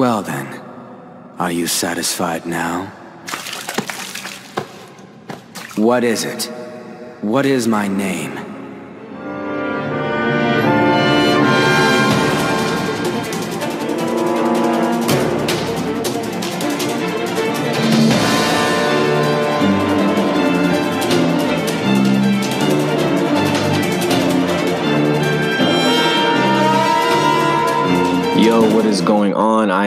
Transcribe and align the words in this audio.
Well 0.00 0.22
then, 0.22 0.46
are 1.38 1.52
you 1.52 1.66
satisfied 1.66 2.46
now? 2.46 2.86
What 5.76 6.04
is 6.04 6.24
it? 6.24 6.44
What 7.20 7.44
is 7.44 7.68
my 7.68 7.86
name? 7.86 8.49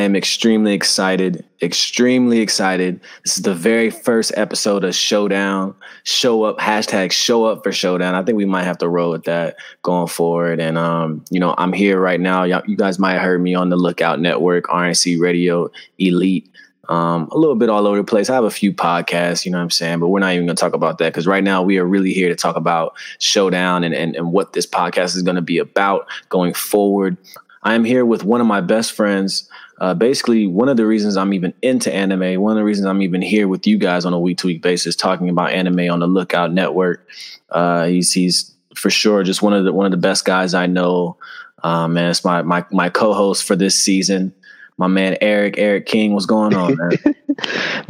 Am 0.03 0.15
extremely 0.15 0.73
excited. 0.73 1.43
Extremely 1.61 2.39
excited. 2.39 3.01
This 3.23 3.37
is 3.37 3.43
the 3.43 3.53
very 3.53 3.89
first 3.89 4.31
episode 4.35 4.83
of 4.83 4.95
Showdown. 4.95 5.75
Show 6.03 6.43
up, 6.43 6.57
hashtag 6.57 7.11
show 7.11 7.45
up 7.45 7.63
for 7.63 7.71
Showdown. 7.71 8.15
I 8.15 8.23
think 8.23 8.37
we 8.37 8.45
might 8.45 8.63
have 8.63 8.77
to 8.79 8.87
roll 8.87 9.11
with 9.11 9.23
that 9.23 9.55
going 9.81 10.07
forward. 10.07 10.59
And 10.59 10.77
um, 10.77 11.23
you 11.31 11.39
know, 11.39 11.55
I'm 11.57 11.73
here 11.73 11.99
right 11.99 12.19
now. 12.19 12.43
Y'all, 12.43 12.63
you 12.67 12.77
guys 12.77 12.99
might 12.99 13.13
have 13.13 13.21
heard 13.21 13.41
me 13.41 13.55
on 13.55 13.69
the 13.69 13.75
Lookout 13.75 14.19
Network, 14.19 14.65
RNC 14.65 15.19
Radio, 15.19 15.69
Elite. 15.97 16.49
Um, 16.89 17.29
a 17.31 17.37
little 17.37 17.55
bit 17.55 17.69
all 17.69 17.87
over 17.87 17.97
the 17.97 18.03
place. 18.03 18.29
I 18.29 18.35
have 18.35 18.43
a 18.43 18.51
few 18.51 18.73
podcasts, 18.73 19.45
you 19.45 19.51
know 19.51 19.57
what 19.57 19.63
I'm 19.63 19.69
saying, 19.69 19.99
but 19.99 20.09
we're 20.09 20.19
not 20.19 20.33
even 20.33 20.45
gonna 20.45 20.55
talk 20.55 20.73
about 20.73 20.97
that 20.97 21.13
because 21.13 21.25
right 21.25 21.43
now 21.43 21.63
we 21.63 21.77
are 21.77 21.85
really 21.85 22.11
here 22.11 22.27
to 22.27 22.35
talk 22.35 22.57
about 22.57 22.97
Showdown 23.19 23.85
and, 23.85 23.95
and, 23.95 24.17
and 24.17 24.33
what 24.33 24.51
this 24.51 24.67
podcast 24.67 25.15
is 25.15 25.21
gonna 25.21 25.41
be 25.41 25.59
about 25.59 26.07
going 26.27 26.53
forward. 26.53 27.15
I 27.63 27.75
am 27.75 27.85
here 27.85 28.05
with 28.05 28.23
one 28.23 28.41
of 28.41 28.47
my 28.47 28.61
best 28.61 28.91
friends. 28.91 29.49
Uh, 29.83 29.93
basically, 29.93 30.47
one 30.47 30.69
of 30.69 30.77
the 30.77 30.85
reasons 30.85 31.17
I'm 31.17 31.33
even 31.33 31.53
into 31.61 31.93
anime, 31.93 32.39
one 32.39 32.53
of 32.53 32.55
the 32.57 32.63
reasons 32.63 32.87
I'm 32.87 33.01
even 33.01 33.21
here 33.21 33.49
with 33.49 33.67
you 33.67 33.77
guys 33.77 34.05
on 34.05 34.13
a 34.13 34.19
week 34.19 34.37
to 34.37 34.47
week 34.47 34.61
basis 34.61 34.95
talking 34.95 35.27
about 35.27 35.51
anime 35.51 35.91
on 35.91 35.99
the 35.99 36.07
Lookout 36.07 36.53
Network. 36.53 37.05
Uh, 37.49 37.87
he's 37.87 38.13
he's 38.13 38.55
for 38.75 38.89
sure 38.89 39.23
just 39.23 39.41
one 39.41 39.51
of 39.51 39.65
the 39.65 39.73
one 39.73 39.85
of 39.85 39.91
the 39.91 39.97
best 39.97 40.23
guys 40.23 40.53
I 40.53 40.67
know. 40.67 41.17
Um, 41.63 41.95
man, 41.95 42.09
it's 42.09 42.23
my 42.23 42.43
my 42.43 42.63
my 42.71 42.87
co-host 42.87 43.43
for 43.43 43.57
this 43.57 43.75
season. 43.75 44.33
My 44.77 44.87
man 44.87 45.17
Erik 45.19 45.57
Erik 45.57 45.85
King, 45.85 46.13
what's 46.13 46.27
going 46.27 46.55
on, 46.55 46.77
man? 46.77 47.15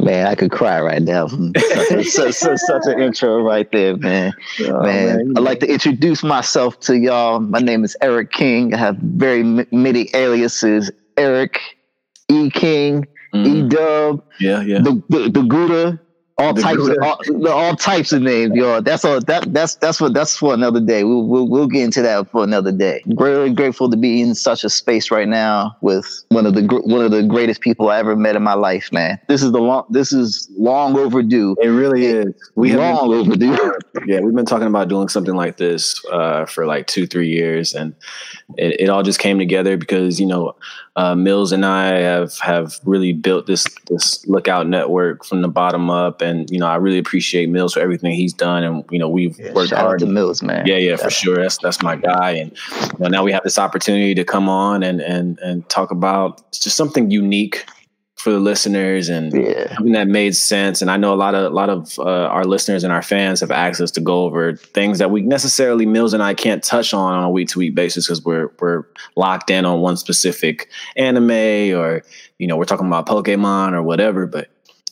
man, 0.00 0.26
I 0.26 0.34
could 0.34 0.50
cry 0.50 0.80
right 0.80 1.00
now. 1.00 1.28
such, 2.08 2.32
such, 2.32 2.58
such 2.58 2.82
an 2.86 3.02
intro 3.02 3.40
right 3.40 3.70
there, 3.70 3.96
man. 3.96 4.32
Oh, 4.62 4.82
man, 4.82 5.16
man. 5.16 5.32
I'd 5.36 5.44
like 5.44 5.60
to 5.60 5.72
introduce 5.72 6.24
myself 6.24 6.80
to 6.80 6.98
y'all. 6.98 7.38
My 7.38 7.60
name 7.60 7.84
is 7.84 7.96
Erik 8.00 8.32
King. 8.32 8.74
I 8.74 8.78
have 8.78 8.96
very 8.96 9.44
many 9.44 10.10
aliases: 10.12 10.90
Erik, 11.16 11.60
E 12.30 12.50
King, 12.50 13.04
E 13.34 13.62
Mhm. 13.62 13.68
Dub, 13.68 14.22
Yeah, 14.40 14.62
yeah. 14.62 14.80
the, 14.82 15.02
the 15.08 15.30
the 15.30 15.42
Gouda, 15.42 16.00
all 16.36 16.52
The 16.52 16.62
types 16.62 16.88
of 16.88 16.96
all, 17.00 17.48
all 17.48 17.76
types 17.76 18.12
of 18.12 18.20
names, 18.20 18.56
y'all. 18.56 18.82
That's 18.82 19.04
all. 19.04 19.20
That 19.20 19.52
that's 19.52 19.76
that's 19.76 20.00
what 20.00 20.14
that's 20.14 20.36
for 20.36 20.52
another 20.52 20.80
day. 20.80 21.04
We'll 21.04 21.26
we'll, 21.28 21.48
we'll 21.48 21.68
get 21.68 21.84
into 21.84 22.02
that 22.02 22.28
for 22.30 22.42
another 22.42 22.72
day. 22.72 23.04
Really 23.06 23.54
grateful 23.54 23.88
to 23.88 23.96
be 23.96 24.20
in 24.20 24.34
such 24.34 24.64
a 24.64 24.70
space 24.70 25.12
right 25.12 25.28
now 25.28 25.76
with 25.80 26.24
one 26.30 26.44
of 26.44 26.54
the 26.54 26.62
one 26.86 27.04
of 27.04 27.12
the 27.12 27.22
greatest 27.22 27.60
people 27.60 27.88
I 27.88 27.98
ever 27.98 28.16
met 28.16 28.34
in 28.34 28.42
my 28.42 28.54
life, 28.54 28.90
man. 28.90 29.20
This 29.28 29.44
is 29.44 29.52
the 29.52 29.60
long. 29.60 29.86
This 29.90 30.12
is 30.12 30.48
long 30.58 30.98
overdue. 30.98 31.54
It 31.62 31.68
really 31.68 32.06
is. 32.06 32.34
We 32.56 32.70
have 32.70 32.80
been- 32.80 32.94
long 32.96 33.14
overdue. 33.14 33.72
yeah, 34.06 34.18
we've 34.18 34.34
been 34.34 34.44
talking 34.46 34.66
about 34.66 34.88
doing 34.88 35.08
something 35.08 35.34
like 35.36 35.56
this 35.56 36.04
uh, 36.10 36.46
for 36.46 36.66
like 36.66 36.88
two, 36.88 37.06
three 37.06 37.28
years, 37.28 37.74
and 37.74 37.94
it, 38.56 38.80
it 38.80 38.88
all 38.88 39.04
just 39.04 39.20
came 39.20 39.38
together 39.38 39.76
because 39.76 40.18
you 40.18 40.26
know 40.26 40.56
uh, 40.96 41.14
Mills 41.14 41.52
and 41.52 41.64
I 41.66 41.98
have 41.98 42.38
have 42.38 42.78
really 42.84 43.12
built 43.12 43.46
this 43.46 43.66
this 43.88 44.26
lookout 44.26 44.66
network 44.68 45.24
from 45.24 45.42
the 45.42 45.48
bottom 45.48 45.90
up, 45.90 46.20
and 46.24 46.50
you 46.50 46.58
know 46.58 46.66
I 46.66 46.76
really 46.76 46.98
appreciate 46.98 47.48
Mills 47.48 47.74
for 47.74 47.80
everything 47.80 48.12
he's 48.12 48.32
done, 48.32 48.64
and 48.64 48.84
you 48.90 48.98
know 48.98 49.08
we've 49.08 49.38
worked 49.54 49.70
Shout 49.70 49.78
out 49.78 49.84
hard. 49.86 49.98
to 50.00 50.06
Mills, 50.06 50.42
man. 50.42 50.66
Yeah, 50.66 50.76
yeah, 50.76 50.96
for 50.96 51.10
sure. 51.10 51.36
That's 51.36 51.58
that's 51.58 51.82
my 51.82 51.96
guy, 51.96 52.30
and 52.32 52.50
you 52.52 52.98
know, 53.00 53.08
now 53.08 53.22
we 53.24 53.32
have 53.32 53.44
this 53.44 53.58
opportunity 53.58 54.14
to 54.14 54.24
come 54.24 54.48
on 54.48 54.82
and 54.82 55.00
and 55.00 55.38
and 55.40 55.68
talk 55.68 55.90
about 55.90 56.40
it's 56.48 56.58
just 56.58 56.76
something 56.76 57.10
unique 57.10 57.64
for 58.16 58.30
the 58.30 58.38
listeners 58.40 59.10
and 59.10 59.34
Yeah. 59.34 59.74
something 59.74 59.92
that 59.92 60.08
made 60.08 60.34
sense. 60.34 60.80
And 60.80 60.90
I 60.90 60.96
know 60.96 61.12
a 61.12 61.16
lot 61.16 61.34
of 61.34 61.52
a 61.52 61.54
lot 61.54 61.68
of 61.68 61.98
uh, 61.98 62.02
our 62.04 62.44
listeners 62.44 62.82
and 62.82 62.90
our 62.90 63.02
fans 63.02 63.40
have 63.40 63.50
asked 63.50 63.82
us 63.82 63.90
to 63.90 64.00
go 64.00 64.24
over 64.24 64.56
things 64.56 64.98
that 64.98 65.10
we 65.10 65.20
necessarily 65.20 65.84
Mills 65.84 66.14
and 66.14 66.22
I 66.22 66.32
can't 66.32 66.62
touch 66.62 66.94
on 66.94 67.12
on 67.12 67.24
a 67.24 67.28
week 67.28 67.48
to 67.50 67.58
week 67.58 67.74
basis 67.74 68.06
because 68.06 68.24
we're 68.24 68.50
we're 68.60 68.84
locked 69.16 69.50
in 69.50 69.66
on 69.66 69.80
one 69.80 69.98
specific 69.98 70.70
anime 70.96 71.30
or 71.78 72.02
you 72.38 72.46
know 72.46 72.56
we're 72.56 72.64
talking 72.64 72.86
about 72.86 73.04
Pokemon 73.06 73.72
or 73.74 73.82
whatever. 73.82 74.26
But 74.26 74.48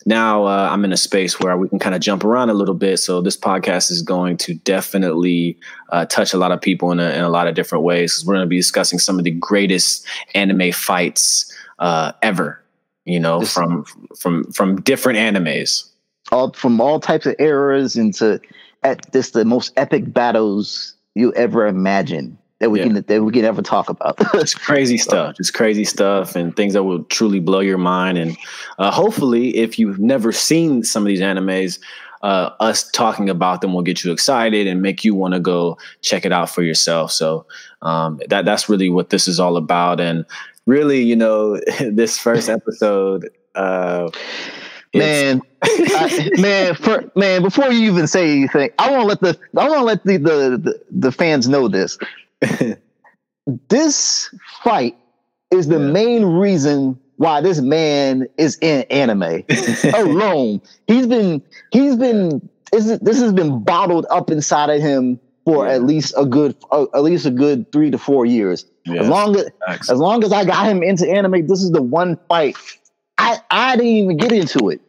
now 0.06 0.44
uh, 0.44 0.68
I'm 0.70 0.84
in 0.84 0.92
a 0.92 0.96
space 0.96 1.38
where 1.40 1.56
we 1.56 1.68
can 1.68 1.78
kind 1.78 1.94
of 1.94 2.00
jump 2.00 2.24
around 2.24 2.50
a 2.50 2.54
little 2.54 2.74
bit. 2.74 2.98
So 2.98 3.20
this 3.20 3.36
podcast 3.36 3.90
is 3.90 4.02
going 4.02 4.36
to 4.38 4.54
definitely 4.54 5.58
uh, 5.90 6.06
touch 6.06 6.32
a 6.32 6.38
lot 6.38 6.52
of 6.52 6.60
people 6.60 6.92
in 6.92 7.00
a, 7.00 7.10
in 7.10 7.22
a 7.22 7.28
lot 7.28 7.46
of 7.46 7.54
different 7.54 7.84
ways. 7.84 8.24
We're 8.26 8.34
going 8.34 8.44
to 8.46 8.48
be 8.50 8.56
discussing 8.56 8.98
some 8.98 9.18
of 9.18 9.24
the 9.24 9.30
greatest 9.30 10.06
anime 10.34 10.72
fights 10.72 11.52
uh, 11.78 12.12
ever. 12.22 12.62
You 13.04 13.18
know, 13.20 13.40
This- 13.40 13.52
from 13.52 13.84
from 14.18 14.44
from 14.52 14.80
different 14.82 15.18
animes. 15.18 15.88
all 16.30 16.52
from 16.52 16.80
all 16.80 17.00
types 17.00 17.26
of 17.26 17.34
eras 17.38 17.96
into 17.96 18.40
at 18.84 19.10
this 19.12 19.30
the 19.30 19.44
most 19.44 19.72
epic 19.76 20.12
battles 20.12 20.94
you 21.14 21.32
ever 21.34 21.66
imagine 21.66 22.38
that 22.62 22.70
we 22.70 22.78
Yeah. 22.78 22.86
can 22.86 22.94
that 23.02 23.22
we 23.24 23.32
can 23.32 23.44
ever 23.44 23.60
talk 23.60 23.90
about. 23.90 24.16
It's 24.34 24.54
crazy 24.54 24.96
stuff, 24.96 25.34
It's 25.40 25.50
crazy 25.50 25.84
stuff, 25.84 26.36
and 26.36 26.54
things 26.56 26.72
that 26.74 26.84
will 26.84 27.02
truly 27.04 27.40
blow 27.40 27.60
your 27.60 27.76
mind. 27.78 28.16
And 28.18 28.36
uh, 28.78 28.90
hopefully, 28.90 29.56
if 29.56 29.78
you've 29.78 29.98
never 29.98 30.30
seen 30.32 30.84
some 30.84 31.02
of 31.02 31.08
these 31.08 31.20
animes, 31.20 31.80
uh, 32.22 32.50
us 32.60 32.88
talking 32.92 33.28
about 33.28 33.60
them 33.62 33.74
will 33.74 33.82
get 33.82 34.04
you 34.04 34.12
excited 34.12 34.68
and 34.68 34.80
make 34.80 35.04
you 35.04 35.12
want 35.12 35.34
to 35.34 35.40
go 35.40 35.76
check 36.02 36.24
it 36.24 36.30
out 36.32 36.48
for 36.48 36.62
yourself. 36.62 37.10
So 37.10 37.44
um, 37.82 38.20
that 38.28 38.44
that's 38.44 38.68
really 38.68 38.88
what 38.88 39.10
this 39.10 39.26
is 39.26 39.40
all 39.40 39.56
about. 39.56 40.00
And 40.00 40.24
really, 40.66 41.02
you 41.02 41.16
know, 41.16 41.58
this 41.80 42.16
first 42.18 42.48
episode. 42.48 43.28
Uh, 43.56 44.08
man, 44.94 45.40
I, 45.62 46.30
man, 46.38 46.74
for, 46.76 47.10
man. 47.16 47.42
Before 47.42 47.72
you 47.72 47.90
even 47.90 48.06
say 48.06 48.30
anything, 48.30 48.70
I 48.78 48.90
want 48.92 49.02
to 49.02 49.06
let 49.08 49.20
the 49.20 49.60
I 49.60 49.68
want 49.68 49.80
to 49.80 49.84
let 49.84 50.04
the, 50.04 50.16
the 50.18 50.36
the 50.58 50.80
the 50.90 51.12
fans 51.12 51.48
know 51.48 51.66
this. 51.68 51.98
This 53.68 54.32
fight 54.62 54.96
is 55.50 55.68
the 55.68 55.78
Yeah. 55.78 55.90
main 55.90 56.24
reason 56.24 56.98
why 57.16 57.40
this 57.40 57.60
man 57.60 58.26
is 58.38 58.58
in 58.60 58.82
anime 58.90 59.42
alone. 59.94 60.60
He's 60.86 61.06
been 61.06 61.42
he's 61.70 61.96
been 61.96 62.48
this, 62.72 62.98
this 63.00 63.20
has 63.20 63.32
been 63.32 63.62
bottled 63.62 64.06
up 64.10 64.30
inside 64.30 64.70
of 64.70 64.80
him 64.80 65.20
for 65.44 65.66
Yeah. 65.66 65.74
at 65.74 65.82
least 65.84 66.14
a 66.16 66.24
good 66.24 66.56
uh, 66.70 66.86
at 66.94 67.02
least 67.02 67.26
a 67.26 67.30
good 67.30 67.70
three 67.72 67.90
to 67.90 67.98
four 67.98 68.24
years. 68.26 68.64
yeah, 68.86 69.02
As 69.02 69.08
long 69.08 69.36
as 69.36 69.50
facts. 69.66 69.90
as 69.90 69.98
long 69.98 70.24
as 70.24 70.32
I 70.32 70.44
got 70.44 70.66
him 70.66 70.82
into 70.82 71.08
anime, 71.08 71.46
this 71.46 71.62
is 71.62 71.70
the 71.70 71.82
one 71.82 72.18
fight 72.28 72.56
I 73.18 73.38
I 73.50 73.76
didn't 73.76 73.88
even 73.92 74.16
get 74.16 74.32
into 74.32 74.70
it 74.70 74.80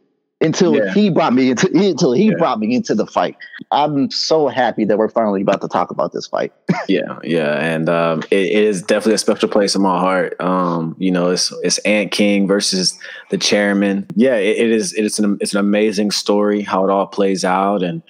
until 0.43 0.75
Yeah. 0.75 0.93
he 0.93 1.09
brought 1.09 1.33
me 1.33 1.49
into 1.51 1.67
until 1.73 2.11
he 2.11 2.25
Yeah. 2.25 2.35
brought 2.37 2.59
me 2.59 2.75
into 2.75 2.93
the 2.93 3.07
fight. 3.07 3.35
I'm 3.71 4.11
so 4.11 4.47
happy 4.49 4.85
that 4.85 4.97
we're 4.97 5.09
finally 5.09 5.41
about 5.41 5.61
to 5.61 5.67
talk 5.67 5.89
about 5.89 6.11
this 6.13 6.27
fight. 6.27 6.53
Yeah, 6.89 7.17
yeah, 7.23 7.57
and 7.63 7.87
um, 7.89 8.23
it, 8.29 8.39
it 8.47 8.63
is 8.65 8.81
definitely 8.81 9.13
a 9.13 9.17
special 9.19 9.47
place 9.47 9.73
in 9.73 9.81
my 9.81 9.97
heart. 9.99 10.35
Um, 10.41 10.95
you 10.99 11.11
know, 11.11 11.29
it's 11.29 11.51
it's 11.63 11.77
Ant 11.79 12.11
King 12.11 12.45
versus 12.47 12.97
the 13.29 13.37
chairman. 13.37 14.05
Yeah, 14.15 14.35
it, 14.35 14.57
it 14.57 14.71
is. 14.71 14.93
It's 14.93 15.17
an 15.17 15.37
it's 15.39 15.53
an 15.53 15.59
amazing 15.59 16.11
story 16.11 16.61
how 16.61 16.83
it 16.83 16.89
all 16.91 17.07
plays 17.07 17.45
out, 17.45 17.81
and 17.83 18.01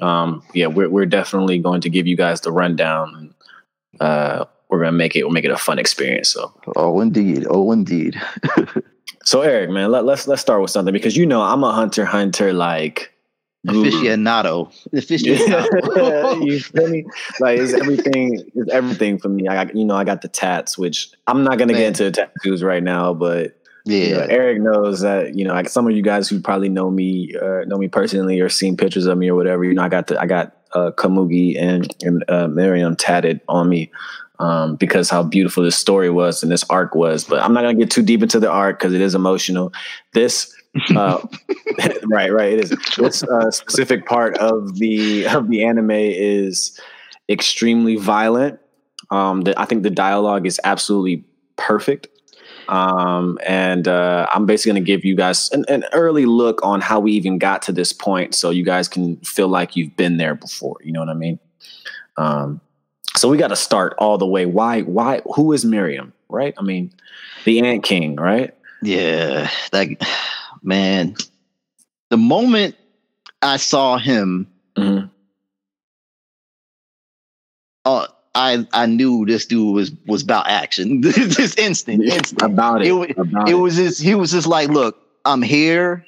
um, 0.00 0.42
yeah, 0.54 0.66
we're 0.68 0.88
we're 0.88 1.06
definitely 1.06 1.58
going 1.58 1.82
to 1.82 1.90
give 1.90 2.06
you 2.06 2.16
guys 2.16 2.40
the 2.40 2.52
rundown. 2.52 3.34
Uh, 4.00 4.46
we're 4.70 4.78
gonna 4.78 4.92
make 4.92 5.14
it 5.14 5.24
we'll 5.24 5.32
make 5.32 5.44
it 5.44 5.50
a 5.50 5.58
fun 5.58 5.78
experience. 5.78 6.30
So, 6.30 6.54
Oh 6.74 7.00
indeed, 7.00 7.46
oh 7.50 7.70
indeed. 7.72 8.18
so 9.24 9.42
Erik, 9.42 9.70
man, 9.70 9.90
let, 9.90 10.04
let's 10.04 10.26
let's 10.26 10.42
start 10.42 10.60
with 10.62 10.70
something 10.70 10.92
because 10.92 11.16
you 11.16 11.26
know 11.26 11.42
I'm 11.42 11.62
a 11.64 11.72
hunter 11.72 12.04
hunter 12.04 12.52
like. 12.52 13.12
guru. 13.66 13.90
Aficionado, 13.90 14.72
Yeah. 14.92 15.66
aficionado. 15.66 16.42
you 16.46 16.60
feel 16.60 16.88
me? 16.88 17.04
Like 17.40 17.58
it's 17.58 17.74
everything. 17.74 18.40
It's 18.54 18.70
everything 18.70 19.18
for 19.18 19.28
me. 19.28 19.48
I 19.48 19.64
got 19.64 19.76
you 19.76 19.84
know 19.84 19.94
I 19.96 20.04
got 20.04 20.22
the 20.22 20.28
tats, 20.28 20.76
which 20.76 21.10
I'm 21.26 21.44
not 21.44 21.58
gonna 21.58 21.72
Man. 21.72 21.80
get 21.82 21.86
into 21.88 22.04
the 22.04 22.10
tattoos 22.12 22.62
right 22.62 22.82
now, 22.82 23.14
but 23.14 23.56
you 23.84 24.10
know, 24.14 24.18
yeah, 24.20 24.26
Erik 24.30 24.60
knows 24.60 25.00
that 25.00 25.34
you 25.36 25.44
know 25.44 25.52
like 25.54 25.68
some 25.68 25.86
of 25.86 25.94
you 25.94 26.02
guys 26.02 26.28
who 26.28 26.40
probably 26.40 26.68
know 26.68 26.90
me, 26.90 27.34
uh, 27.40 27.64
know 27.66 27.76
me 27.78 27.88
personally, 27.88 28.40
or 28.40 28.48
seen 28.48 28.76
pictures 28.76 29.06
of 29.06 29.16
me 29.18 29.28
or 29.28 29.34
whatever. 29.36 29.64
You 29.64 29.74
know, 29.74 29.82
I 29.82 29.88
got 29.88 30.06
the 30.08 30.20
I 30.20 30.26
got 30.26 30.56
uh, 30.74 30.90
Komugi 30.92 31.56
and 31.60 31.94
and 32.02 32.24
uh, 32.28 32.46
Meruem 32.48 32.96
tatted 32.98 33.40
on 33.48 33.68
me. 33.68 33.90
Um, 34.42 34.74
because 34.74 35.08
how 35.08 35.22
beautiful 35.22 35.62
this 35.62 35.76
story 35.76 36.10
was 36.10 36.42
and 36.42 36.50
this 36.50 36.64
arc 36.68 36.96
was, 36.96 37.22
but 37.22 37.40
I'm 37.40 37.54
not 37.54 37.62
gonna 37.62 37.78
get 37.78 37.92
too 37.92 38.02
deep 38.02 38.22
into 38.22 38.40
the 38.40 38.50
arc 38.50 38.78
because 38.78 38.92
it 38.92 39.00
is 39.00 39.14
emotional. 39.14 39.72
This 40.14 40.52
uh, 40.96 41.24
right, 42.06 42.32
right. 42.32 42.52
It 42.52 42.64
is. 42.64 42.70
This 42.96 43.22
uh, 43.22 43.50
specific 43.50 44.06
part 44.06 44.36
of 44.38 44.78
the 44.78 45.26
of 45.26 45.48
the 45.48 45.64
anime 45.64 45.90
is 45.90 46.80
extremely 47.28 47.96
violent. 47.96 48.58
Um, 49.10 49.42
the, 49.42 49.60
I 49.60 49.64
think 49.66 49.82
the 49.82 49.90
dialogue 49.90 50.46
is 50.46 50.60
absolutely 50.64 51.24
perfect. 51.56 52.08
Um, 52.68 53.38
and 53.44 53.86
uh, 53.88 54.26
I'm 54.32 54.46
basically 54.46 54.72
going 54.72 54.84
to 54.84 54.86
give 54.86 55.04
you 55.04 55.16
guys 55.16 55.50
an, 55.50 55.64
an, 55.68 55.84
early 55.92 56.26
look 56.26 56.64
on 56.64 56.80
how 56.80 57.00
we 57.00 57.12
even 57.12 57.36
got 57.36 57.60
to 57.62 57.72
this 57.72 57.92
point, 57.92 58.34
so 58.34 58.50
you 58.50 58.64
guys 58.64 58.88
can 58.88 59.16
feel 59.16 59.48
like 59.48 59.76
you've 59.76 59.96
been 59.96 60.16
there 60.16 60.34
before. 60.34 60.76
You 60.82 60.92
know 60.92 61.00
what 61.00 61.08
I 61.08 61.14
mean? 61.14 61.38
Um, 62.16 62.60
so 63.22 63.28
we 63.28 63.36
got 63.36 63.48
to 63.48 63.56
start 63.56 63.94
all 63.98 64.18
the 64.18 64.26
way. 64.26 64.46
Why? 64.46 64.80
Why? 64.80 65.20
Who 65.36 65.52
is 65.52 65.64
Meruem? 65.64 66.10
Right? 66.28 66.54
I 66.58 66.62
mean, 66.62 66.92
the 67.44 67.60
Ant 67.60 67.84
King, 67.84 68.16
right? 68.16 68.52
Yeah, 68.82 69.48
that 69.70 69.88
man. 70.60 71.14
The 72.10 72.16
moment 72.16 72.74
I 73.40 73.58
saw 73.58 73.96
him, 73.96 74.48
mm-hmm. 74.76 75.06
uh, 77.84 78.06
I 78.34 78.66
I 78.72 78.86
knew 78.86 79.24
this 79.24 79.46
dude 79.46 79.72
was 79.72 79.92
was 80.04 80.24
about 80.24 80.48
action. 80.48 81.00
this 81.02 81.56
instant, 81.56 82.02
instant 82.02 82.42
about 82.42 82.82
it. 82.82 82.88
It, 82.88 83.16
about 83.16 83.48
it, 83.48 83.52
it 83.52 83.54
was 83.54 83.76
just 83.76 84.02
he 84.02 84.16
was 84.16 84.32
just 84.32 84.48
like, 84.48 84.68
look, 84.68 85.00
I'm 85.24 85.42
here, 85.42 86.04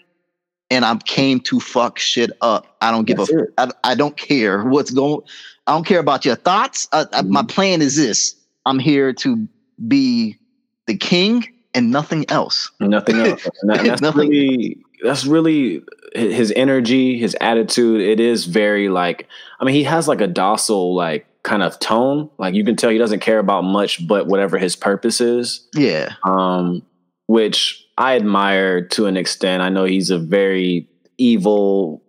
and 0.71 0.85
I 0.85 0.97
came 0.97 1.41
to 1.41 1.61
fuck 1.61 1.99
shit 1.99 2.31
up. 2.41 2.77
I 2.81 2.91
don't 2.91 3.05
give 3.05 3.19
That's 3.19 3.33
a. 3.33 3.47
I, 3.59 3.71
I 3.85 3.95
don't 3.95 4.17
care 4.17 4.65
what's 4.65 4.91
going. 4.91 5.23
I 5.67 5.73
don't 5.73 5.87
care 5.87 6.01
about 6.01 6.25
your 6.25 6.37
thoughts. 6.37 6.89
Uh, 6.93 7.07
mm-hmm. 7.07 7.31
My 7.31 7.43
plan 7.43 7.83
is 7.83 7.97
this: 7.97 8.37
I'm 8.67 8.79
here 8.79 9.13
to 9.15 9.49
be 9.87 10.39
the 10.87 10.97
king 10.97 11.45
and 11.75 11.91
nothing 11.91 12.25
else. 12.31 12.71
Nothing 12.81 13.21
else. 13.21 13.49
And 13.63 13.71
that, 13.71 13.85
that's 13.85 14.03
nothing. 14.03 14.29
really 14.31 14.85
that's 15.03 15.27
really 15.27 15.83
his 16.15 16.53
energy, 16.57 17.19
his 17.19 17.37
attitude. 17.41 18.01
It 18.01 18.21
is 18.21 18.47
very 18.47 18.89
like 18.89 19.29
I 19.61 19.65
mean, 19.65 19.75
he 19.75 19.85
has 19.85 20.09
like 20.09 20.21
a 20.21 20.27
docile 20.27 20.95
like 20.95 21.27
kind 21.43 21.63
of 21.63 21.79
tone. 21.79 22.31
Like 22.39 22.55
you 22.55 22.65
can 22.65 22.77
tell 22.77 22.91
he 22.91 22.99
doesn't 22.99 23.21
care 23.21 23.39
about 23.39 23.65
much 23.65 24.07
but 24.07 24.27
whatever 24.27 24.59
his 24.59 24.77
purpose 24.77 25.21
is. 25.21 25.67
Yeah. 25.75 26.15
Um, 26.25 26.83
which 27.27 27.87
I 27.99 28.17
admire 28.17 28.87
to 28.89 29.07
an 29.07 29.17
extent. 29.17 29.63
I 29.63 29.69
know 29.69 29.85
he's 29.85 30.11
a 30.11 30.19
very 30.19 30.89
evil. 31.19 32.03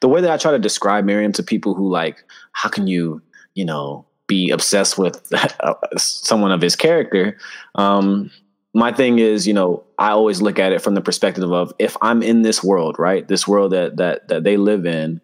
The 0.00 0.08
way 0.08 0.20
that 0.20 0.30
I 0.30 0.36
try 0.36 0.52
to 0.52 0.58
describe 0.58 1.04
Meruem 1.04 1.34
to 1.34 1.42
people 1.42 1.74
who 1.74 1.88
like, 1.90 2.24
how 2.52 2.68
can 2.68 2.86
you, 2.86 3.22
you 3.54 3.64
know, 3.64 4.06
be 4.26 4.50
obsessed 4.50 4.98
with 4.98 5.30
someone 5.96 6.52
of 6.52 6.62
his 6.62 6.74
character? 6.74 7.36
Um, 7.74 8.30
my 8.74 8.92
thing 8.92 9.18
is, 9.18 9.46
you 9.46 9.54
know, 9.54 9.84
I 9.98 10.10
always 10.10 10.40
look 10.40 10.58
at 10.58 10.72
it 10.72 10.82
from 10.82 10.94
the 10.94 11.00
perspective 11.00 11.50
of 11.52 11.72
if 11.78 11.96
I'm 12.00 12.22
in 12.22 12.42
this 12.42 12.62
world, 12.62 12.96
right? 12.98 13.26
This 13.26 13.46
world 13.46 13.72
that 13.72 13.96
that 13.96 14.28
that 14.28 14.44
they 14.44 14.56
live 14.56 14.86
in, 14.86 15.20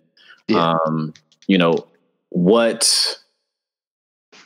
yeah. 0.48 0.74
um, 0.86 1.14
you 1.46 1.58
know, 1.58 1.86
what 2.30 3.18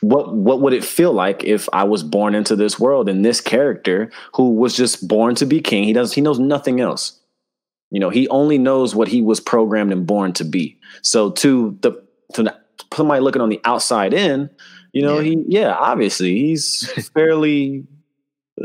what 0.01 0.33
what 0.33 0.61
would 0.61 0.73
it 0.73 0.83
feel 0.83 1.13
like 1.13 1.43
if 1.43 1.67
I 1.73 1.83
was 1.83 2.03
born 2.03 2.35
into 2.35 2.55
this 2.55 2.79
world 2.79 3.09
and 3.09 3.25
this 3.25 3.41
character 3.41 4.11
who 4.33 4.51
was 4.51 4.75
just 4.75 5.07
born 5.07 5.35
to 5.35 5.45
be 5.45 5.61
king? 5.61 5.83
He 5.83 5.93
does 5.93 6.13
he 6.13 6.21
knows 6.21 6.39
nothing 6.39 6.79
else. 6.79 7.19
You 7.91 7.99
know, 7.99 8.09
he 8.09 8.27
only 8.29 8.57
knows 8.57 8.93
what 8.93 9.07
he 9.07 9.21
was 9.21 9.39
programmed 9.39 9.91
and 9.91 10.05
born 10.05 10.33
to 10.33 10.43
be. 10.43 10.77
So 11.01 11.31
to 11.31 11.77
the 11.81 12.03
to 12.33 12.43
the, 12.43 12.55
somebody 12.93 13.21
looking 13.21 13.41
on 13.41 13.49
the 13.49 13.59
outside 13.65 14.13
in, 14.13 14.49
you 14.93 15.01
know, 15.01 15.19
yeah. 15.19 15.29
he 15.29 15.43
yeah, 15.47 15.73
obviously 15.73 16.37
he's 16.37 17.09
fairly 17.13 17.85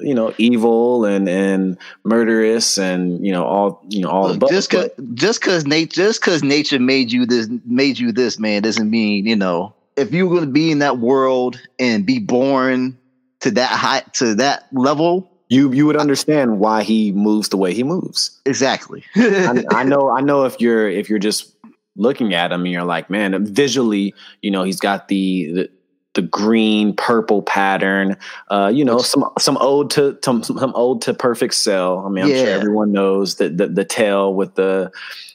you 0.03 0.15
know 0.15 0.35
evil 0.39 1.05
and 1.05 1.29
and 1.29 1.79
murderous 2.05 2.79
and 2.79 3.25
you 3.25 3.33
know 3.33 3.45
all 3.45 3.85
you 3.89 4.01
know 4.01 4.11
all 4.11 4.33
the 4.33 4.47
just 4.49 4.71
cause 4.71 4.91
just 5.15 5.41
cause 5.41 5.67
nature 5.67 6.03
just 6.03 6.21
cause 6.21 6.43
nature 6.43 6.81
made 6.81 7.13
you 7.13 7.25
this 7.25 7.49
made 7.65 7.97
you 7.99 8.11
this 8.11 8.39
man 8.39 8.61
doesn't 8.61 8.91
mean 8.91 9.25
you 9.25 9.37
know 9.37 9.73
if 9.96 10.12
you're 10.12 10.29
going 10.29 10.44
to 10.44 10.50
be 10.50 10.70
in 10.70 10.81
that 10.81 10.99
world 10.99 11.61
and 11.79 12.05
be 12.05 12.19
born 12.19 12.99
to 13.41 13.50
that 13.52 13.70
high 13.70 14.00
to 14.14 14.35
that 14.37 14.67
level 14.73 15.31
you 15.49 15.73
you 15.73 15.87
would 15.87 15.96
understand 15.96 16.58
why 16.58 16.82
he 16.82 17.12
moves 17.12 17.50
the 17.50 17.56
way 17.56 17.75
he 17.75 17.85
moves. 17.85 18.41
Exactly. 18.46 19.05
I, 19.17 19.64
I, 19.70 19.82
know 19.85 20.11
i 20.11 20.20
know 20.20 20.44
if 20.44 20.61
you're 20.61 20.88
if 20.88 21.08
you're 21.08 21.19
just 21.19 21.55
looking 21.96 22.35
at 22.35 22.50
him 22.50 22.62
and 22.62 22.73
you're 22.73 22.85
like 22.85 23.08
man 23.08 23.44
visually 23.46 24.14
you 24.43 24.50
know 24.50 24.64
he's 24.64 24.81
got 24.81 25.08
the, 25.08 25.52
the 25.52 25.70
the 26.14 26.23
green 26.23 26.94
purple 26.94 27.43
pattern 27.43 28.17
uh 28.49 28.70
you 28.73 28.85
know 28.85 28.99
some 28.99 29.25
some 29.38 29.58
ode 29.61 29.90
to 29.90 30.19
some, 30.25 30.43
some 30.43 30.73
ode 30.75 31.02
to 31.02 31.14
perfect 31.14 31.55
cell. 31.55 32.05
I 32.05 32.08
mean 32.08 32.25
i'm 32.25 32.31
yeah. 32.31 32.44
sure 32.44 32.55
everyone 32.55 32.93
knows 32.93 33.37
that 33.37 33.58
the, 33.58 33.69
the 33.69 33.85
tail 33.85 34.35
with 34.35 34.55
the 34.55 34.90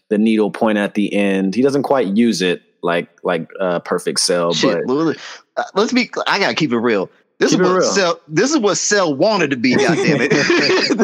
the 0.09 0.17
needle 0.17 0.49
point 0.49 0.79
at 0.79 0.95
the 0.95 1.13
end. 1.13 1.53
He 1.53 1.61
doesn't 1.61 1.83
quite 1.83 2.07
use 2.07 2.41
it 2.41 2.63
like 2.81 3.09
like 3.23 3.49
uh, 3.59 3.79
Perfect 3.79 4.19
Cell. 4.19 4.53
Shit, 4.53 4.85
but 4.87 5.17
uh, 5.57 5.63
let's 5.75 5.93
be. 5.93 6.09
I 6.27 6.39
gotta 6.39 6.55
keep 6.55 6.71
it 6.71 6.77
real. 6.77 7.09
This 7.39 7.51
keep 7.51 7.61
is 7.61 7.67
what. 7.67 7.83
Cell. 7.83 8.19
This 8.27 8.51
is 8.51 8.59
what 8.59 8.75
Cell 8.75 9.15
wanted 9.15 9.49
to 9.51 9.55
be. 9.55 9.75
God 9.75 9.95
damn 9.95 10.19
it! 10.21 10.31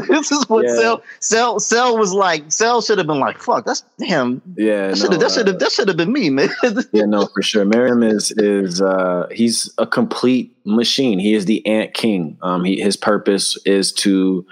this 0.08 0.32
is 0.32 0.50
what 0.50 0.66
yeah. 0.66 0.76
Cell. 0.76 1.04
Cell. 1.22 1.60
Cell 1.60 1.98
was 1.98 2.14
like. 2.14 2.52
Cell 2.52 2.82
should 2.82 2.98
have 2.98 3.08
been 3.08 3.20
like. 3.20 3.38
Fuck. 3.40 3.66
That's 3.66 3.84
damn. 4.00 4.42
Yeah. 4.58 4.90
That 4.90 4.98
should 4.98 5.12
have. 5.12 5.22
No, 5.22 5.28
that 5.28 5.32
should 5.32 5.48
have. 5.48 5.56
Uh, 5.56 5.60
that 5.60 5.72
should 5.72 5.88
have 5.88 5.98
been 5.98 6.12
me, 6.12 6.30
man. 6.30 6.50
yeah. 6.92 7.06
No, 7.06 7.28
for 7.28 7.42
sure. 7.42 7.66
Meruem 7.66 8.06
is 8.06 8.32
is 8.32 8.82
uh 8.82 9.28
he's 9.32 9.74
a 9.78 9.88
complete 9.88 10.56
machine. 10.66 11.20
He 11.20 11.34
is 11.34 11.46
the 11.46 11.66
Ant 11.66 11.94
King. 11.94 12.38
Um. 12.42 12.66
He 12.66 12.82
his 12.82 12.98
purpose 12.98 13.58
is 13.66 13.94
to 13.94 14.46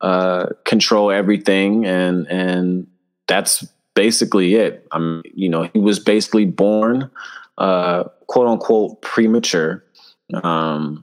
uh 0.00 0.46
control 0.64 1.10
everything 1.10 1.86
and 1.86 2.26
and 2.28 2.86
that's 3.26 3.66
basically 3.96 4.54
it. 4.54 4.86
I'm, 4.92 5.22
you 5.34 5.48
know, 5.48 5.68
he 5.72 5.80
was 5.80 5.98
basically 5.98 6.44
born, 6.44 7.10
uh, 7.58 8.04
quote 8.28 8.46
unquote, 8.46 9.02
premature. 9.02 9.82
Um, 10.44 11.02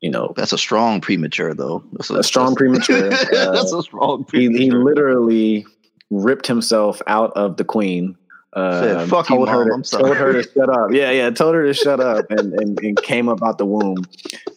you 0.00 0.10
know, 0.10 0.32
that's 0.36 0.52
a 0.52 0.58
strong 0.58 1.00
premature, 1.00 1.54
though. 1.54 1.84
That's 1.92 2.10
a, 2.10 2.16
a 2.16 2.22
strong 2.24 2.56
premature. 2.56 3.12
Uh, 3.12 3.52
that's 3.52 3.72
a 3.72 3.82
strong. 3.82 4.24
Premature. 4.24 4.58
He, 4.58 4.64
he 4.64 4.70
literally 4.72 5.66
ripped 6.10 6.46
himself 6.46 7.00
out 7.06 7.32
of 7.36 7.56
the 7.56 7.64
queen. 7.64 8.16
Uh, 8.54 9.06
Fuck 9.06 9.26
told 9.26 9.48
you, 9.48 9.54
her 9.54 9.82
to, 9.82 9.82
told 9.82 10.16
her 10.16 10.32
to 10.32 10.42
shut 10.54 10.70
up. 10.70 10.90
Yeah, 10.90 11.10
yeah, 11.10 11.30
told 11.30 11.54
her 11.54 11.64
to 11.64 11.74
shut 11.74 12.00
up, 12.00 12.30
and, 12.30 12.54
and, 12.54 12.80
and 12.80 13.02
came 13.02 13.28
up 13.28 13.42
out 13.42 13.58
the 13.58 13.66
womb, 13.66 14.06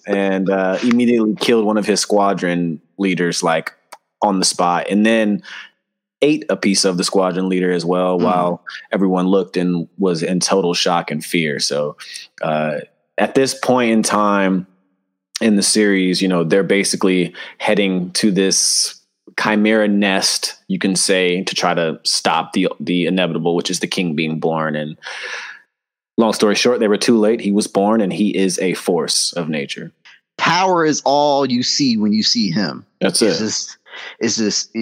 and 0.07 0.49
uh, 0.49 0.79
immediately 0.81 1.35
killed 1.35 1.65
one 1.65 1.77
of 1.77 1.85
his 1.85 1.99
squadron 1.99 2.81
leaders, 2.97 3.43
like 3.43 3.73
on 4.21 4.39
the 4.39 4.45
spot, 4.45 4.87
and 4.89 5.05
then 5.05 5.43
ate 6.21 6.45
a 6.49 6.55
piece 6.55 6.85
of 6.85 6.97
the 6.97 7.03
squadron 7.03 7.49
leader 7.49 7.71
as 7.71 7.85
well, 7.85 8.19
mm. 8.19 8.23
while 8.23 8.63
everyone 8.91 9.27
looked 9.27 9.57
and 9.57 9.87
was 9.97 10.23
in 10.23 10.39
total 10.39 10.73
shock 10.73 11.11
and 11.11 11.23
fear. 11.23 11.59
So 11.59 11.97
uh, 12.41 12.79
at 13.17 13.35
this 13.35 13.53
point 13.53 13.91
in 13.91 14.03
time 14.03 14.67
in 15.41 15.55
the 15.55 15.63
series, 15.63 16.21
you 16.21 16.27
know, 16.27 16.43
they're 16.43 16.63
basically 16.63 17.33
heading 17.57 18.11
to 18.11 18.31
this 18.31 19.01
chimera 19.39 19.87
nest, 19.87 20.55
you 20.67 20.77
can 20.77 20.95
say, 20.95 21.43
to 21.43 21.55
try 21.55 21.73
to 21.73 21.99
stop 22.03 22.53
the 22.53 22.67
the 22.79 23.05
inevitable, 23.05 23.55
which 23.55 23.71
is 23.71 23.79
the 23.79 23.87
king 23.87 24.15
being 24.15 24.39
born. 24.39 24.75
And 24.75 24.97
long 26.17 26.33
story 26.33 26.55
short, 26.55 26.79
they 26.79 26.87
were 26.87 26.97
too 26.97 27.17
late. 27.17 27.41
He 27.41 27.51
was 27.51 27.67
born, 27.67 28.01
and 28.01 28.13
he 28.13 28.35
is 28.35 28.59
a 28.59 28.73
force 28.73 29.33
of 29.33 29.49
nature. 29.49 29.91
Power 30.37 30.85
is 30.85 31.01
all 31.05 31.49
you 31.49 31.63
see 31.63 31.97
when 31.97 32.13
you 32.13 32.23
see 32.23 32.51
him. 32.51 32.85
That's 32.99 33.21
it's 33.21 33.39
it. 33.39 33.43
Just, 33.43 33.77
it's 34.19 34.37
just 34.37 34.75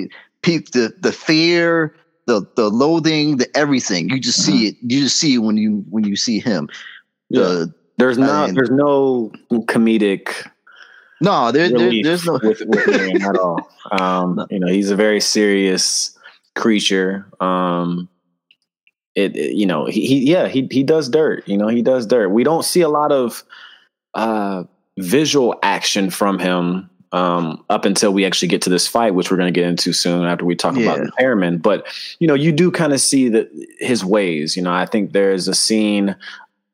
the 0.58 0.94
the 1.00 1.12
fear, 1.12 1.96
the 2.26 2.46
the 2.56 2.70
loathing, 2.70 3.38
the 3.38 3.58
everything. 3.58 4.10
You 4.10 4.20
just 4.20 4.44
see 4.44 4.72
mm-hmm. 4.72 4.86
it. 4.86 4.94
You 4.94 5.02
just 5.02 5.18
see 5.18 5.36
it 5.36 5.40
when 5.40 5.58
you 5.58 5.86
when 5.90 6.04
you 6.04 6.16
see 6.16 6.40
him. 6.40 6.70
Yeah. 7.30 7.66
there's 7.98 8.18
not 8.18 8.48
mean, 8.48 8.56
there's 8.56 8.72
no 8.72 9.32
comedic 9.52 10.50
no 11.22 11.52
there, 11.52 11.70
there 11.70 11.92
there's 12.04 12.26
no 12.26 12.40
with, 12.42 12.62
with 12.66 12.86
him 12.88 13.22
at 13.22 13.38
all 13.38 13.70
um 13.92 14.46
you 14.50 14.60
know 14.60 14.68
he's 14.68 14.90
a 14.90 14.96
very 14.96 15.20
serious 15.20 16.18
creature 16.56 17.26
um 17.40 18.10
it, 19.16 19.36
it, 19.36 19.56
you 19.56 19.66
know 19.66 19.86
he, 19.86 20.06
he 20.08 20.32
yeah 20.32 20.48
he 20.48 20.68
he 20.72 20.84
does 20.84 21.10
dirt 21.10 21.48
you 21.48 21.58
know 21.58 21.68
he 21.68 21.82
does 21.82 22.06
dirt 22.06 22.30
we 22.30 22.44
don't 22.44 22.66
see 22.66 22.82
a 22.82 22.90
lot 22.90 23.12
of 23.12 23.44
uh 24.14 24.64
visual 24.98 25.58
action 25.62 26.10
from 26.10 26.40
him 26.40 26.90
um, 27.12 27.64
up 27.70 27.86
until 27.86 28.14
we 28.14 28.26
actually 28.26 28.48
get 28.48 28.62
to 28.64 28.70
this 28.70 28.88
fight, 28.88 29.16
which 29.16 29.32
we're 29.32 29.38
going 29.38 29.52
to 29.52 29.60
get 29.60 29.68
into 29.68 29.94
soon 29.94 30.26
after 30.26 30.46
we 30.46 30.56
talk 30.56 30.76
yeah. 30.76 30.84
about 30.84 31.00
impairment. 31.00 31.62
But 31.62 31.88
you 32.20 32.28
know, 32.28 32.34
you 32.34 32.52
do 32.52 32.72
kind 32.72 32.94
of 32.94 33.02
see 33.02 33.30
that 33.30 33.50
his 33.80 34.06
ways. 34.06 34.56
You 34.56 34.64
know, 34.64 34.74
I 34.74 34.86
think 34.86 35.12
there's 35.12 35.48
a 35.48 35.56
scene, 35.56 36.16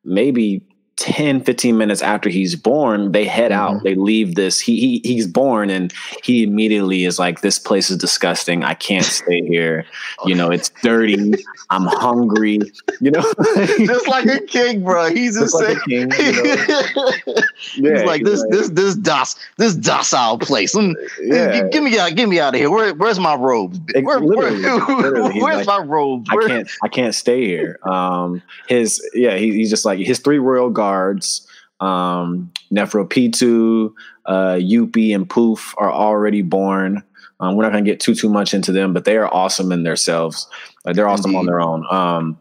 maybe 0.04 0.62
10 0.98 1.44
15 1.44 1.78
minutes 1.78 2.02
after 2.02 2.30
he's 2.30 2.56
born 2.56 3.12
they 3.12 3.26
head 3.26 3.52
mm-hmm. 3.52 3.76
out 3.76 3.84
they 3.84 3.96
leave 3.96 4.36
this 4.36 4.60
he, 4.60 4.80
he 4.80 5.02
he's 5.04 5.28
born 5.28 5.70
and 5.70 5.94
he 6.24 6.44
immediately 6.44 7.06
is 7.06 7.20
like 7.20 7.42
this 7.42 7.60
place 7.60 7.90
is 7.90 7.98
disgusting. 7.98 8.64
I 8.64 8.74
can't 8.74 9.06
stay 9.06 9.42
here. 9.46 9.86
You 10.26 10.36
know 10.36 10.52
it's 10.52 10.70
dirty. 10.82 11.34
I'm 11.70 11.86
hungry. 11.86 12.60
You 13.02 13.12
know? 13.12 13.22
Just 13.78 14.08
like 14.08 14.26
a 14.26 14.40
king 14.42 14.84
bro. 14.84 15.10
He's 15.10 15.38
just 15.38 15.54
like 15.56 15.78
a 15.78 15.80
king 15.82 16.12
you 16.12 16.32
know? 16.44 17.12
yeah, 17.76 17.98
he's 17.98 18.04
like 18.04 18.24
this 18.24 18.42
like, 18.42 18.52
this 18.52 18.70
this 18.70 18.96
dos 18.96 19.36
this 19.58 19.76
docile 19.76 20.38
place. 20.40 20.76
Yeah. 21.22 21.68
give 21.70 21.84
me 21.84 21.98
out 21.98 22.16
give 22.16 22.30
me 22.30 22.40
out 22.40 22.54
of 22.54 22.60
here. 22.60 22.70
Where, 22.70 22.94
where's 22.94 23.20
my 23.20 23.36
robes 23.36 23.80
where, 24.02 24.20
literally, 24.20 24.62
where, 24.64 24.98
literally, 24.98 25.42
where's 25.42 25.68
like, 25.68 25.80
my 25.80 25.86
robes 25.86 26.30
i 26.32 26.48
can't 26.48 26.70
i 26.84 26.88
can't 26.88 27.16
stay 27.16 27.46
here. 27.46 27.80
Um 27.84 28.42
his 28.68 29.02
yeah 29.14 29.36
he, 29.36 29.54
he's 29.54 29.70
just 29.70 29.86
like 29.86 30.00
his 30.00 30.20
three 30.20 30.40
royal 30.40 30.70
guards, 30.70 30.85
um, 31.80 32.52
Neferpitou, 32.72 33.94
uh, 34.26 34.56
Youpi 34.56 35.14
and 35.14 35.30
Poof 35.30 35.74
are 35.78 35.92
already 35.92 36.42
born. 36.42 37.04
Um, 37.40 37.56
we're 37.56 37.64
not 37.64 37.74
going 37.74 37.84
to 37.84 37.90
get 37.90 38.00
too 38.00 38.16
too 38.16 38.30
much 38.30 38.54
into 38.54 38.72
them, 38.72 38.94
but 38.94 39.06
they 39.06 39.18
are 39.18 39.34
awesome 39.34 39.72
in 39.72 39.84
themselves. 39.84 40.48
Like 40.86 40.96
they're 40.96 41.08
awesome 41.08 41.36
on 41.36 41.46
their 41.46 41.60
own. 41.60 41.86
Um, 41.92 42.38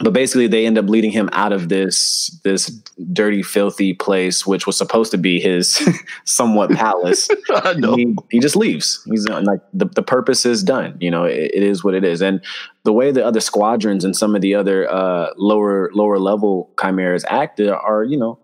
but 0.00 0.12
basically, 0.12 0.48
they 0.48 0.66
end 0.66 0.76
up 0.76 0.88
leading 0.88 1.12
him 1.12 1.28
out 1.32 1.52
of 1.52 1.68
this 1.68 2.36
this 2.42 2.68
dirty, 3.12 3.42
filthy 3.42 3.94
place, 3.94 4.44
which 4.44 4.66
was 4.66 4.76
supposed 4.76 5.12
to 5.12 5.18
be 5.18 5.38
his 5.38 5.80
somewhat 6.24 6.70
palace. 6.70 7.28
He, 7.94 8.16
he 8.30 8.40
just 8.40 8.56
leaves. 8.56 9.02
He's 9.08 9.28
uh, 9.28 9.40
like 9.42 9.60
the, 9.72 9.86
the 9.86 10.02
purpose 10.02 10.44
is 10.44 10.62
done. 10.64 10.96
You 11.00 11.10
know, 11.10 11.24
it, 11.24 11.52
it 11.54 11.62
is 11.62 11.84
what 11.84 11.94
it 11.94 12.02
is. 12.04 12.20
And 12.22 12.40
the 12.84 12.92
way 12.92 13.12
the 13.12 13.24
other 13.24 13.40
squadrons 13.40 14.04
and 14.04 14.16
some 14.16 14.34
of 14.34 14.42
the 14.42 14.54
other 14.54 14.90
uh, 14.90 15.28
lower 15.36 15.90
lower 15.92 16.18
level 16.18 16.72
chimeras 16.80 17.24
act 17.28 17.60
are, 17.60 18.02
you 18.02 18.16
know, 18.16 18.38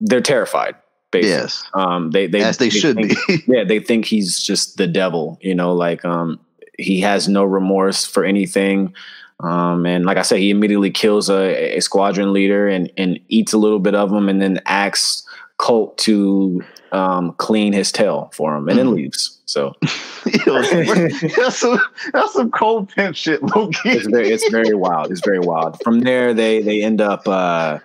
they're 0.00 0.20
terrified. 0.20 0.74
Basically. 1.10 1.30
Yes, 1.30 1.64
Um, 1.72 2.10
they 2.10 2.26
they 2.26 2.42
as 2.42 2.58
they 2.58 2.68
should 2.68 2.96
think, 2.96 3.14
be. 3.26 3.44
yeah, 3.46 3.64
they 3.64 3.78
think 3.80 4.04
he's 4.04 4.42
just 4.42 4.76
the 4.76 4.86
devil. 4.86 5.38
You 5.40 5.54
know, 5.54 5.72
like 5.72 6.04
um, 6.04 6.38
he 6.78 7.00
has 7.00 7.28
no 7.28 7.44
remorse 7.44 8.04
for 8.04 8.24
anything. 8.24 8.94
Um, 9.40 9.84
and 9.86 10.04
like 10.06 10.16
I 10.16 10.22
said, 10.22 10.38
he 10.38 10.50
immediately 10.50 10.90
kills 10.90 11.28
a, 11.28 11.76
a 11.76 11.80
squadron 11.80 12.32
leader 12.32 12.68
and 12.68 12.90
and 12.96 13.20
eats 13.28 13.52
a 13.52 13.58
little 13.58 13.78
bit 13.80 13.94
of 13.94 14.10
him, 14.12 14.28
and 14.28 14.40
then 14.40 14.60
asks 14.66 15.24
Colt 15.58 15.98
to 15.98 16.62
um, 16.92 17.32
clean 17.38 17.72
his 17.72 17.90
tail 17.92 18.30
for 18.32 18.56
him, 18.56 18.68
and 18.68 18.78
then 18.78 18.86
Mhm. 18.88 18.94
leaves. 18.94 19.38
So 19.46 19.74
that's 20.46 21.56
some 21.58 21.78
that's 22.12 22.32
some 22.32 22.50
cold 22.50 22.88
pimp 22.88 23.14
shit, 23.16 23.42
Loki. 23.42 23.78
it's 23.90 24.06
very 24.06 24.30
it's 24.30 24.48
very 24.50 24.74
wild. 24.74 25.10
It's 25.10 25.24
very 25.24 25.38
wild. 25.38 25.80
From 25.82 26.00
there, 26.00 26.32
they 26.34 26.62
they 26.62 26.82
end 26.82 27.00
up 27.00 27.28
uh, 27.28 27.78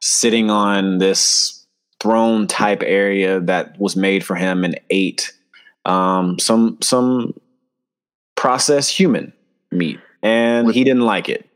sitting 0.00 0.50
on 0.50 0.98
this 0.98 1.66
throne 2.00 2.46
type 2.46 2.82
area 2.84 3.40
that 3.40 3.78
was 3.78 3.94
made 3.96 4.24
for 4.24 4.34
him 4.36 4.64
and 4.64 4.78
ate 4.90 5.32
um, 5.84 6.38
some 6.38 6.78
some 6.80 7.34
processed 8.36 8.90
human 8.90 9.32
meat, 9.70 9.98
and 10.24 10.72
he 10.72 10.82
didn't 10.82 11.02
like 11.04 11.28
it. 11.28 11.48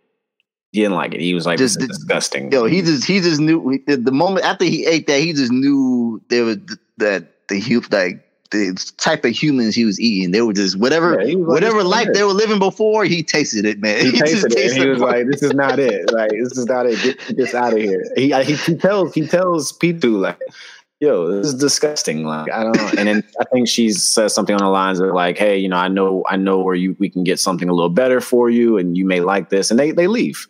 He 0.73 0.81
didn't 0.83 0.97
like 0.97 1.15
it. 1.15 1.21
He 1.21 1.33
was 1.35 1.47
like, 1.47 1.59
Just- 1.59 1.81
"This 1.81 1.89
is 1.89 1.97
disgusting." 1.99 2.53
Yo, 2.53 2.67
he 2.67 2.83
just 2.83 3.05
he 3.05 3.21
just 3.21 3.41
knew 3.41 3.83
the, 3.87 4.13
moment 4.13 4.45
after 4.45 4.65
he 4.65 4.87
ate 4.87 5.07
that, 5.07 5.21
he 5.21 5.33
just 5.33 5.51
knew 5.51 6.23
there 6.29 6.45
was 6.45 6.59
that 6.99 7.49
the 7.49 7.59
hu 7.59 7.81
like 7.91 8.25
the 8.51 8.93
type 8.99 9.25
of 9.25 9.31
humans 9.33 9.75
he 9.75 9.85
was 9.87 9.99
eating. 9.99 10.31
They 10.31 10.43
were 10.43 10.53
just 10.53 10.79
whatever 10.79 11.21
Yeah, 11.23 11.37
whatever 11.37 11.83
life 11.83 12.07
good." 12.09 12.17
they 12.17 12.25
were 12.25 12.33
living 12.35 12.59
before. 12.59 13.05
He 13.07 13.23
tasted 13.23 13.65
it, 13.65 13.81
man. 13.81 14.05
he 14.13 14.13
just 14.13 14.51
tasted 14.51 14.59
it, 14.59 14.73
and 14.73 14.83
he 14.83 14.89
was 14.91 15.01
it. 15.01 15.05
like, 15.05 15.27
"This 15.27 15.43
is 15.43 15.55
not 15.55 15.79
it. 15.79 16.13
Like, 16.13 16.31
this 16.31 16.59
is 16.59 16.67
not 16.67 16.85
it. 16.87 17.03
Get 17.03 17.37
this 17.37 17.55
out 17.55 17.73
of 17.73 17.79
here." 17.79 18.05
He, 18.17 18.33
he 18.33 18.55
he 18.55 18.77
tells 18.77 19.15
he 19.15 19.27
tells 19.27 19.73
Pitou 19.73 20.19
like, 20.19 20.39
"Yo, 21.01 21.31
this 21.31 21.49
is 21.49 21.55
disgusting." 21.55 22.25
Like, 22.25 22.51
I 22.51 22.63
don't 22.63 22.77
know. 22.77 22.91
And 22.99 23.09
then 23.09 23.25
I 23.41 23.45
think 23.53 23.69
she 23.69 23.91
says 23.91 24.35
something 24.35 24.55
on 24.55 24.63
the 24.63 24.71
lines 24.71 25.01
of 25.01 25.13
like, 25.13 25.39
"Hey, 25.39 25.59
you 25.59 25.69
know, 25.69 25.77
I 25.77 25.89
know 25.89 26.25
I 26.29 26.37
know 26.37 26.59
where 26.59 26.75
you 26.75 26.97
we 26.99 27.09
can 27.09 27.25
get 27.25 27.41
something 27.41 27.69
a 27.69 27.73
little 27.73 27.91
better 27.91 28.21
for 28.21 28.51
you, 28.51 28.79
and 28.79 28.97
you 28.97 29.05
may 29.05 29.21
like 29.21 29.51
this." 29.51 29.71
And 29.71 29.79
they 29.79 29.93
they 29.93 30.07
leave. 30.07 30.47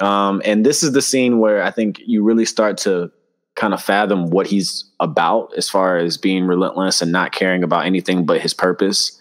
Um, 0.00 0.40
and 0.44 0.64
this 0.64 0.82
is 0.82 0.92
the 0.92 1.02
scene 1.02 1.38
where 1.38 1.62
I 1.62 1.70
think 1.70 2.00
you 2.04 2.24
really 2.24 2.46
start 2.46 2.78
to 2.78 3.12
kind 3.54 3.74
of 3.74 3.82
fathom 3.82 4.30
what 4.30 4.46
he's 4.46 4.84
about 5.00 5.52
as 5.56 5.68
far 5.68 5.98
as 5.98 6.16
being 6.16 6.46
relentless 6.46 7.02
and 7.02 7.12
not 7.12 7.32
caring 7.32 7.62
about 7.62 7.84
anything 7.84 8.24
but 8.24 8.40
his 8.40 8.54
purpose. 8.54 9.18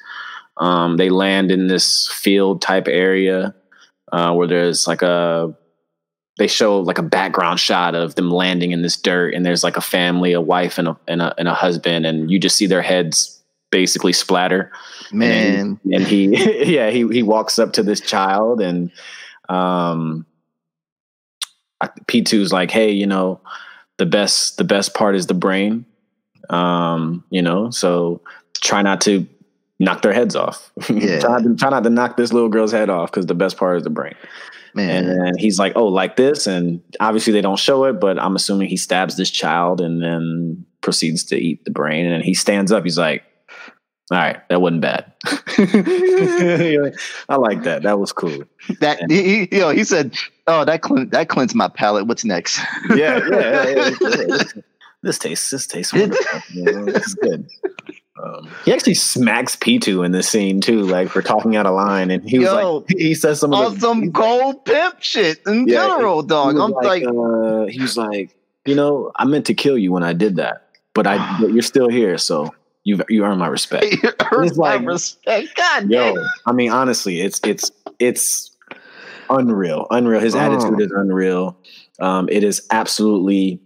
Um, 0.57 0.97
they 0.97 1.09
land 1.09 1.51
in 1.51 1.67
this 1.67 2.07
field 2.07 2.61
type 2.61 2.87
area 2.87 3.53
uh, 4.11 4.33
where 4.33 4.47
there's 4.47 4.87
like 4.87 5.01
a 5.01 5.53
they 6.39 6.47
show 6.47 6.79
like 6.79 6.97
a 6.97 7.03
background 7.03 7.59
shot 7.59 7.93
of 7.93 8.15
them 8.15 8.31
landing 8.31 8.71
in 8.71 8.81
this 8.81 8.97
dirt 8.97 9.33
and 9.33 9.45
there's 9.45 9.63
like 9.63 9.77
a 9.77 9.81
family 9.81 10.31
a 10.31 10.41
wife 10.41 10.77
and 10.77 10.87
a 10.87 10.97
and 11.07 11.21
a, 11.21 11.35
and 11.37 11.47
a 11.47 11.53
husband 11.53 12.05
and 12.05 12.31
you 12.31 12.39
just 12.39 12.55
see 12.55 12.65
their 12.65 12.81
heads 12.81 13.41
basically 13.71 14.13
splatter 14.13 14.71
man. 15.11 15.79
and 15.93 16.03
he 16.07 16.25
yeah 16.73 16.89
he 16.89 17.07
he 17.09 17.21
walks 17.21 17.59
up 17.59 17.73
to 17.73 17.83
this 17.83 17.99
child 17.99 18.61
and 18.61 18.89
um 19.49 20.25
Pitou's 22.07 22.51
like 22.51 22.71
hey 22.71 22.89
you 22.89 23.05
know 23.05 23.39
the 23.97 24.05
best 24.05 24.57
the 24.57 24.63
best 24.63 24.95
part 24.95 25.15
is 25.15 25.27
the 25.27 25.33
brain 25.33 25.85
um 26.49 27.23
you 27.29 27.41
know 27.41 27.69
so 27.69 28.21
try 28.61 28.81
not 28.81 29.01
to 29.01 29.27
knock 29.79 30.01
their 30.01 30.13
heads 30.13 30.35
off 30.35 30.71
Yeah. 30.89 31.19
try, 31.19 31.39
not 31.39 31.43
to, 31.43 31.55
try 31.55 31.69
not 31.69 31.83
to 31.83 31.89
knock 31.89 32.17
this 32.17 32.33
little 32.33 32.49
girl's 32.49 32.71
head 32.71 32.89
off 32.89 33.11
because 33.11 33.27
the 33.27 33.35
best 33.35 33.57
part 33.57 33.77
is 33.77 33.83
the 33.83 33.89
brain 33.89 34.15
Man, 34.75 35.07
and 35.09 35.25
then 35.25 35.37
he's 35.37 35.57
like, 35.57 35.73
"Oh, 35.75 35.87
like 35.87 36.15
this," 36.15 36.45
and 36.45 36.79
obviously 36.99 37.33
they 37.33 37.41
don't 37.41 37.57
show 37.57 37.85
it, 37.85 37.93
but 37.93 38.19
I'm 38.19 38.35
assuming 38.35 38.69
he 38.69 38.77
stabs 38.77 39.17
this 39.17 39.31
child 39.31 39.81
and 39.81 40.01
then 40.01 40.63
proceeds 40.81 41.23
to 41.25 41.35
eat 41.35 41.65
the 41.65 41.71
brain. 41.71 42.05
And 42.05 42.23
he 42.23 42.35
stands 42.35 42.71
up. 42.71 42.83
He's 42.83 42.97
like, 42.97 43.23
"All 44.11 44.17
right, 44.19 44.47
that 44.49 44.61
wasn't 44.61 44.81
bad. 44.81 45.11
I 45.25 47.35
like 47.35 47.63
that. 47.63 47.79
That 47.83 47.99
was 47.99 48.11
cool. 48.11 48.43
that 48.79 48.99
he, 49.09 49.23
he, 49.23 49.47
you 49.51 49.59
know, 49.61 49.69
he 49.69 49.83
said, 49.83 50.15
"Oh, 50.45 50.63
that 50.65 50.83
clean, 50.83 51.09
that 51.09 51.29
cleansed 51.29 51.55
my 51.55 51.67
palate. 51.67 52.05
What's 52.05 52.23
next?" 52.23 52.59
Yeah, 52.95 53.27
yeah. 53.27 53.69
yeah, 53.69 53.89
yeah. 54.07 54.43
This 55.01 55.17
tastes. 55.17 55.49
This 55.49 55.65
tastes 55.65 55.93
wonderful. 55.93 56.41
You 56.51 56.63
know, 56.63 56.85
this 56.85 57.07
is 57.07 57.13
good." 57.15 57.49
Um, 58.21 58.49
he 58.65 58.73
actually 58.73 58.95
smacks 58.95 59.55
Pitou 59.55 60.03
in 60.03 60.11
this 60.11 60.27
scene 60.27 60.59
too, 60.59 60.81
like 60.81 61.07
for 61.09 61.21
talking 61.21 61.55
out 61.55 61.65
of 61.65 61.73
line, 61.75 62.11
and 62.11 62.27
he 62.27 62.39
was 62.39 62.47
Yo, 62.49 62.77
like, 62.77 62.85
he 62.89 63.13
says 63.15 63.39
some 63.39 63.53
of 63.53 63.59
On 63.59 63.73
the, 63.75 63.79
some 63.79 63.97
he's 64.01 64.07
like- 64.07 64.13
cold 64.15 64.65
pimp 64.65 65.01
shit 65.01 65.39
in 65.47 65.67
Yeah, 65.67 65.87
general, 65.87 66.21
He 66.21 66.27
dog. 66.27 66.55
was 66.55 66.63
I'm 66.63 66.71
like, 66.71 67.03
uh, 67.05 67.65
he 67.71 67.79
was 67.81 67.95
like, 67.95 68.35
you 68.65 68.75
know, 68.75 69.11
I 69.15 69.23
meant 69.25 69.45
to 69.45 69.53
kill 69.53 69.77
you 69.77 69.91
when 69.93 70.03
I 70.03 70.11
did 70.13 70.35
that, 70.35 70.67
but 70.93 71.07
I, 71.07 71.37
but 71.41 71.53
you're 71.53 71.61
still 71.61 71.87
here, 71.89 72.17
so 72.17 72.53
you 72.83 72.99
you 73.07 73.23
earn 73.23 73.37
my 73.37 73.47
respect. 73.47 73.85
you 74.03 74.09
earned 74.33 74.49
It's 74.49 74.57
my 74.57 74.75
like- 74.75 74.85
respect. 74.87 75.55
God 75.55 75.89
Yo, 75.89 76.15
damn. 76.15 76.25
I 76.45 76.51
mean, 76.51 76.71
honestly, 76.71 77.21
it's 77.21 77.39
it's 77.45 77.71
it's 77.99 78.51
unreal, 79.29 79.87
unreal. 79.91 80.19
His 80.19 80.35
Oh. 80.35 80.39
attitude 80.39 80.81
is 80.81 80.91
unreal. 80.91 81.57
Um, 82.01 82.27
it 82.29 82.43
is 82.43 82.65
absolutely 82.71 83.61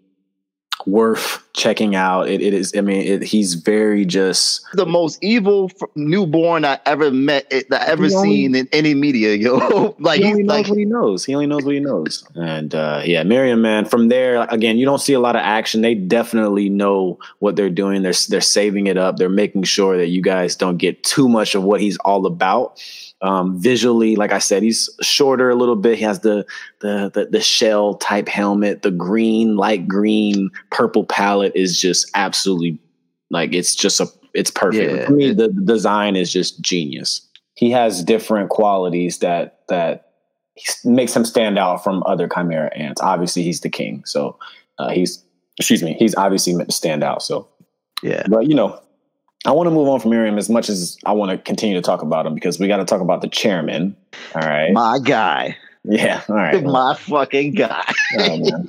worth 0.86 1.42
checking 1.54 1.96
out. 1.96 2.28
It, 2.28 2.42
it 2.42 2.54
is. 2.54 2.74
I 2.76 2.82
mean, 2.82 3.02
it, 3.02 3.24
he's 3.24 3.54
very 3.54 4.06
just. 4.06 4.66
the 4.74 4.86
most 4.86 5.24
evil 5.24 5.70
f- 5.74 5.88
newborn 5.96 6.66
I 6.66 6.80
ever 6.86 7.12
met, 7.12 7.50
that 7.50 7.82
I 7.82 7.86
ever 7.86 8.06
only- 8.06 8.24
seen 8.24 8.56
in 8.56 8.68
any 8.72 8.94
media, 8.94 9.36
yo. 9.36 9.96
like 10.00 10.22
he 10.22 10.28
only 10.28 10.44
knows 10.44 10.50
like, 10.50 10.68
what 10.68 10.78
he 10.78 10.86
knows. 10.86 11.26
He 11.26 11.34
only 11.36 11.48
knows 11.48 11.64
what 11.64 11.74
he 11.74 11.80
knows. 11.80 12.24
And 12.36 12.74
uh, 12.74 13.02
yeah, 13.06 13.24
Meruem, 13.24 13.62
man. 13.62 13.86
From 13.86 14.10
there, 14.10 14.46
again, 14.50 14.78
you 14.78 14.86
don't 14.86 15.02
see 15.02 15.14
a 15.14 15.20
lot 15.20 15.36
of 15.36 15.42
action. 15.42 15.82
They 15.82 15.96
definitely 15.96 16.70
know 16.70 17.20
what 17.40 17.56
they're 17.56 17.70
doing. 17.70 18.02
They're 18.02 18.14
they're 18.30 18.42
saving 18.42 18.88
it 18.88 18.98
up. 18.98 19.18
They're 19.18 19.30
making 19.30 19.64
sure 19.64 19.98
that 19.98 20.08
you 20.08 20.22
guys 20.22 20.56
don't 20.56 20.78
get 20.78 21.04
too 21.04 21.30
much 21.30 21.56
of 21.56 21.64
what 21.64 21.82
he's 21.82 21.98
all 22.00 22.26
about. 22.26 22.82
Um, 23.22 23.58
visually, 23.58 24.18
like 24.18 24.34
I 24.34 24.40
said, 24.40 24.64
he's 24.64 24.90
shorter 25.02 25.50
a 25.50 25.56
little 25.56 25.78
bit. 25.78 25.98
He 25.98 26.04
has 26.04 26.20
the, 26.20 26.46
the 26.82 27.10
the 27.14 27.28
the 27.28 27.40
shell 27.40 27.94
type 27.94 28.28
helmet. 28.28 28.82
The 28.82 28.92
green, 28.92 29.56
light 29.56 29.88
green, 29.88 30.50
purple 30.72 31.06
palette 31.06 31.43
is 31.56 31.80
just 31.80 32.10
absolutely 32.14 32.80
like 33.30 33.54
it's 33.54 33.76
just 33.76 34.00
a 34.00 34.08
it's 34.34 34.52
perfect. 34.52 34.92
Yeah. 34.92 35.06
For 35.06 35.12
me, 35.12 35.34
the, 35.34 35.50
the 35.50 35.62
design 35.62 36.16
is 36.16 36.32
just 36.32 36.62
genius. 36.62 37.28
He 37.56 37.72
has 37.72 38.04
different 38.04 38.50
qualities 38.50 39.20
that 39.20 39.60
that 39.70 40.12
makes 40.84 41.16
him 41.16 41.26
stand 41.26 41.58
out 41.58 41.84
from 41.84 42.04
other 42.06 42.28
chimera 42.28 42.76
ants. 42.76 43.02
Obviously, 43.02 43.44
he's 43.44 43.62
the 43.62 43.70
king, 43.70 44.04
so 44.06 44.38
uh, 44.80 44.90
he's 44.90 45.24
excuse 45.58 45.84
me, 45.84 45.96
he's 46.00 46.16
obviously 46.16 46.54
meant 46.56 46.70
to 46.70 46.76
stand 46.76 47.04
out. 47.04 47.22
So, 47.22 47.48
yeah. 48.02 48.24
but 48.28 48.48
you 48.48 48.56
know, 48.56 48.80
I 49.46 49.52
want 49.52 49.68
to 49.68 49.72
move 49.72 49.88
on 49.88 50.00
from 50.00 50.12
Meruem 50.12 50.38
as 50.38 50.50
much 50.50 50.70
as 50.70 50.98
I 51.06 51.12
want 51.12 51.32
to 51.32 51.38
continue 51.38 51.76
to 51.76 51.82
talk 51.82 52.02
about 52.02 52.26
him 52.26 52.34
because 52.34 52.60
we 52.60 52.68
got 52.68 52.78
to 52.78 52.86
talk 52.86 53.02
about 53.02 53.22
the 53.22 53.30
chairman. 53.30 53.96
All 54.36 54.42
right, 54.42 54.72
My 54.72 55.00
guy, 55.00 55.58
yeah, 55.86 56.22
all 56.30 56.36
right. 56.36 56.64
my 56.64 56.96
fucking 56.96 57.54
guy. 57.54 57.84
Oh, 58.20 58.38
man. 58.38 58.68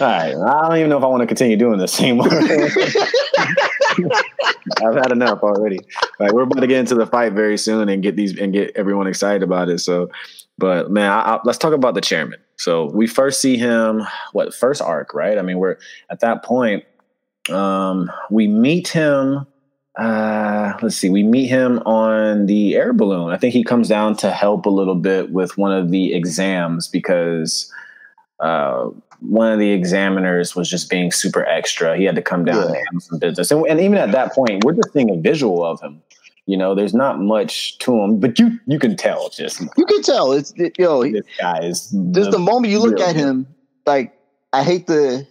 All 0.00 0.06
right, 0.06 0.34
I 0.34 0.68
don't 0.68 0.76
even 0.76 0.90
know 0.90 0.98
if 0.98 1.04
I 1.04 1.08
want 1.08 1.22
to 1.22 1.26
continue 1.26 1.56
doing 1.56 1.78
this 1.78 2.00
anymore. 2.00 2.28
I've 4.82 4.94
had 4.94 5.12
enough 5.12 5.42
already. 5.42 5.80
Like 6.18 6.32
we're 6.32 6.42
about 6.42 6.60
to 6.60 6.66
get 6.66 6.78
into 6.78 6.94
the 6.94 7.06
fight 7.06 7.32
very 7.32 7.58
soon 7.58 7.88
and 7.88 8.02
get 8.02 8.16
these 8.16 8.38
and 8.38 8.52
get 8.52 8.72
everyone 8.76 9.06
excited 9.06 9.42
about 9.42 9.68
it. 9.68 9.78
So, 9.78 10.10
but 10.58 10.90
man, 10.90 11.10
I, 11.10 11.20
I, 11.20 11.40
let's 11.44 11.58
talk 11.58 11.72
about 11.72 11.94
the 11.94 12.00
chairman. 12.00 12.38
So 12.56 12.86
we 12.86 13.06
first 13.06 13.40
see 13.40 13.56
him 13.56 14.02
what 14.32 14.54
first 14.54 14.80
arc, 14.80 15.14
right? 15.14 15.38
I 15.38 15.42
mean, 15.42 15.58
we're 15.58 15.78
at 16.10 16.20
that 16.20 16.44
point. 16.44 16.84
Um, 17.50 18.10
we 18.30 18.46
meet 18.46 18.88
him. 18.88 19.46
Uh, 19.98 20.72
let's 20.82 20.96
see. 20.96 21.10
We 21.10 21.22
meet 21.22 21.48
him 21.48 21.78
on 21.80 22.46
the 22.46 22.74
air 22.76 22.92
balloon. 22.92 23.30
I 23.30 23.36
think 23.36 23.52
he 23.52 23.62
comes 23.62 23.88
down 23.88 24.16
to 24.18 24.30
help 24.30 24.64
a 24.66 24.70
little 24.70 24.94
bit 24.94 25.30
with 25.32 25.58
one 25.58 25.72
of 25.72 25.90
the 25.90 26.14
exams 26.14 26.88
because 26.88 27.70
uh, 28.40 28.88
one 29.20 29.52
of 29.52 29.58
the 29.58 29.70
examiners 29.70 30.56
was 30.56 30.68
just 30.70 30.88
being 30.88 31.12
super 31.12 31.44
extra. 31.46 31.96
He 31.96 32.04
had 32.04 32.14
to 32.16 32.22
come 32.22 32.44
down 32.44 32.56
Yeah. 32.56 32.66
and 32.68 32.74
handle 32.76 33.00
some 33.00 33.18
business. 33.18 33.50
And, 33.50 33.66
and 33.66 33.80
even 33.80 33.98
at 33.98 34.12
that 34.12 34.32
point, 34.32 34.64
we're 34.64 34.72
just 34.72 34.92
seeing 34.92 35.10
a 35.10 35.16
visual 35.20 35.64
of 35.64 35.80
him. 35.82 36.02
You 36.46 36.56
know, 36.56 36.74
there's 36.74 36.94
not 36.94 37.20
much 37.20 37.78
to 37.78 37.94
him, 38.00 38.18
but 38.18 38.36
you 38.38 38.58
you 38.66 38.78
can 38.80 38.96
tell 38.96 39.28
just 39.28 39.60
You 39.76 39.86
can 39.86 40.02
tell 40.02 40.32
it's 40.32 40.52
it- 40.56 40.76
yo. 40.76 41.04
this 41.04 41.22
guy 41.38 41.60
is 41.60 41.94
Just 42.10 42.32
the 42.32 42.38
moment 42.38 42.72
you 42.72 42.80
look 42.80 42.94
real 42.96 43.04
at 43.04 43.14
him, 43.14 43.46
like 43.86 44.12
I 44.52 44.64
hate 44.64 44.88
to, 44.88 45.24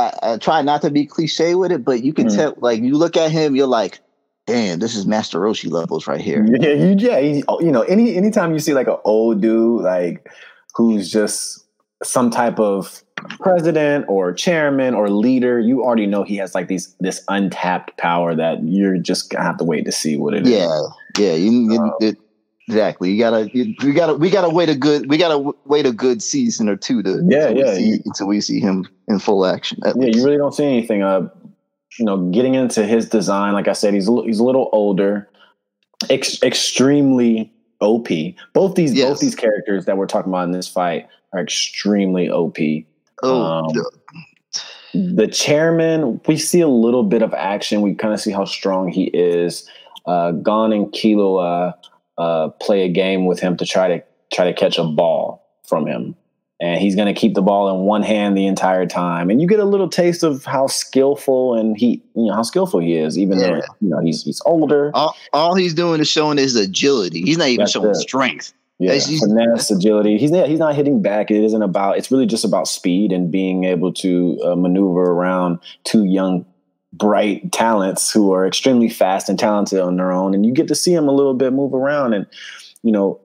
I, 0.00 0.32
I 0.34 0.36
try 0.38 0.62
not 0.62 0.82
to 0.82 0.90
be 0.90 1.06
cliche 1.06 1.54
with 1.54 1.70
it, 1.72 1.84
but 1.84 2.02
you 2.02 2.12
can 2.12 2.26
Mhm. 2.28 2.36
tell. 2.36 2.54
Like 2.58 2.80
you 2.80 2.96
look 2.96 3.16
at 3.16 3.30
him, 3.30 3.54
you're 3.56 3.66
like, 3.66 4.00
damn, 4.46 4.78
this 4.78 4.94
is 4.96 5.06
Master 5.06 5.38
Roshi 5.40 5.70
levels 5.70 6.06
right 6.06 6.20
here. 6.20 6.46
Yeah, 6.60 6.70
you 6.72 6.96
yeah, 6.98 7.20
he- 7.20 7.44
you 7.60 7.70
know, 7.70 7.82
any 7.82 8.16
anytime 8.16 8.52
you 8.52 8.58
see 8.58 8.74
like 8.74 8.88
an 8.88 8.96
old 9.04 9.40
dude 9.40 9.82
like 9.82 10.26
who's 10.74 11.10
just 11.12 11.64
some 12.02 12.30
type 12.30 12.58
of 12.58 13.02
president 13.40 14.06
or 14.08 14.32
chairman 14.32 14.94
or 14.94 15.10
leader, 15.10 15.60
you 15.60 15.82
already 15.84 16.06
know 16.06 16.22
he 16.24 16.36
has 16.36 16.54
like 16.54 16.68
these 16.68 16.94
this 17.00 17.22
untapped 17.28 17.96
power 17.98 18.34
that 18.34 18.64
you're 18.64 18.96
just 18.96 19.30
gonna 19.30 19.44
have 19.44 19.58
to 19.58 19.64
wait 19.64 19.84
to 19.84 19.92
see 19.92 20.16
what 20.16 20.32
it 20.34 20.46
is. 20.46 20.52
Yeah, 20.52 20.80
yeah. 21.18 21.34
You, 21.34 21.50
you- 21.72 21.80
Oh. 21.82 21.96
it- 22.00 22.16
exactly. 22.68 23.10
You 23.10 23.18
gotta, 23.18 23.50
you, 23.56 23.74
we 23.84 23.92
gotta, 23.92 24.14
we 24.14 24.30
gotta 24.30 24.48
wait 24.48 24.68
a 24.68 24.76
good, 24.76 25.08
we 25.08 25.16
gotta 25.18 25.52
wait 25.64 25.86
a 25.86 25.92
good 25.92 26.22
season 26.22 26.68
or 26.68 26.76
two 26.76 27.02
to, 27.02 27.22
Yeah, 27.28 27.48
until 27.48 27.54
we 27.54 27.60
yeah, 27.64 27.74
see, 27.74 28.00
until 28.04 28.26
we 28.28 28.40
see 28.40 28.60
him 28.60 28.88
in 29.08 29.18
full 29.18 29.44
action. 29.46 29.78
Yeah, 29.84 29.92
least. 29.92 30.18
you 30.18 30.24
really 30.24 30.36
don't 30.36 30.54
see 30.54 30.64
anything. 30.64 31.02
Uh, 31.02 31.28
you 31.98 32.04
know, 32.04 32.30
getting 32.30 32.54
into 32.54 32.84
his 32.86 33.08
design, 33.08 33.52
like 33.52 33.66
I 33.68 33.72
said, 33.72 33.94
he's 33.94 34.08
a 34.08 34.22
he's 34.22 34.38
a 34.38 34.44
little 34.44 34.68
older, 34.72 35.28
ex- 36.08 36.40
extremely 36.42 37.52
OP. 37.80 38.08
Both 38.52 38.74
these 38.76 38.94
Yes. 38.94 39.08
both 39.10 39.20
these 39.20 39.34
characters 39.34 39.86
that 39.86 39.96
we're 39.96 40.06
talking 40.06 40.30
about 40.30 40.44
in 40.44 40.52
this 40.52 40.68
fight 40.68 41.08
are 41.32 41.40
extremely 41.40 42.30
OP. 42.30 42.58
oh, 43.22 43.42
um, 43.42 43.68
the- 43.72 43.90
The 44.92 45.28
chairman, 45.28 46.20
we 46.26 46.36
see 46.36 46.60
a 46.60 46.68
little 46.68 47.02
bit 47.04 47.22
of 47.22 47.32
action. 47.34 47.80
We 47.80 47.94
kind 47.94 48.12
of 48.14 48.20
see 48.20 48.32
how 48.32 48.44
strong 48.44 48.88
he 48.90 49.04
is. 49.04 49.68
Uh, 50.06 50.32
Gon 50.32 50.72
and 50.72 50.86
Killua 50.92 51.70
uh, 51.70 51.72
uh, 52.20 52.48
play 52.60 52.82
a 52.84 52.88
game 52.88 53.26
with 53.26 53.40
him 53.40 53.56
to 53.56 53.64
try 53.66 53.88
to 53.88 54.02
try 54.32 54.44
to 54.44 54.52
catch 54.54 54.78
a 54.78 54.84
ball 54.84 55.44
from 55.66 55.86
him, 55.86 56.14
and 56.60 56.80
he's 56.80 56.94
going 56.94 57.12
to 57.12 57.18
keep 57.18 57.34
the 57.34 57.42
ball 57.42 57.70
in 57.70 57.86
one 57.86 58.02
hand 58.02 58.36
the 58.36 58.46
entire 58.46 58.86
time. 58.86 59.30
And 59.30 59.40
you 59.40 59.48
get 59.48 59.60
a 59.60 59.64
little 59.64 59.88
taste 59.88 60.22
of 60.22 60.44
how 60.44 60.66
skillful 60.66 61.54
and 61.58 61.76
he, 61.78 62.02
you 62.14 62.26
know, 62.26 62.34
how 62.34 62.42
skillful 62.42 62.80
he 62.80 62.94
is, 62.94 63.16
even 63.18 63.38
though 63.38 63.56
you 63.80 63.88
know 63.88 63.98
he's 64.00 64.22
he's 64.24 64.42
older. 64.44 64.90
all, 64.94 65.16
all 65.32 65.54
he's 65.54 65.74
doing 65.74 66.00
is 66.00 66.08
showing 66.08 66.38
his 66.38 66.56
agility. 66.56 67.22
He's 67.22 67.38
not 67.38 67.48
even 67.48 67.60
That's 67.60 67.72
showing 67.72 67.90
it. 67.90 67.96
strength. 67.96 68.52
Yeah, 68.78 68.92
he's- 68.94 69.20
finesse, 69.20 69.70
agility. 69.70 70.16
He's 70.16 70.30
not, 70.30 70.48
he's 70.48 70.58
not 70.58 70.74
hitting 70.74 71.02
back. 71.02 71.30
It 71.30 71.44
isn't 71.44 71.62
about. 71.62 71.98
It's 71.98 72.10
really 72.10 72.24
just 72.24 72.46
about 72.46 72.66
speed 72.66 73.12
and 73.12 73.30
being 73.30 73.64
able 73.64 73.92
to 73.94 74.40
uh, 74.42 74.56
maneuver 74.56 75.02
around 75.02 75.58
two 75.84 76.04
young, 76.04 76.46
bright 77.00 77.50
talents 77.50 78.12
who 78.12 78.32
are 78.32 78.46
extremely 78.46 78.88
fast 78.88 79.28
and 79.28 79.38
talented 79.38 79.80
on 79.80 79.96
their 79.96 80.12
own. 80.12 80.34
And 80.34 80.46
you 80.46 80.52
get 80.52 80.68
to 80.68 80.74
see 80.74 80.94
them 80.94 81.08
a 81.08 81.12
little 81.12 81.34
bit 81.34 81.52
move 81.52 81.74
around, 81.74 82.12
and 82.12 82.26
you 82.82 82.92
know, 82.92 83.20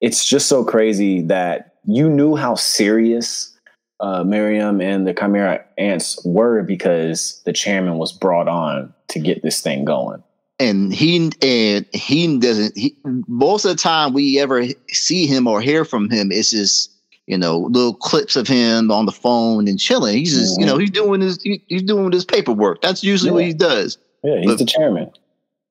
it's 0.00 0.24
just 0.24 0.48
so 0.48 0.64
crazy 0.64 1.22
that 1.22 1.74
you 1.84 2.08
knew 2.08 2.36
how 2.36 2.54
serious 2.54 3.54
uh, 4.00 4.22
Meruem 4.22 4.82
and 4.82 5.06
the 5.06 5.12
Chimera 5.12 5.64
ants 5.76 6.24
were 6.24 6.62
because 6.62 7.42
the 7.44 7.52
chairman 7.52 7.98
was 7.98 8.12
brought 8.12 8.48
on 8.48 8.94
to 9.08 9.18
get 9.18 9.42
this 9.42 9.60
thing 9.60 9.84
going. 9.84 10.22
and 10.60 10.92
he 10.92 11.30
and 11.42 11.86
he 11.92 12.38
doesn't 12.38 12.76
he, 12.76 12.96
most 13.26 13.64
of 13.64 13.70
the 13.70 13.76
time 13.76 14.12
we 14.12 14.38
ever 14.38 14.64
see 14.88 15.26
him 15.26 15.46
or 15.46 15.60
hear 15.60 15.84
from 15.84 16.10
him 16.10 16.32
it's 16.32 16.50
just 16.50 16.92
you 17.28 17.36
know 17.38 17.58
little 17.58 17.94
clips 17.94 18.34
of 18.34 18.48
him 18.48 18.90
on 18.90 19.06
the 19.06 19.12
phone 19.12 19.68
and 19.68 19.78
chilling 19.78 20.16
he's 20.16 20.34
just 20.34 20.58
you 20.58 20.66
know 20.66 20.72
mm-hmm. 20.72 20.80
he's 20.80 20.90
doing 20.90 21.20
his 21.20 21.40
he, 21.42 21.62
he's 21.68 21.82
doing 21.82 22.10
his 22.10 22.24
paperwork 22.24 22.80
that's 22.80 23.04
usually 23.04 23.30
what 23.30 23.44
he 23.44 23.52
does 23.52 23.98
Yeah, 24.24 24.38
he's 24.38 24.46
But- 24.46 24.58
the 24.58 24.64
chairman. 24.64 25.10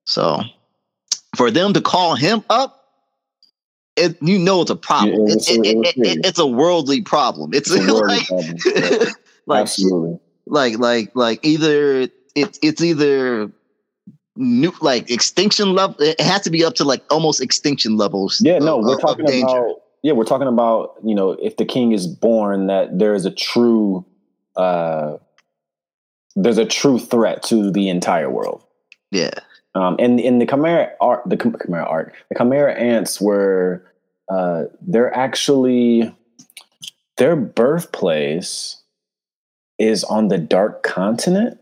so 0.04 0.40
for 1.36 1.50
them 1.50 1.72
to 1.74 1.80
call 1.82 2.14
him 2.14 2.42
up 2.48 2.76
it, 3.96 4.16
you 4.22 4.38
know 4.38 4.62
it's 4.62 4.70
a 4.70 4.76
problem 4.76 5.26
Yeah, 5.26 5.34
it 5.34 5.50
it, 5.50 5.58
it, 5.58 5.66
it 5.66 5.86
it, 5.86 6.18
it, 6.18 6.26
it's 6.26 6.38
a 6.38 6.46
worldly 6.46 7.02
problem 7.02 7.50
it's, 7.52 7.70
It's 7.70 7.84
a 7.84 7.92
worldly 7.92 8.16
like 8.18 8.26
problem. 8.28 8.56
Yeah. 8.64 9.10
like 9.46 9.60
Absolutely. 9.62 10.18
like 10.46 10.78
like 10.78 11.10
like 11.14 11.40
either 11.44 12.08
it's 12.36 12.58
it's 12.62 12.80
either 12.80 13.50
new 14.36 14.72
like 14.80 15.10
extinction 15.10 15.72
level 15.72 15.96
it 15.98 16.20
has 16.20 16.42
to 16.42 16.50
be 16.50 16.64
up 16.64 16.74
to 16.76 16.84
like 16.84 17.02
almost 17.10 17.40
extinction 17.42 17.96
levels 17.96 18.40
Yeah, 18.44 18.58
no, 18.60 18.78
of- 18.78 18.84
we're 18.84 19.00
talking 19.00 19.24
danger. 19.24 19.48
about 19.48 19.80
yeah, 20.02 20.12
we're 20.12 20.24
talking 20.24 20.48
about, 20.48 20.94
you 21.04 21.14
know, 21.14 21.32
if 21.32 21.56
the 21.56 21.64
king 21.64 21.92
is 21.92 22.06
born 22.06 22.66
that 22.68 22.98
there 22.98 23.14
is 23.14 23.24
a 23.26 23.30
true 23.30 24.04
uh 24.56 25.16
there's 26.36 26.58
a 26.58 26.64
true 26.64 26.98
threat 26.98 27.42
to 27.44 27.70
the 27.70 27.88
entire 27.88 28.30
world. 28.30 28.62
yeah 29.10 29.30
Um 29.74 29.96
and 29.98 30.20
in 30.20 30.38
the 30.38 30.46
Chimera 30.46 30.90
art 31.00 31.22
the 31.26 31.36
Chim- 31.36 31.56
Chimera 31.60 31.84
art, 31.84 32.14
the 32.28 32.36
Chimera 32.36 32.74
ants 32.74 33.20
were 33.20 33.84
uh 34.28 34.64
they're 34.80 35.14
actually 35.14 36.14
their 37.16 37.34
birthplace 37.36 38.80
is 39.78 40.04
on 40.04 40.28
the 40.28 40.38
dark 40.38 40.82
continent. 40.82 41.58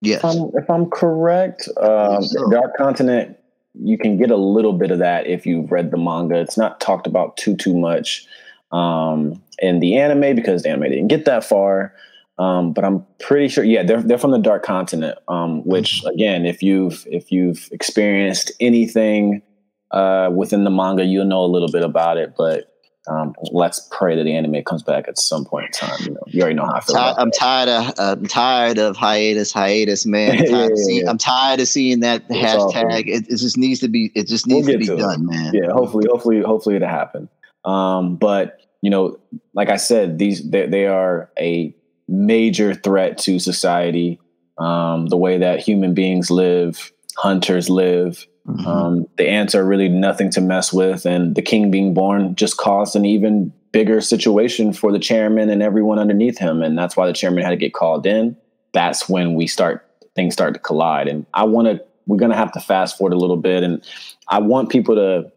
yes 0.00 0.18
if 0.18 0.24
I'm, 0.24 0.50
if 0.54 0.70
I'm 0.70 0.90
correct, 0.90 1.68
um, 1.80 2.22
so. 2.22 2.50
Dark 2.50 2.76
Continent, 2.76 3.36
you 3.74 3.98
can 3.98 4.16
get 4.16 4.30
a 4.30 4.36
little 4.36 4.72
bit 4.72 4.90
of 4.90 4.98
that 4.98 5.26
if 5.26 5.46
you've 5.46 5.70
read 5.70 5.90
the 5.90 5.96
manga. 5.96 6.38
It's 6.38 6.58
not 6.58 6.80
talked 6.80 7.06
about 7.06 7.36
too 7.36 7.56
too 7.56 7.74
much 7.74 8.26
um, 8.70 9.42
in 9.58 9.80
the 9.80 9.96
anime 9.96 10.34
because 10.34 10.62
the 10.62 10.70
anime 10.70 10.90
didn't 10.90 11.08
get 11.08 11.24
that 11.24 11.44
far. 11.44 11.94
Um, 12.38 12.72
but 12.72 12.84
I'm 12.84 13.04
pretty 13.20 13.48
sure, 13.48 13.62
yeah, 13.62 13.82
they're 13.82 14.02
they're 14.02 14.18
from 14.18 14.30
the 14.32 14.38
Dark 14.38 14.62
Continent. 14.62 15.18
Um, 15.28 15.64
which 15.64 16.02
again, 16.04 16.46
if 16.46 16.62
you've 16.62 17.06
if 17.10 17.30
you've 17.30 17.68
experienced 17.72 18.52
anything 18.60 19.42
uh, 19.90 20.30
within 20.34 20.64
the 20.64 20.70
manga, 20.70 21.04
you'll 21.04 21.26
know 21.26 21.44
a 21.44 21.46
little 21.46 21.70
bit 21.70 21.84
about 21.84 22.16
it. 22.16 22.34
But 22.36 22.71
um, 23.08 23.34
let's 23.50 23.88
pray 23.90 24.14
that 24.16 24.22
the 24.24 24.34
anime 24.34 24.62
comes 24.62 24.82
back 24.82 25.08
at 25.08 25.18
some 25.18 25.44
point 25.44 25.66
in 25.66 25.72
time. 25.72 25.98
You 26.04 26.10
know, 26.14 26.20
you 26.26 26.40
already 26.40 26.54
know 26.54 26.66
how 26.66 26.74
I 26.74 26.80
feel. 26.80 26.96
I'm 26.96 27.30
that. 27.30 27.34
tired 27.38 27.68
of 27.68 27.94
I'm 27.98 28.26
tired 28.26 28.78
of 28.78 28.96
hiatus 28.96 29.52
hiatus 29.52 30.06
man 30.06 30.38
I'm 30.38 30.44
tired, 30.46 30.50
Yeah, 30.50 30.66
of, 30.72 30.78
seeing, 30.78 31.02
yeah. 31.04 31.10
I'm 31.10 31.18
tired 31.18 31.60
of 31.60 31.68
seeing 31.68 32.00
that 32.00 32.22
It's 32.28 32.38
hashtag 32.38 33.08
it, 33.08 33.26
it 33.28 33.36
just 33.38 33.56
needs 33.58 33.80
to 33.80 33.88
be 33.88 34.12
it 34.14 34.28
just 34.28 34.46
We'll 34.46 34.62
needs 34.62 34.68
to 34.68 34.78
be 34.78 34.86
to 34.86 34.94
it. 34.94 34.98
done 34.98 35.26
man 35.26 35.52
yeah 35.54 35.72
hopefully 35.72 36.06
hopefully 36.08 36.40
hopefully 36.42 36.76
it'll 36.76 36.88
happen 36.88 37.28
um 37.64 38.16
but 38.16 38.60
you 38.82 38.90
know 38.90 39.18
like 39.54 39.68
i 39.68 39.76
said 39.76 40.18
these 40.18 40.48
they, 40.50 40.66
they 40.66 40.86
are 40.86 41.30
a 41.38 41.74
major 42.08 42.74
threat 42.74 43.18
to 43.18 43.38
society 43.38 44.20
um 44.58 45.06
the 45.06 45.16
way 45.16 45.38
that 45.38 45.60
human 45.60 45.94
beings 45.94 46.30
live 46.30 46.92
hunters 47.16 47.68
live 47.68 48.26
Mhm. 48.46 48.66
um 48.66 49.06
the 49.18 49.28
ants 49.28 49.54
are 49.54 49.64
really 49.64 49.88
nothing 49.88 50.28
to 50.30 50.40
mess 50.40 50.72
with 50.72 51.06
and 51.06 51.36
the 51.36 51.42
king 51.42 51.70
being 51.70 51.94
born 51.94 52.34
just 52.34 52.56
caused 52.56 52.96
an 52.96 53.04
even 53.04 53.52
bigger 53.70 54.00
situation 54.00 54.72
for 54.72 54.90
the 54.90 54.98
chairman 54.98 55.48
and 55.48 55.62
everyone 55.62 55.98
underneath 56.00 56.38
him 56.38 56.60
and 56.60 56.76
that's 56.76 56.96
why 56.96 57.06
the 57.06 57.12
chairman 57.12 57.44
had 57.44 57.50
to 57.50 57.56
get 57.56 57.72
called 57.72 58.04
in 58.04 58.36
that's 58.72 59.08
when 59.08 59.34
we 59.34 59.46
start 59.46 59.86
things 60.16 60.34
start 60.34 60.54
to 60.54 60.60
collide 60.60 61.06
and 61.06 61.24
i 61.34 61.44
want 61.44 61.68
to 61.68 61.80
we're 62.08 62.16
going 62.16 62.32
to 62.32 62.36
have 62.36 62.50
to 62.50 62.58
fast 62.58 62.98
forward 62.98 63.14
a 63.14 63.18
little 63.18 63.36
bit 63.36 63.62
and 63.62 63.84
i 64.28 64.40
want 64.40 64.70
people 64.70 64.96
to 64.96 65.30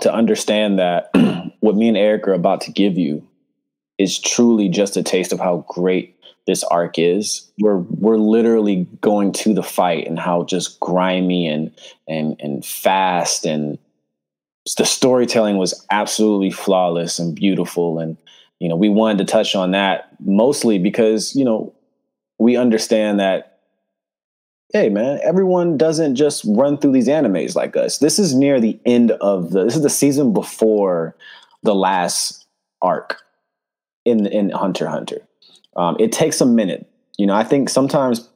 to 0.00 0.12
understand 0.12 0.78
that 0.78 1.10
what 1.60 1.76
me 1.76 1.88
and 1.88 1.96
Erik 1.96 2.26
are 2.28 2.32
about 2.32 2.60
to 2.62 2.72
give 2.72 2.98
you 2.98 3.26
is 3.98 4.18
truly 4.18 4.68
just 4.68 4.96
a 4.96 5.02
taste 5.02 5.32
of 5.32 5.40
how 5.40 5.64
great 5.68 6.15
this 6.46 6.62
arc 6.64 6.98
is. 6.98 7.50
We're 7.58 7.78
we're 7.78 8.18
literally 8.18 8.86
going 9.00 9.32
to 9.32 9.54
the 9.54 9.62
fight 9.62 10.06
and 10.06 10.18
how 10.18 10.44
just 10.44 10.78
grimy 10.80 11.46
and 11.46 11.72
and 12.08 12.36
and 12.40 12.64
fast 12.64 13.44
and 13.44 13.78
the 14.76 14.84
storytelling 14.84 15.58
was 15.58 15.86
absolutely 15.90 16.50
flawless 16.50 17.18
and 17.18 17.34
beautiful 17.34 17.98
and 18.00 18.16
you 18.58 18.68
know 18.68 18.76
we 18.76 18.88
wanted 18.88 19.18
to 19.18 19.24
touch 19.24 19.54
on 19.54 19.70
that 19.70 20.08
mostly 20.20 20.78
because 20.78 21.34
you 21.36 21.44
know 21.44 21.72
we 22.38 22.56
understand 22.56 23.20
that 23.20 23.60
hey 24.72 24.88
man 24.88 25.20
everyone 25.22 25.76
doesn't 25.76 26.16
just 26.16 26.44
run 26.48 26.76
through 26.76 26.92
these 26.92 27.08
animes 27.08 27.54
like 27.54 27.76
us 27.76 27.98
this 27.98 28.18
is 28.18 28.34
near 28.34 28.60
the 28.60 28.78
end 28.84 29.12
of 29.12 29.50
the 29.50 29.64
this 29.64 29.76
is 29.76 29.82
the 29.82 29.90
season 29.90 30.32
before 30.32 31.14
the 31.62 31.74
last 31.74 32.46
arc 32.82 33.22
in 34.04 34.26
in 34.26 34.50
hunter 34.50 34.88
hunter 34.88 35.25
um, 35.76 35.96
it 36.00 36.10
takes 36.12 36.40
a 36.40 36.46
minute. 36.46 36.90
You 37.18 37.26
know 37.26 37.34
i 37.34 37.44
think 37.44 37.70
sometimes 37.70 38.28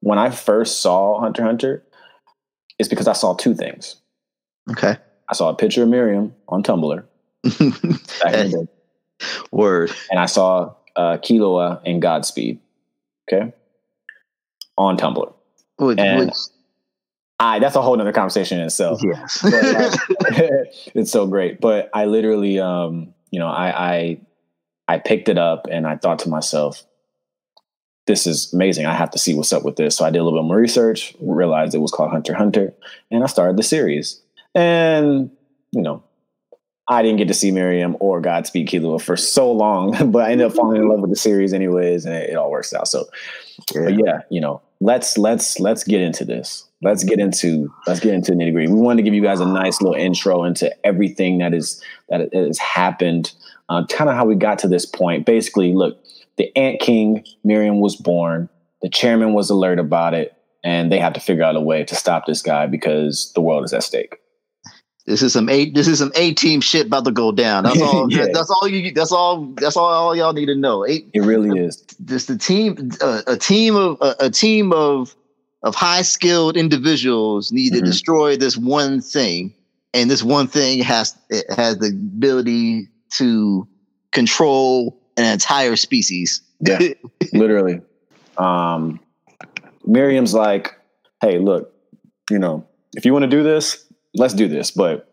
when 0.00 0.16
i 0.18 0.30
first 0.30 0.80
saw 0.80 1.18
hunter 1.20 1.42
hunter 1.42 1.82
it's 2.78 2.88
because 2.88 3.08
i 3.08 3.12
saw 3.12 3.34
two 3.34 3.54
things. 3.54 3.96
Okay. 4.70 4.96
I 5.28 5.34
saw 5.34 5.48
a 5.50 5.54
picture 5.56 5.82
of 5.82 5.88
Meruem 5.88 6.32
on 6.48 6.62
tumblr 6.62 7.02
back 7.42 8.34
in 8.34 8.50
the 8.50 8.68
day, 9.20 9.26
word. 9.50 9.90
And 10.10 10.20
i 10.20 10.26
saw 10.26 10.74
uh, 10.94 11.16
Killua 11.18 11.80
and 11.84 12.00
godspeed 12.00 12.60
okay 13.28 13.52
on 14.76 14.96
tumblr. 14.96 15.32
Which, 15.78 15.98
And- 15.98 16.26
which 16.26 16.34
I 17.40 17.58
that's 17.60 17.76
a 17.76 17.82
whole 17.82 17.96
nother 17.96 18.12
conversation 18.12 18.58
in 18.58 18.66
itself. 18.66 19.00
yes. 19.02 19.38
But, 19.42 19.52
uh, 19.54 19.90
it's 20.94 21.10
so 21.12 21.26
great. 21.26 21.60
But 21.60 21.88
I 21.94 22.06
literally, 22.06 22.58
um, 22.58 23.14
you 23.30 23.38
know, 23.38 23.46
I, 23.48 23.92
I 23.94 24.20
I 24.88 24.98
picked 24.98 25.28
it 25.28 25.38
up 25.38 25.66
and 25.70 25.86
I 25.86 25.96
thought 25.96 26.18
to 26.20 26.28
myself, 26.28 26.82
this 28.08 28.26
is 28.26 28.52
amazing. 28.52 28.86
I 28.86 28.94
have 28.94 29.10
to 29.12 29.18
see 29.18 29.34
what's 29.34 29.52
up 29.52 29.62
with 29.62 29.76
this. 29.76 29.96
So 29.96 30.04
I 30.04 30.10
did 30.10 30.18
a 30.18 30.24
little 30.24 30.40
bit 30.40 30.46
more 30.46 30.56
research, 30.56 31.14
realized 31.20 31.74
it 31.74 31.78
was 31.78 31.92
called 31.92 32.10
Hunter 32.10 32.34
Hunter, 32.34 32.74
and 33.12 33.22
I 33.22 33.26
started 33.26 33.56
the 33.56 33.62
series. 33.62 34.20
And 34.54 35.30
you 35.70 35.82
know, 35.82 36.02
I 36.88 37.02
didn't 37.02 37.18
get 37.18 37.28
to 37.28 37.34
see 37.34 37.52
Meruem 37.52 37.96
or 38.00 38.20
Godspeed 38.20 38.66
Killua 38.66 39.00
for 39.00 39.16
so 39.16 39.52
long, 39.52 40.10
but 40.10 40.24
I 40.24 40.32
ended 40.32 40.46
up 40.46 40.54
falling 40.54 40.80
in 40.80 40.88
love 40.88 41.00
with 41.00 41.10
the 41.10 41.16
series 41.16 41.52
anyways, 41.52 42.06
and 42.06 42.14
it, 42.14 42.30
it 42.30 42.36
all 42.36 42.50
works 42.50 42.72
out. 42.72 42.88
So, 42.88 43.04
yeah. 43.74 43.88
yeah, 43.88 44.20
you 44.30 44.40
know, 44.40 44.62
let's 44.80 45.18
let's 45.18 45.60
let's 45.60 45.84
get 45.84 46.00
into 46.00 46.24
this. 46.24 46.64
Let's 46.80 47.04
get 47.04 47.18
into 47.18 47.72
let's 47.86 48.00
get 48.00 48.14
into 48.14 48.32
nitty 48.32 48.52
gritty. 48.52 48.72
We 48.72 48.80
wanted 48.80 48.98
to 48.98 49.02
give 49.02 49.14
you 49.14 49.22
guys 49.22 49.40
a 49.40 49.46
nice 49.46 49.82
little 49.82 50.00
intro 50.00 50.44
into 50.44 50.74
everything 50.86 51.38
that 51.38 51.52
is 51.52 51.82
that 52.08 52.32
has 52.32 52.58
happened, 52.58 53.32
uh, 53.68 53.84
kind 53.86 54.08
of 54.08 54.16
how 54.16 54.24
we 54.24 54.34
got 54.34 54.58
to 54.60 54.68
this 54.68 54.86
point. 54.86 55.26
Basically, 55.26 55.74
look, 55.74 56.02
the 56.38 56.56
Ant 56.56 56.80
King 56.80 57.24
Meruem 57.44 57.80
was 57.80 57.96
born. 57.96 58.48
The 58.80 58.88
chairman 58.88 59.34
was 59.34 59.50
alert 59.50 59.78
about 59.78 60.14
it, 60.14 60.34
and 60.64 60.90
they 60.90 60.98
had 60.98 61.14
to 61.14 61.20
figure 61.20 61.42
out 61.42 61.56
a 61.56 61.60
way 61.60 61.84
to 61.84 61.94
stop 61.94 62.26
this 62.26 62.40
guy 62.40 62.66
because 62.66 63.32
the 63.34 63.40
world 63.40 63.64
is 63.64 63.72
at 63.72 63.82
stake. 63.82 64.16
This 65.04 65.22
is 65.22 65.32
some 65.32 65.48
a 65.48 65.70
this 65.70 65.88
is 65.88 65.98
some 65.98 66.12
A 66.14 66.34
team 66.34 66.60
shit 66.60 66.86
about 66.86 67.06
to 67.06 67.10
go 67.10 67.32
down. 67.32 67.64
That's 67.64 67.80
all. 67.82 68.12
yeah. 68.12 68.26
That's 68.32 68.50
all 68.50 68.68
you. 68.68 68.92
That's 68.92 69.10
all. 69.10 69.46
That's 69.56 69.76
all, 69.76 69.86
all 69.86 70.14
y'all 70.14 70.34
need 70.34 70.46
to 70.46 70.54
know. 70.54 70.86
Eight, 70.86 71.08
it 71.14 71.20
really 71.20 71.58
is. 71.58 71.82
This 71.98 72.26
the 72.26 72.36
team. 72.36 72.90
Uh, 73.00 73.22
a 73.26 73.36
team 73.36 73.74
of 73.74 73.96
uh, 74.00 74.14
a 74.20 74.30
team 74.30 74.72
of 74.72 75.16
of 75.62 75.74
high 75.74 76.02
skilled 76.02 76.56
individuals 76.56 77.50
need 77.50 77.72
mm-hmm. 77.72 77.84
to 77.84 77.90
destroy 77.90 78.36
this 78.36 78.56
one 78.56 79.00
thing, 79.00 79.54
and 79.94 80.10
this 80.10 80.22
one 80.22 80.46
thing 80.46 80.82
has 80.82 81.16
it 81.30 81.50
has 81.56 81.78
the 81.78 81.88
ability 81.88 82.88
to 83.14 83.66
control 84.12 85.00
an 85.18 85.24
entire 85.24 85.76
species. 85.76 86.40
Yeah, 86.60 86.78
literally. 87.32 87.80
Um, 88.36 89.00
Meruem's 89.86 90.34
like, 90.34 90.74
"Hey, 91.20 91.38
look, 91.38 91.72
you 92.30 92.38
know, 92.38 92.66
if 92.96 93.04
you 93.04 93.12
want 93.12 93.24
to 93.24 93.28
do 93.28 93.42
this, 93.42 93.86
let's 94.14 94.34
do 94.34 94.48
this, 94.48 94.70
but 94.70 95.12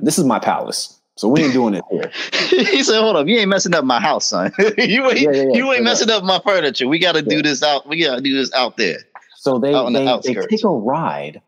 this 0.00 0.18
is 0.18 0.24
my 0.24 0.38
palace. 0.38 0.98
So 1.16 1.28
we 1.28 1.42
ain't 1.44 1.52
doing 1.52 1.74
it 1.74 1.84
here. 1.90 2.10
he 2.66 2.82
said, 2.82 3.00
"Hold 3.00 3.16
up, 3.16 3.26
you 3.26 3.36
ain't 3.36 3.48
messing 3.48 3.74
up 3.74 3.84
my 3.84 4.00
house, 4.00 4.26
son. 4.26 4.52
you 4.58 5.10
ain't, 5.10 5.20
yeah, 5.20 5.30
yeah, 5.30 5.42
yeah. 5.42 5.52
you 5.52 5.72
ain't 5.72 5.84
messing 5.84 6.10
up 6.10 6.24
my 6.24 6.40
furniture. 6.40 6.88
We 6.88 6.98
got 6.98 7.14
to 7.14 7.22
do 7.22 7.42
this 7.42 7.62
out. 7.62 7.86
We 7.88 8.02
got 8.02 8.16
to 8.16 8.22
do 8.22 8.34
this 8.34 8.52
out 8.54 8.76
there." 8.76 8.98
So 9.36 9.58
they 9.58 9.72
they, 9.72 9.72
the 9.72 10.20
they 10.24 10.34
take 10.46 10.64
a 10.64 10.68
ride 10.68 11.42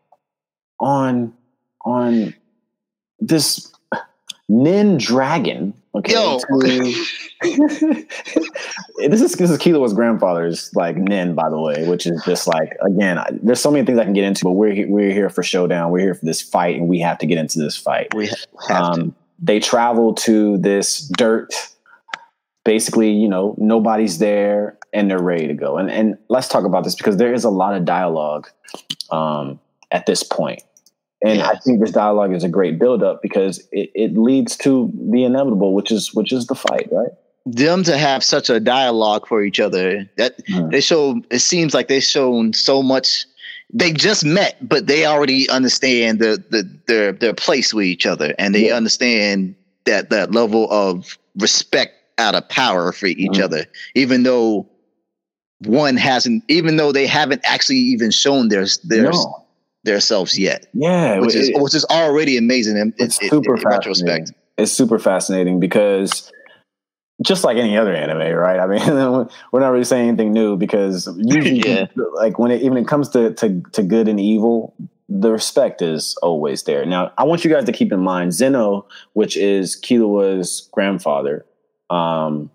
on 0.79 1.33
on 1.83 2.35
this 3.19 3.71
Nen 4.47 4.97
dragon. 4.97 5.73
Okay, 5.95 6.13
Yo. 6.13 6.39
this 7.41 9.21
is 9.21 9.33
this 9.33 9.49
is 9.49 9.57
Killua's 9.57 9.93
grandfather's 9.93 10.73
like 10.75 10.97
Nen, 10.97 11.35
by 11.35 11.49
the 11.49 11.59
way, 11.59 11.87
which 11.87 12.05
is 12.05 12.21
just 12.25 12.47
like 12.47 12.73
again, 12.85 13.17
I, 13.17 13.29
there's 13.41 13.59
so 13.61 13.71
many 13.71 13.85
things 13.85 13.97
I 13.97 14.03
can 14.03 14.13
get 14.13 14.25
into, 14.25 14.43
but 14.43 14.51
we're 14.51 14.87
we're 14.87 15.11
here 15.11 15.29
for 15.29 15.41
showdown. 15.41 15.91
We're 15.91 15.99
here 15.99 16.13
for 16.13 16.25
this 16.25 16.41
fight, 16.41 16.75
and 16.75 16.87
we 16.87 16.99
have 16.99 17.17
to 17.19 17.25
get 17.25 17.37
into 17.37 17.59
this 17.59 17.77
fight. 17.77 18.13
We 18.13 18.27
have 18.27 18.45
um, 18.69 19.15
They 19.39 19.59
travel 19.59 20.13
to 20.15 20.57
this 20.57 21.07
dirt. 21.17 21.53
Basically, 22.65 23.11
you 23.11 23.29
know, 23.29 23.55
nobody's 23.57 24.17
there, 24.17 24.77
and 24.91 25.09
they're 25.09 25.21
ready 25.21 25.47
to 25.47 25.53
go. 25.53 25.77
And 25.77 25.89
and 25.89 26.17
let's 26.29 26.49
talk 26.49 26.65
about 26.65 26.83
this 26.83 26.95
because 26.95 27.17
there 27.17 27.33
is 27.33 27.45
a 27.45 27.49
lot 27.49 27.73
of 27.73 27.85
dialogue 27.85 28.49
um, 29.11 29.59
at 29.91 30.05
this 30.05 30.23
point. 30.23 30.61
And 31.23 31.39
yeah. 31.39 31.47
I 31.47 31.57
think 31.57 31.79
this 31.79 31.91
dialogue 31.91 32.33
is 32.33 32.43
a 32.43 32.49
great 32.49 32.77
buildup 32.77 33.21
because 33.21 33.59
it, 33.71 33.89
it 33.95 34.17
leads 34.17 34.57
to 34.57 34.91
the 35.11 35.23
inevitable, 35.23 35.73
which 35.73 35.91
is 35.91 36.13
which 36.13 36.31
is 36.31 36.47
the 36.47 36.55
fight, 36.55 36.87
right? 36.91 37.11
them 37.45 37.83
to 37.83 37.97
have 37.97 38.23
such 38.23 38.49
a 38.49 38.59
dialogue 38.59 39.27
for 39.27 39.43
each 39.43 39.59
other 39.59 40.09
that 40.17 40.43
mm. 40.47 40.71
they 40.71 40.81
show 40.81 41.21
it 41.29 41.39
seems 41.39 41.73
like 41.73 41.87
they've 41.87 42.03
shown 42.03 42.53
so 42.53 42.81
much 42.81 43.25
they 43.71 43.91
just 43.91 44.25
met 44.25 44.57
but 44.67 44.87
they 44.87 45.05
already 45.05 45.47
understand 45.49 46.19
the, 46.19 46.43
the 46.49 46.67
their 46.87 47.11
their 47.11 47.33
place 47.33 47.73
with 47.73 47.85
each 47.85 48.05
other 48.05 48.33
and 48.39 48.55
they 48.55 48.69
yeah. 48.69 48.75
understand 48.75 49.55
that 49.85 50.09
that 50.09 50.31
level 50.31 50.67
of 50.71 51.19
respect 51.37 51.93
out 52.17 52.33
of 52.33 52.47
power 52.49 52.91
for 52.91 53.05
each 53.05 53.33
mm. 53.33 53.43
other 53.43 53.65
even 53.93 54.23
though 54.23 54.67
one 55.59 55.97
hasn't 55.97 56.43
even 56.47 56.77
though 56.77 56.91
they 56.91 57.05
haven't 57.05 57.41
actually 57.45 57.77
even 57.77 58.09
shown 58.09 58.49
their 58.49 58.65
their 58.83 59.11
no. 59.11 59.44
Their 59.85 59.99
selves 59.99 60.37
yet 60.37 60.67
yeah 60.73 61.19
which 61.19 61.35
is 61.35 61.51
which 61.55 61.73
is 61.73 61.85
already 61.85 62.37
amazing 62.37 62.77
in, 62.77 62.93
it's 62.97 63.19
in, 63.21 63.29
super 63.29 63.55
in, 63.55 63.61
in 63.61 63.67
retrospect 63.67 64.31
it's 64.57 64.71
super 64.71 64.99
fascinating 64.99 65.59
because 65.59 66.31
just 67.21 67.43
like 67.43 67.57
any 67.57 67.77
other 67.77 67.93
anime, 67.93 68.35
right? 68.35 68.59
I 68.59 68.67
mean, 68.67 69.29
we're 69.51 69.59
not 69.59 69.69
really 69.69 69.85
saying 69.85 70.09
anything 70.09 70.33
new 70.33 70.57
because 70.57 71.07
usually, 71.17 71.59
yeah. 71.65 71.85
like 72.15 72.39
when 72.39 72.51
it 72.51 72.61
even 72.61 72.77
it 72.77 72.87
comes 72.87 73.09
to, 73.09 73.33
to 73.35 73.61
to 73.71 73.83
good 73.83 74.07
and 74.07 74.19
evil, 74.19 74.75
the 75.07 75.31
respect 75.31 75.81
is 75.81 76.17
always 76.21 76.63
there. 76.63 76.85
Now, 76.85 77.13
I 77.17 77.23
want 77.23 77.45
you 77.45 77.51
guys 77.51 77.65
to 77.65 77.71
keep 77.71 77.91
in 77.91 77.99
mind 77.99 78.33
Zeno, 78.33 78.87
which 79.13 79.37
is 79.37 79.75
Killua's 79.79 80.69
grandfather. 80.71 81.45
Um, 81.89 82.49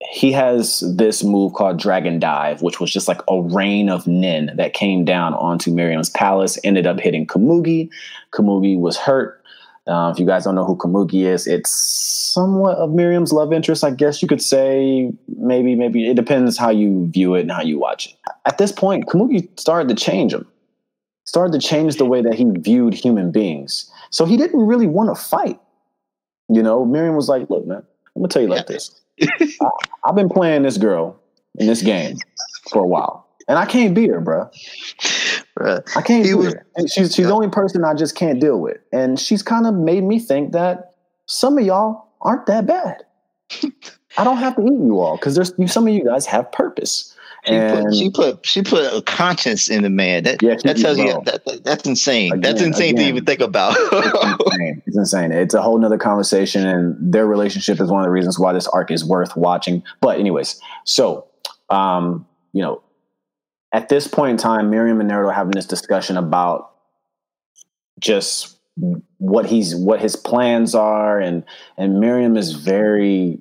he 0.00 0.30
has 0.32 0.82
this 0.96 1.24
move 1.24 1.54
called 1.54 1.78
Dragon 1.78 2.18
Dive, 2.18 2.60
which 2.62 2.80
was 2.80 2.92
just 2.92 3.08
like 3.08 3.20
a 3.28 3.40
rain 3.40 3.88
of 3.88 4.06
nen 4.06 4.52
that 4.56 4.74
came 4.74 5.04
down 5.04 5.32
onto 5.34 5.70
Meruem's 5.70 6.10
palace, 6.10 6.58
ended 6.64 6.86
up 6.86 7.00
hitting 7.00 7.26
Komugi. 7.26 7.88
Komugi 8.32 8.78
was 8.78 8.96
hurt. 8.96 9.42
Uh, 9.86 10.10
if 10.12 10.18
you 10.18 10.26
guys 10.26 10.44
don't 10.44 10.54
know 10.54 10.64
who 10.64 10.76
Komugi 10.76 11.24
is, 11.24 11.46
it's 11.46 11.70
somewhat 11.70 12.76
of 12.76 12.90
Meruem's 12.90 13.32
love 13.32 13.52
interest, 13.52 13.84
I 13.84 13.90
guess 13.90 14.20
you 14.20 14.28
could 14.28 14.42
say. 14.42 15.12
Maybe, 15.38 15.74
maybe 15.74 16.10
it 16.10 16.14
depends 16.14 16.58
how 16.58 16.70
you 16.70 17.06
view 17.06 17.34
it 17.34 17.42
and 17.42 17.52
how 17.52 17.62
you 17.62 17.78
watch 17.78 18.08
it. 18.08 18.14
At 18.44 18.58
this 18.58 18.72
point, 18.72 19.06
Komugi 19.06 19.48
started 19.58 19.88
to 19.88 19.94
change 19.94 20.34
him, 20.34 20.46
started 21.24 21.58
to 21.58 21.66
change 21.66 21.96
the 21.96 22.04
way 22.04 22.20
that 22.20 22.34
he 22.34 22.44
viewed 22.58 22.94
human 22.94 23.30
beings. 23.30 23.90
So 24.10 24.24
he 24.26 24.36
didn't 24.36 24.66
really 24.66 24.88
want 24.88 25.16
to 25.16 25.22
fight. 25.22 25.58
You 26.48 26.62
know, 26.62 26.84
Meruem 26.84 27.16
was 27.16 27.28
like, 27.28 27.48
"Look, 27.48 27.66
man, 27.66 27.82
I'm 28.14 28.22
gonna 28.22 28.28
tell 28.28 28.42
you 28.42 28.48
like 28.48 28.66
this. 28.66 29.00
I, 29.22 29.70
I've 30.04 30.14
been 30.14 30.28
playing 30.28 30.62
this 30.62 30.78
girl 30.78 31.18
in 31.58 31.66
this 31.66 31.82
game 31.82 32.16
for 32.70 32.82
a 32.82 32.86
while, 32.86 33.26
and 33.48 33.58
I 33.58 33.66
can't 33.66 33.94
beat 33.94 34.10
her, 34.10 34.20
bro. 34.20 34.50
I 35.58 36.02
can't 36.02 36.26
he 36.26 36.34
was, 36.34 36.52
her. 36.52 36.66
And 36.76 36.90
she's 36.90 37.14
she's 37.14 37.26
the 37.26 37.32
only 37.32 37.48
person 37.48 37.84
I 37.84 37.94
just 37.94 38.14
can't 38.14 38.40
deal 38.40 38.60
with. 38.60 38.78
And 38.92 39.18
she's 39.18 39.42
kind 39.42 39.66
of 39.66 39.74
made 39.74 40.04
me 40.04 40.18
think 40.18 40.52
that 40.52 40.94
some 41.26 41.56
of 41.58 41.64
y'all 41.64 42.08
aren't 42.20 42.46
that 42.46 42.66
bad. 42.66 43.04
I 44.18 44.24
don't 44.24 44.38
have 44.38 44.56
to 44.56 44.62
eat 44.62 44.80
you 44.80 44.98
all 44.98 45.16
because 45.16 45.34
there's 45.34 45.52
some 45.72 45.86
of 45.86 45.92
you 45.92 46.04
guys 46.04 46.26
have 46.26 46.50
purpose. 46.52 47.14
She 47.46 47.54
put, 47.54 47.94
she 47.94 48.10
put 48.10 48.46
she 48.46 48.62
put 48.62 48.92
a 48.92 49.02
conscience 49.02 49.68
in 49.70 49.84
the 49.84 49.90
man. 49.90 50.24
That 50.24 50.42
yeah, 50.42 50.56
that 50.64 50.78
tells 50.78 50.98
you 50.98 51.12
that, 51.26 51.44
that, 51.44 51.62
that's 51.62 51.86
insane. 51.86 52.32
Again, 52.32 52.40
that's 52.40 52.60
insane 52.60 52.94
again, 52.94 53.04
to 53.04 53.08
even 53.08 53.24
think 53.24 53.40
about. 53.40 53.74
it's, 53.76 54.40
insane. 54.42 54.82
it's 54.84 54.96
insane. 54.96 55.32
It's 55.32 55.54
a 55.54 55.62
whole 55.62 55.78
nother 55.78 55.96
conversation, 55.96 56.66
and 56.66 56.96
their 57.12 57.24
relationship 57.24 57.80
is 57.80 57.88
one 57.88 58.00
of 58.00 58.04
the 58.04 58.10
reasons 58.10 58.36
why 58.36 58.52
this 58.52 58.66
arc 58.66 58.90
is 58.90 59.04
worth 59.04 59.36
watching. 59.36 59.84
But 60.00 60.18
anyways, 60.18 60.60
so 60.84 61.28
um, 61.70 62.26
you 62.52 62.62
know, 62.62 62.82
at 63.72 63.88
this 63.88 64.08
point 64.08 64.32
in 64.32 64.36
time, 64.38 64.70
Meruem 64.70 65.00
and 65.00 65.08
Netero 65.08 65.28
are 65.28 65.32
having 65.32 65.52
this 65.52 65.66
discussion 65.66 66.16
about 66.16 66.72
just 68.00 68.58
what 69.18 69.46
he's 69.46 69.74
what 69.74 70.00
his 70.00 70.16
plans 70.16 70.74
are, 70.74 71.20
and 71.20 71.44
and 71.76 72.02
Meruem 72.02 72.36
is 72.36 72.54
very 72.54 73.38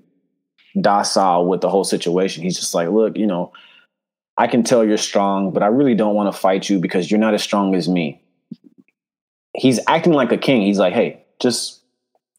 docile 0.79 1.47
with 1.47 1.61
the 1.61 1.69
whole 1.69 1.83
situation. 1.83 2.43
He's 2.43 2.59
just 2.59 2.75
like, 2.75 2.89
look, 2.89 3.17
you 3.17 3.25
know, 3.25 3.51
I 4.37 4.47
can 4.47 4.63
tell 4.63 4.83
you're 4.83 4.97
strong, 4.97 5.51
but 5.51 5.63
I 5.63 5.67
really 5.67 5.95
don't 5.95 6.15
want 6.15 6.33
to 6.33 6.37
fight 6.37 6.69
you 6.69 6.79
because 6.79 7.09
you're 7.09 7.19
not 7.19 7.33
as 7.33 7.41
strong 7.43 7.73
as 7.75 7.87
me. 7.87 8.21
He's 9.53 9.79
acting 9.87 10.13
like 10.13 10.31
a 10.31 10.37
king. 10.37 10.61
He's 10.61 10.79
like, 10.79 10.93
hey, 10.93 11.23
just 11.39 11.81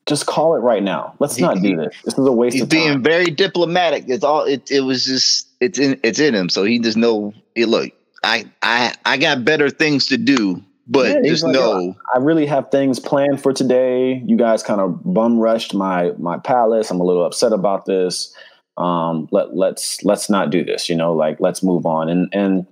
just 0.06 0.26
call 0.26 0.54
it 0.54 0.60
right 0.60 0.82
now. 0.82 1.14
Let's 1.18 1.38
not 1.38 1.60
do 1.60 1.76
this. 1.76 1.94
This 2.04 2.16
is 2.16 2.26
a 2.26 2.32
waste 2.32 2.54
he's 2.54 2.62
of 2.62 2.68
time. 2.68 2.78
being 2.78 3.02
very 3.02 3.26
diplomatic. 3.26 4.04
It's 4.08 4.22
all 4.22 4.44
it, 4.44 4.70
it 4.70 4.80
was 4.80 5.04
just 5.04 5.48
it's 5.60 5.78
in 5.78 5.98
it's 6.02 6.20
in 6.20 6.34
him. 6.34 6.48
So 6.48 6.64
he 6.64 6.78
just 6.78 6.96
know 6.96 7.32
look, 7.56 7.92
I 8.22 8.44
I 8.62 8.94
I 9.04 9.16
got 9.16 9.44
better 9.44 9.70
things 9.70 10.06
to 10.06 10.16
do, 10.16 10.62
but 10.86 11.08
yeah, 11.08 11.28
just 11.28 11.44
like, 11.44 11.54
know 11.54 11.96
I 12.14 12.18
really 12.18 12.46
have 12.46 12.70
things 12.70 13.00
planned 13.00 13.42
for 13.42 13.52
today. 13.52 14.22
You 14.24 14.36
guys 14.36 14.62
kind 14.62 14.80
of 14.80 15.00
bum 15.02 15.38
rushed 15.38 15.74
my 15.74 16.12
my 16.18 16.38
palace. 16.38 16.90
I'm 16.90 17.00
a 17.00 17.04
little 17.04 17.24
upset 17.24 17.52
about 17.52 17.86
this. 17.86 18.34
Um, 18.78 19.28
let 19.30 19.56
let's 19.56 20.02
let's 20.04 20.28
not 20.28 20.50
do 20.50 20.64
this. 20.64 20.88
You 20.88 20.96
know, 20.96 21.14
like 21.14 21.40
let's 21.40 21.62
move 21.62 21.86
on. 21.86 22.08
And 22.08 22.28
and 22.32 22.66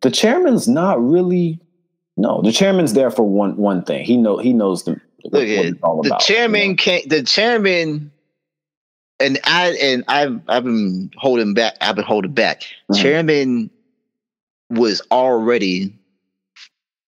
the 0.00 0.10
chairman's 0.10 0.68
not 0.68 1.02
really 1.02 1.58
no. 2.16 2.42
The 2.42 2.52
chairman's 2.52 2.92
there 2.92 3.10
for 3.10 3.22
one 3.22 3.56
one 3.56 3.82
thing. 3.82 4.04
He 4.04 4.16
know 4.16 4.38
he 4.38 4.52
knows 4.52 4.84
the 4.84 5.00
Look 5.24 5.48
at 5.48 5.80
the 5.80 5.86
about, 5.86 6.20
chairman 6.20 6.60
you 6.60 6.68
know? 6.68 6.74
can't. 6.76 7.08
The 7.08 7.22
chairman 7.22 8.12
and 9.20 9.38
I 9.44 9.70
and 9.72 10.04
I've 10.08 10.40
I've 10.48 10.64
been 10.64 11.10
holding 11.16 11.54
back. 11.54 11.74
I've 11.80 11.96
been 11.96 12.04
holding 12.04 12.32
back. 12.32 12.62
Mm-hmm. 12.62 13.02
Chairman 13.02 13.70
was 14.70 15.02
already 15.10 15.94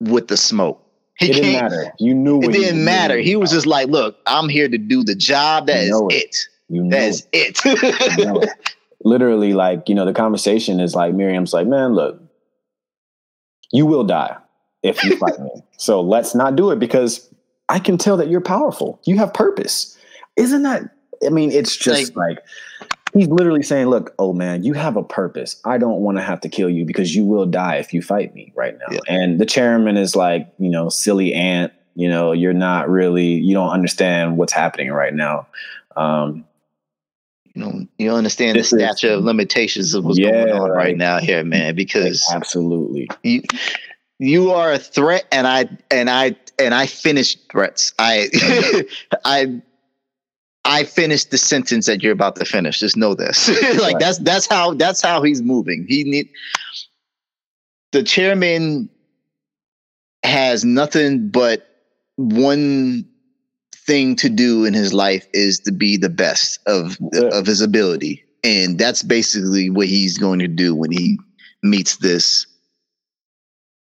with 0.00 0.28
the 0.28 0.36
smoke. 0.36 0.84
He 1.18 1.30
it 1.30 1.34
didn't 1.34 1.52
matter. 1.52 1.92
You 1.98 2.14
knew 2.14 2.40
it 2.42 2.52
didn't 2.52 2.84
matter. 2.84 3.18
He 3.18 3.36
was 3.36 3.50
just 3.50 3.66
like, 3.66 3.88
"Look, 3.88 4.16
I'm 4.26 4.48
here 4.48 4.68
to 4.68 4.78
do 4.78 5.04
the 5.04 5.14
job. 5.14 5.66
That 5.66 5.86
you 5.86 6.08
is 6.08 6.16
it. 6.16 6.24
it. 6.24 6.36
You 6.70 6.84
know 6.84 6.96
That's 6.96 7.26
it." 7.32 7.60
it. 7.64 8.48
Literally, 9.04 9.54
like 9.54 9.88
you 9.88 9.94
know, 9.94 10.04
the 10.04 10.12
conversation 10.12 10.80
is 10.80 10.94
like 10.94 11.14
Meruem's 11.14 11.52
like, 11.52 11.66
"Man, 11.66 11.94
look, 11.94 12.20
you 13.72 13.86
will 13.86 14.04
die 14.04 14.36
if 14.82 15.02
you 15.04 15.16
fight 15.16 15.38
me. 15.40 15.50
So 15.80 16.02
let's 16.02 16.34
not 16.34 16.56
do 16.56 16.72
it 16.72 16.78
because 16.78 17.26
I 17.70 17.78
can 17.78 17.96
tell 17.96 18.18
that 18.18 18.28
you're 18.28 18.42
powerful. 18.42 19.00
You 19.06 19.16
have 19.16 19.32
purpose. 19.32 19.96
Isn't 20.36 20.62
that? 20.64 20.82
I 21.24 21.30
mean, 21.30 21.50
it's 21.50 21.74
just 21.74 22.14
like, 22.14 22.36
like 22.36 22.44
he's 23.14 23.28
literally 23.28 23.62
saying, 23.62 23.86
"Look, 23.86 24.14
oh 24.18 24.34
man, 24.34 24.62
you 24.62 24.74
have 24.74 24.98
a 24.98 25.02
purpose. 25.02 25.58
I 25.64 25.78
don't 25.78 26.00
want 26.00 26.18
to 26.18 26.22
have 26.22 26.38
to 26.42 26.50
kill 26.50 26.68
you 26.68 26.84
because 26.84 27.16
you 27.16 27.24
will 27.24 27.46
die 27.46 27.76
if 27.76 27.94
you 27.94 28.02
fight 28.02 28.34
me 28.34 28.52
right 28.54 28.76
now." 28.78 28.86
Yeah. 28.90 29.00
And 29.08 29.40
the 29.40 29.46
chairman 29.46 29.96
is 29.96 30.14
like, 30.14 30.52
you 30.58 30.68
know, 30.68 30.90
silly 30.90 31.32
ant. 31.32 31.72
You 31.94 32.10
know, 32.10 32.32
you're 32.32 32.52
not 32.52 32.90
really. 32.90 33.28
You 33.28 33.54
don't 33.54 33.70
understand 33.70 34.36
what's 34.36 34.52
happening 34.52 34.90
right 34.90 35.14
now. 35.14 35.46
Um, 35.96 36.44
you 37.54 37.62
know, 37.62 37.86
you 37.98 38.12
understand 38.12 38.58
the 38.58 38.64
statute 38.64 39.12
of 39.12 39.24
limitations 39.24 39.94
of 39.94 40.04
what's 40.04 40.18
yeah, 40.18 40.30
going 40.30 40.52
on 40.52 40.70
right. 40.70 40.76
right 40.76 40.96
now 40.96 41.18
here, 41.18 41.42
man. 41.44 41.74
Because 41.74 42.24
absolutely, 42.32 43.08
you 43.22 43.42
you 44.18 44.50
are 44.52 44.72
a 44.72 44.78
threat, 44.78 45.26
and 45.32 45.46
I 45.46 45.68
and 45.90 46.08
I 46.08 46.36
and 46.58 46.74
I 46.74 46.86
finish 46.86 47.36
threats. 47.50 47.92
I 47.98 48.28
I 49.24 49.60
I 50.64 50.84
finished 50.84 51.30
the 51.30 51.38
sentence 51.38 51.86
that 51.86 52.02
you're 52.02 52.12
about 52.12 52.36
to 52.36 52.44
finish. 52.44 52.80
Just 52.80 52.96
know 52.96 53.14
this. 53.14 53.48
like 53.78 53.94
right. 53.94 53.96
that's 53.98 54.18
that's 54.18 54.46
how 54.46 54.74
that's 54.74 55.02
how 55.02 55.22
he's 55.22 55.42
moving. 55.42 55.86
He 55.88 56.04
need 56.04 56.28
the 57.92 58.02
chairman 58.02 58.88
has 60.22 60.64
nothing 60.64 61.28
but 61.30 61.66
one 62.16 63.08
thing 63.90 64.14
to 64.14 64.28
do 64.28 64.64
in 64.64 64.72
his 64.72 64.94
life 64.94 65.26
is 65.32 65.58
to 65.58 65.72
be 65.72 65.96
the 65.96 66.08
best 66.08 66.60
of 66.66 66.96
yeah. 67.12 67.28
of 67.32 67.44
his 67.44 67.60
ability, 67.60 68.22
and 68.44 68.78
that's 68.78 69.02
basically 69.02 69.68
what 69.68 69.88
he's 69.88 70.16
going 70.16 70.38
to 70.38 70.46
do 70.46 70.76
when 70.76 70.92
he 70.92 71.18
meets 71.64 71.96
this 71.96 72.46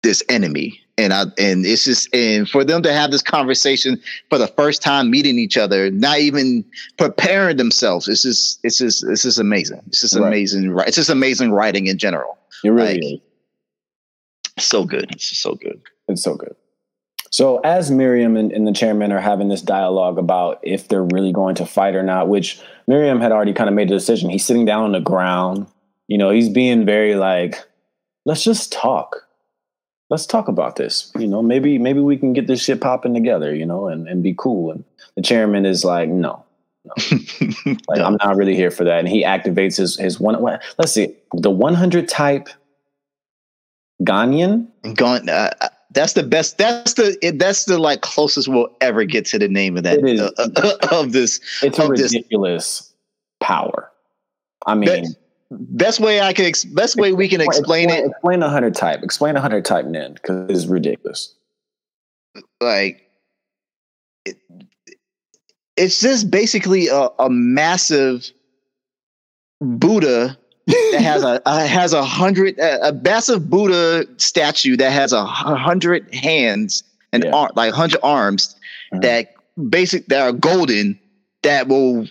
this 0.05 0.23
enemy. 0.29 0.81
And 0.97 1.12
I 1.12 1.23
and 1.38 1.66
it's 1.66 1.85
just 1.85 2.14
and 2.14 2.49
for 2.49 2.62
them 2.62 2.83
to 2.85 2.92
have 2.92 3.11
this 3.11 3.21
conversation 3.21 4.01
for 4.31 4.38
the 4.38 4.47
first 4.47 4.81
time 4.81 5.11
meeting 5.11 5.40
each 5.40 5.57
other, 5.57 5.90
not 5.90 6.21
even 6.21 6.64
preparing 6.99 7.57
themselves, 7.57 8.07
it's 8.07 8.23
just 8.23 8.61
it's 8.62 8.79
just 8.79 9.05
it's 9.09 9.25
just 9.25 9.40
amazing. 9.40 9.83
It's 9.88 10.03
just 10.03 10.14
right. 10.14 10.29
amazing. 10.29 10.73
It's 10.87 10.97
just 10.97 11.11
amazing 11.11 11.51
writing 11.51 11.88
in 11.88 11.99
general. 11.99 12.38
It 12.62 12.71
really 12.71 13.01
like, 13.11 14.62
so 14.62 14.85
good. 14.85 15.11
It's 15.11 15.31
just 15.31 15.42
so 15.42 15.57
good. 15.57 15.83
It's 16.07 16.23
so 16.23 16.37
good. 16.37 16.55
So 17.37 17.59
as 17.59 17.90
Meruem 17.90 18.38
and, 18.38 18.51
and, 18.51 18.66
the 18.66 18.72
chairman 18.72 19.12
are 19.12 19.20
having 19.20 19.49
this 19.49 19.61
dialogue 19.61 20.16
about 20.16 20.59
if 20.62 20.88
they're 20.88 21.05
really 21.05 21.33
going 21.33 21.55
to 21.57 21.66
fight 21.66 21.94
or 21.94 22.03
not, 22.03 22.31
which 22.31 22.59
Meruem 22.88 23.20
had 23.20 23.31
already 23.31 23.53
kind 23.53 23.68
of 23.68 23.75
made 23.75 23.90
the 23.90 23.94
decision. 23.94 24.31
He's 24.31 24.42
sitting 24.42 24.64
down 24.64 24.85
on 24.85 24.92
the 24.92 25.01
ground. 25.01 25.66
You 26.09 26.16
know, 26.16 26.31
he's 26.31 26.49
being 26.49 26.87
very 26.87 27.14
like, 27.14 27.62
let's 28.25 28.42
just 28.42 28.72
talk. 28.72 29.29
Let's 30.09 30.25
talk 30.25 30.49
about 30.49 30.77
this. 30.77 31.12
You 31.18 31.27
know, 31.27 31.42
maybe 31.42 31.77
maybe 31.77 32.01
we 32.01 32.16
can 32.16 32.33
get 32.33 32.46
this 32.46 32.64
shit 32.64 32.81
popping 32.81 33.12
together, 33.12 33.55
you 33.55 33.66
know, 33.66 33.87
and, 33.87 34.09
and 34.09 34.22
be 34.22 34.35
cool. 34.35 34.70
And 34.70 34.83
the 35.14 35.20
chairman 35.20 35.66
is 35.66 35.85
like, 35.85 36.09
no. 36.09 36.42
no. 36.87 36.94
like 37.87 38.01
I'm 38.01 38.16
not 38.25 38.37
really 38.37 38.57
here 38.57 38.70
for 38.70 38.85
that. 38.85 38.99
And 38.99 39.09
he 39.09 39.25
activates 39.25 39.77
his 39.77 39.99
his 39.99 40.18
one 40.18 40.42
let's 40.42 40.92
see, 40.92 41.14
the 41.35 41.51
100 41.51 42.09
type 42.09 42.49
Ganyan. 44.03 44.68
Gan, 44.94 45.29
uh, 45.29 45.51
that's 45.97 46.13
the 46.13 46.23
best. 46.23 46.59
That's 46.59 46.93
the 46.93 47.17
that's 47.39 47.65
the 47.65 47.79
like 47.79 48.03
closest 48.03 48.49
we'll 48.49 48.69
ever 48.83 49.05
get 49.05 49.25
to 49.27 49.39
the 49.39 49.49
name 49.49 49.79
of 49.79 49.83
that 49.85 49.99
uh, 49.99 50.95
of 50.95 51.13
this. 51.13 51.41
It's 51.63 51.79
a 51.79 51.89
ridiculous 51.89 52.81
this. 52.81 52.95
power. 53.41 53.91
I 54.67 54.75
mean, 54.75 55.15
best 55.51 55.99
way 55.99 56.21
I 56.21 56.35
can 56.35 56.53
best 56.75 56.97
way 56.97 57.15
we 57.15 57.29
can 57.29 57.41
explain, 57.41 57.89
explain 57.89 58.05
it. 58.05 58.11
Explain 58.11 58.43
a 58.43 58.51
hundred 58.51 58.75
type. 58.75 59.03
Explain 59.03 59.37
a 59.37 59.41
hundred 59.41 59.65
type 59.65 59.87
Nen 59.87 60.13
because 60.13 60.51
it's 60.51 60.67
ridiculous. 60.67 61.35
Like 62.61 63.01
it, 64.27 64.37
it's 65.79 65.99
just 65.99 66.31
basically 66.31 66.89
a, 66.89 67.09
a 67.19 67.31
massive 67.31 68.31
Buddha 69.63 70.37
that 70.67 71.01
has 71.01 71.23
a 71.23 71.41
uh, 71.47 71.67
has 71.67 71.93
a 71.93 72.05
hundred 72.05 72.59
a 72.59 72.93
massive 72.93 73.49
Buddha 73.49 74.05
statue 74.17 74.77
that 74.77 74.93
has 74.93 75.13
a 75.13 75.25
hundred 75.25 76.13
hands 76.15 76.83
and 77.13 77.25
yeah. 77.25 77.31
ar- 77.31 77.53
like 77.55 77.73
hundred 77.73 78.01
arms 78.03 78.57
mm-hmm. 78.93 79.01
that 79.01 79.35
basic 79.69 80.07
that 80.07 80.21
are 80.21 80.33
golden 80.33 80.99
that 81.43 81.69
will 81.69 82.09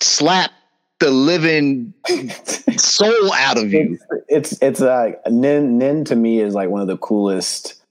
slap 0.00 0.52
the 1.00 1.10
living 1.10 1.92
soul 2.76 3.32
out 3.34 3.58
of 3.58 3.72
you. 3.72 3.98
It's 4.28 4.52
it's, 4.52 4.62
it's 4.62 4.82
uh 4.82 5.12
Nin 5.28 5.78
Nen 5.78 6.04
to 6.04 6.16
me 6.16 6.40
is 6.40 6.54
like 6.54 6.68
one 6.68 6.80
of 6.80 6.86
the 6.88 6.98
coolest 6.98 7.82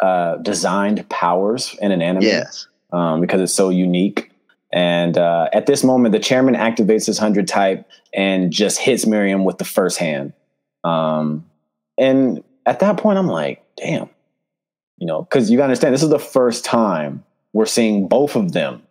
uh 0.00 0.36
designed 0.38 1.08
powers 1.08 1.76
in 1.80 1.92
an 1.92 2.02
anime. 2.02 2.22
Yes. 2.22 2.66
Um, 2.92 3.20
because 3.20 3.40
it's 3.40 3.52
so 3.52 3.68
unique. 3.68 4.30
And 4.76 5.16
uh, 5.16 5.48
at 5.54 5.64
this 5.64 5.82
moment, 5.82 6.12
the 6.12 6.18
chairman 6.18 6.54
activates 6.54 7.06
his 7.06 7.18
100 7.18 7.48
type 7.48 7.88
and 8.12 8.52
just 8.52 8.78
hits 8.78 9.06
Meruem 9.06 9.42
with 9.42 9.56
the 9.56 9.64
first 9.64 9.96
hand. 9.96 10.34
Um, 10.84 11.46
and 11.96 12.44
at 12.66 12.80
that 12.80 12.98
point, 12.98 13.18
I'm 13.18 13.26
like, 13.26 13.64
damn, 13.78 14.10
you 14.98 15.06
know, 15.06 15.22
because 15.22 15.50
you 15.50 15.62
understand 15.62 15.94
this 15.94 16.02
is 16.02 16.10
the 16.10 16.18
first 16.18 16.62
time 16.62 17.24
we're 17.54 17.64
seeing 17.64 18.06
both 18.06 18.36
of 18.36 18.52
them 18.52 18.82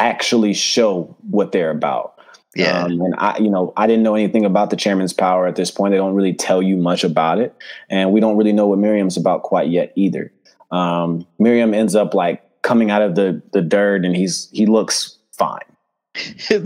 actually 0.00 0.52
show 0.52 1.16
what 1.30 1.52
they're 1.52 1.70
about. 1.70 2.18
Yeah. 2.56 2.86
Um, 2.86 3.00
and 3.02 3.14
I, 3.18 3.38
you 3.38 3.50
know, 3.50 3.72
I 3.76 3.86
didn't 3.86 4.02
know 4.02 4.16
anything 4.16 4.44
about 4.44 4.70
the 4.70 4.76
chairman's 4.76 5.12
power 5.12 5.46
at 5.46 5.54
this 5.54 5.70
point. 5.70 5.92
They 5.92 5.98
don't 5.98 6.14
really 6.14 6.34
tell 6.34 6.60
you 6.60 6.76
much 6.76 7.04
about 7.04 7.38
it. 7.38 7.54
And 7.88 8.10
we 8.10 8.18
don't 8.18 8.36
really 8.36 8.52
know 8.52 8.66
what 8.66 8.80
Meruem's 8.80 9.16
about 9.16 9.44
quite 9.44 9.68
yet 9.68 9.92
either. 9.94 10.32
Um, 10.72 11.24
Meruem 11.40 11.72
ends 11.72 11.94
up 11.94 12.14
like 12.14 12.42
coming 12.66 12.90
out 12.90 13.00
of 13.00 13.14
the 13.14 13.40
the 13.52 13.62
dirt, 13.62 14.04
and 14.04 14.14
he's 14.16 14.50
he 14.52 14.66
looks 14.66 15.16
fine. 15.32 15.60
yo, 16.50 16.60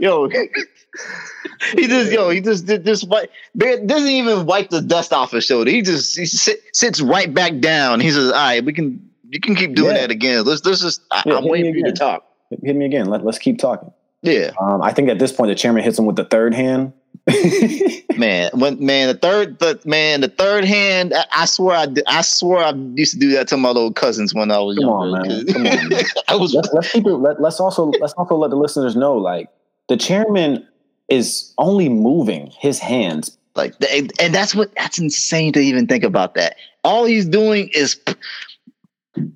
yo, 0.00 0.28
he 0.28 1.86
just 1.86 2.12
yo, 2.12 2.30
he 2.30 2.40
just 2.40 2.66
did 2.66 2.84
this. 2.84 3.04
Wipe, 3.04 3.30
doesn't 3.56 4.08
even 4.08 4.46
wipe 4.46 4.70
the 4.70 4.80
dust 4.82 5.12
off 5.12 5.30
his 5.32 5.44
shoulder. 5.44 5.70
He 5.70 5.82
just 5.82 6.18
he 6.18 6.26
sit, 6.26 6.60
sits 6.72 7.00
right 7.00 7.32
back 7.32 7.60
down. 7.60 8.00
He 8.00 8.10
says, 8.10 8.26
"All 8.26 8.32
right, 8.32 8.64
we 8.64 8.72
can 8.72 9.08
you 9.28 9.40
can 9.40 9.54
keep 9.54 9.74
doing 9.74 9.94
yeah. 9.94 10.02
that 10.02 10.10
again. 10.10 10.44
Let's 10.44 10.64
let's 10.64 10.80
just. 10.80 11.02
I, 11.10 11.22
am 11.26 11.48
waiting 11.48 11.72
for 11.72 11.78
you 11.78 11.84
to 11.84 11.92
talk. 11.92 12.24
Hit 12.62 12.74
me 12.74 12.86
again. 12.86 13.06
Let, 13.06 13.24
let's 13.24 13.38
keep 13.38 13.58
talking." 13.58 13.92
Yeah. 14.22 14.50
Um, 14.60 14.82
I 14.82 14.92
think 14.92 15.08
at 15.08 15.18
this 15.18 15.32
point 15.32 15.50
the 15.50 15.54
chairman 15.54 15.84
hits 15.84 15.98
him 15.98 16.06
with 16.06 16.16
the 16.16 16.24
third 16.24 16.54
hand. 16.54 16.92
man, 18.16 18.50
when 18.54 18.84
man, 18.84 19.08
the 19.08 19.18
third, 19.20 19.58
the 19.58 19.78
man, 19.84 20.22
the 20.22 20.28
third 20.28 20.64
hand. 20.64 21.12
I, 21.14 21.24
I 21.32 21.44
swear, 21.44 21.76
I, 21.76 21.86
I 22.06 22.22
swear, 22.22 22.64
I 22.64 22.72
used 22.72 23.12
to 23.12 23.18
do 23.18 23.32
that 23.32 23.48
to 23.48 23.56
my 23.56 23.68
little 23.68 23.92
cousins 23.92 24.34
when 24.34 24.50
I 24.50 24.58
was 24.60 24.76
Come 24.78 24.86
younger. 24.86 25.18
On, 25.18 25.28
man. 25.28 25.46
Come 25.46 25.66
on, 25.66 25.88
man. 25.90 26.02
I 26.28 26.36
was. 26.36 26.54
Let's, 26.54 26.72
let's 26.72 26.92
keep 26.92 27.06
it. 27.06 27.14
Let, 27.14 27.40
let's 27.40 27.60
also 27.60 27.86
let's 28.00 28.14
also 28.14 28.36
let 28.36 28.50
the 28.50 28.56
listeners 28.56 28.96
know, 28.96 29.16
like 29.16 29.50
the 29.88 29.96
chairman 29.96 30.66
is 31.08 31.52
only 31.58 31.88
moving 31.88 32.50
his 32.58 32.78
hands. 32.78 33.36
Like, 33.54 33.74
and, 33.90 34.12
and 34.20 34.34
that's 34.34 34.54
what 34.54 34.74
that's 34.76 34.98
insane 34.98 35.52
to 35.52 35.60
even 35.60 35.86
think 35.86 36.04
about. 36.04 36.34
That 36.34 36.56
all 36.82 37.04
he's 37.04 37.26
doing 37.26 37.68
is 37.74 38.00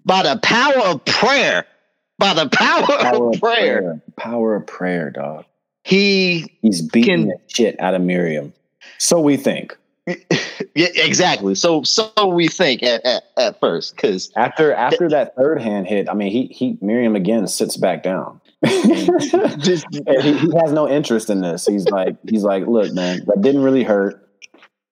by 0.04 0.22
the 0.22 0.38
power 0.42 0.78
of 0.78 1.04
prayer 1.04 1.66
by 2.22 2.34
the 2.34 2.48
power, 2.52 2.86
power 2.86 3.30
of, 3.30 3.40
prayer. 3.40 3.80
prayer. 3.82 4.02
Power 4.16 4.54
of 4.54 4.66
prayer, 4.66 5.10
dog. 5.10 5.44
He 5.82 6.58
he's 6.62 6.82
beating 6.82 7.16
can, 7.16 7.26
the 7.28 7.36
shit 7.48 7.80
out 7.80 7.94
of 7.94 8.02
Meruem. 8.02 8.52
So 8.98 9.20
we 9.20 9.36
think. 9.36 9.76
yeah, 10.06 10.88
exactly. 10.94 11.54
So 11.54 11.82
so 11.82 12.10
we 12.26 12.48
think 12.48 12.82
at, 12.82 13.04
at, 13.04 13.22
at 13.36 13.60
first 13.60 13.96
because 13.96 14.32
after 14.36 14.72
after 14.72 15.08
that 15.08 15.36
third 15.36 15.60
hand 15.60 15.86
hit, 15.86 16.08
I 16.08 16.14
mean 16.14 16.30
he 16.30 16.46
he 16.46 16.74
Meruem 16.76 17.16
again 17.16 17.46
sits 17.46 17.76
back 17.76 18.02
down. 18.02 18.40
Just 19.58 19.86
he, 19.92 20.02
he, 20.32 20.56
has 20.56 20.72
no 20.72 20.88
interest 20.88 21.30
in 21.30 21.40
this. 21.40 21.66
He's 21.66 21.88
like 21.88 22.16
he's 22.28 22.44
like, 22.44 22.66
look, 22.66 22.92
man, 22.92 23.22
that 23.26 23.40
didn't 23.40 23.62
really 23.62 23.84
hurt. 23.84 24.28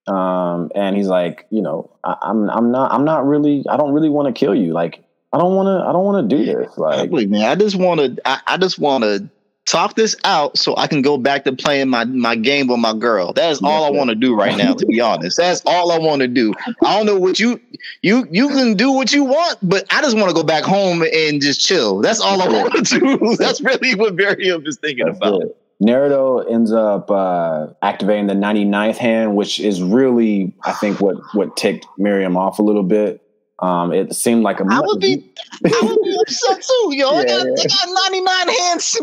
Um, 0.07 0.73
and 0.75 0.97
he's 0.97 1.07
like, 1.07 1.47
you 1.51 1.63
know, 1.63 1.91
I, 2.03 2.17
I'm 2.23 2.51
I'm 2.51 2.73
not 2.73 2.93
I'm 2.93 3.05
not 3.05 3.27
really 3.27 3.65
I 3.69 3.77
don't 3.77 3.93
really 3.93 4.09
want 4.09 4.27
to 4.35 4.39
kill 4.39 4.55
you. 4.55 4.73
Like 4.73 5.05
I 5.33 5.39
don't 5.39 5.55
want 5.55 5.67
to. 5.69 5.89
I 5.89 5.93
don't 5.93 6.05
want 6.05 6.29
to 6.29 6.37
do 6.37 6.45
this. 6.45 6.77
Like, 6.77 7.11
man, 7.13 7.49
I 7.49 7.55
just 7.55 7.77
want 7.77 8.01
to. 8.01 8.29
I, 8.29 8.41
I, 8.49 8.57
just 8.57 8.81
want 8.81 9.05
to 9.05 9.31
talk 9.67 9.95
this 9.95 10.17
out 10.25 10.59
so 10.59 10.77
I 10.77 10.87
can 10.87 11.03
go 11.03 11.17
back 11.17 11.45
to 11.45 11.53
playing 11.53 11.89
my 11.89 12.05
my 12.05 12.35
game 12.35 12.67
with 12.67 12.81
my 12.81 12.93
girl. 12.95 13.33
That 13.33 13.51
is 13.51 13.63
all 13.63 13.85
I 13.85 13.91
want 13.91 14.11
to 14.11 14.17
do 14.17 14.35
right 14.35 14.57
now. 14.57 14.75
To 14.75 14.87
be 14.87 15.01
honest, 15.01 15.37
that's 15.37 15.63
all 15.65 15.93
I 15.93 15.99
want 15.99 16.23
to 16.23 16.29
do. 16.29 16.53
I 16.85 16.97
don't 16.97 17.07
know 17.07 17.19
what 17.19 17.39
you 17.39 17.61
you 18.03 18.27
you 18.31 18.49
can 18.49 18.75
do 18.75 18.91
what 18.91 19.13
you 19.13 19.25
want, 19.25 19.59
but 19.63 19.87
I 19.91 20.03
just 20.03 20.17
want 20.17 20.29
to 20.29 20.35
go 20.35 20.43
back 20.43 20.65
home 20.65 21.03
and 21.03 21.41
just 21.41 21.61
chill. 21.61 22.01
That's 22.01 22.21
all 22.21 22.43
I 22.43 22.49
want 22.49 22.87
to 22.87 22.99
do. 22.99 23.37
That's 23.39 23.61
really 23.61 23.95
what 23.95 24.17
Meruem 24.17 24.67
is 24.67 24.79
thinking 24.79 25.07
that's 25.07 25.19
about. 25.19 25.43
It. 25.43 25.57
Netero 25.83 26.45
ends 26.53 26.73
up 26.73 27.11
uh, 27.11 27.69
activating 27.81 28.27
the 28.27 28.35
99th 28.35 28.97
hand, 28.97 29.35
which 29.35 29.59
is 29.59 29.83
really, 29.83 30.55
I 30.63 30.73
think, 30.73 31.01
what 31.01 31.17
what 31.33 31.57
ticked 31.57 31.87
Meruem 31.99 32.37
off 32.37 32.59
a 32.59 32.63
little 32.63 32.83
bit 32.83 33.23
Um, 33.61 33.93
it 33.93 34.15
seemed 34.15 34.43
like 34.43 34.61
a. 34.61 34.65
I 34.71 34.81
would 34.81 35.01
be, 35.01 35.33
I 35.65 35.81
would 35.83 36.03
be 36.03 36.17
upset 36.21 36.63
too, 36.63 36.95
yo. 36.95 37.11
I, 37.11 37.25
got, 37.25 37.47
I 37.47 37.65
got 37.67 38.11
99 38.11 38.49
hands, 38.49 38.99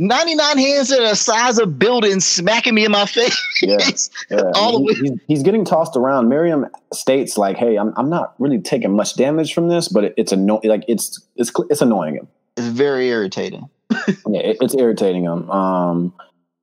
99 0.00 0.58
hands 0.58 0.88
that 0.88 1.00
are 1.00 1.08
the 1.10 1.14
size 1.14 1.58
of 1.58 1.78
buildings 1.78 2.24
smacking 2.26 2.74
me 2.74 2.84
in 2.86 2.90
my 2.92 3.04
face. 3.06 3.38
Yeah, 3.62 3.76
yeah. 4.30 4.50
All 4.54 4.78
the 4.78 4.80
way. 4.82 4.94
he's, 4.94 5.12
he's 5.28 5.42
getting 5.42 5.64
tossed 5.64 5.94
around. 5.96 6.28
Meruem 6.28 6.68
states 6.92 7.36
like, 7.36 7.56
"Hey, 7.58 7.76
I'm 7.76 7.92
I'm 7.96 8.08
not 8.08 8.34
really 8.38 8.60
taking 8.60 8.96
much 8.96 9.14
damage 9.16 9.52
from 9.52 9.68
this, 9.68 9.88
but 9.88 10.04
it, 10.04 10.14
it's 10.16 10.32
anno- 10.32 10.60
like 10.64 10.84
it's 10.88 11.20
it's 11.36 11.52
it's 11.68 11.82
annoying 11.82 12.14
him. 12.16 12.28
It's 12.56 12.66
very 12.66 13.08
irritating. 13.08 13.68
Yeah, 14.26 14.40
it, 14.40 14.56
it's 14.60 14.74
irritating 14.74 15.24
him. 15.24 15.50
Um, 15.50 16.14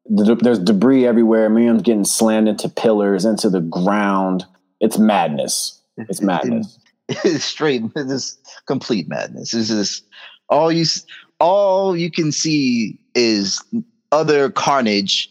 the, 0.05 0.35
there's 0.35 0.59
debris 0.59 1.05
everywhere. 1.05 1.49
Meruem's 1.49 1.81
getting 1.83 2.05
slammed 2.05 2.47
into 2.47 2.69
pillars, 2.69 3.25
into 3.25 3.49
the 3.49 3.59
ground. 3.61 4.45
It's 4.79 4.97
madness. 4.97 5.81
It's 5.97 6.21
madness. 6.31 6.79
It's 7.09 7.43
straight. 7.43 7.83
It's 7.95 8.37
complete 8.65 9.07
madness. 9.09 9.53
It's 9.53 9.67
just 9.67 10.05
all 10.49 10.71
you 10.71 10.81
s- 10.83 11.05
all 11.39 11.95
you 11.95 12.11
can 12.11 12.31
see 12.31 12.99
is 13.15 13.61
other 14.11 14.49
carnage 14.49 15.29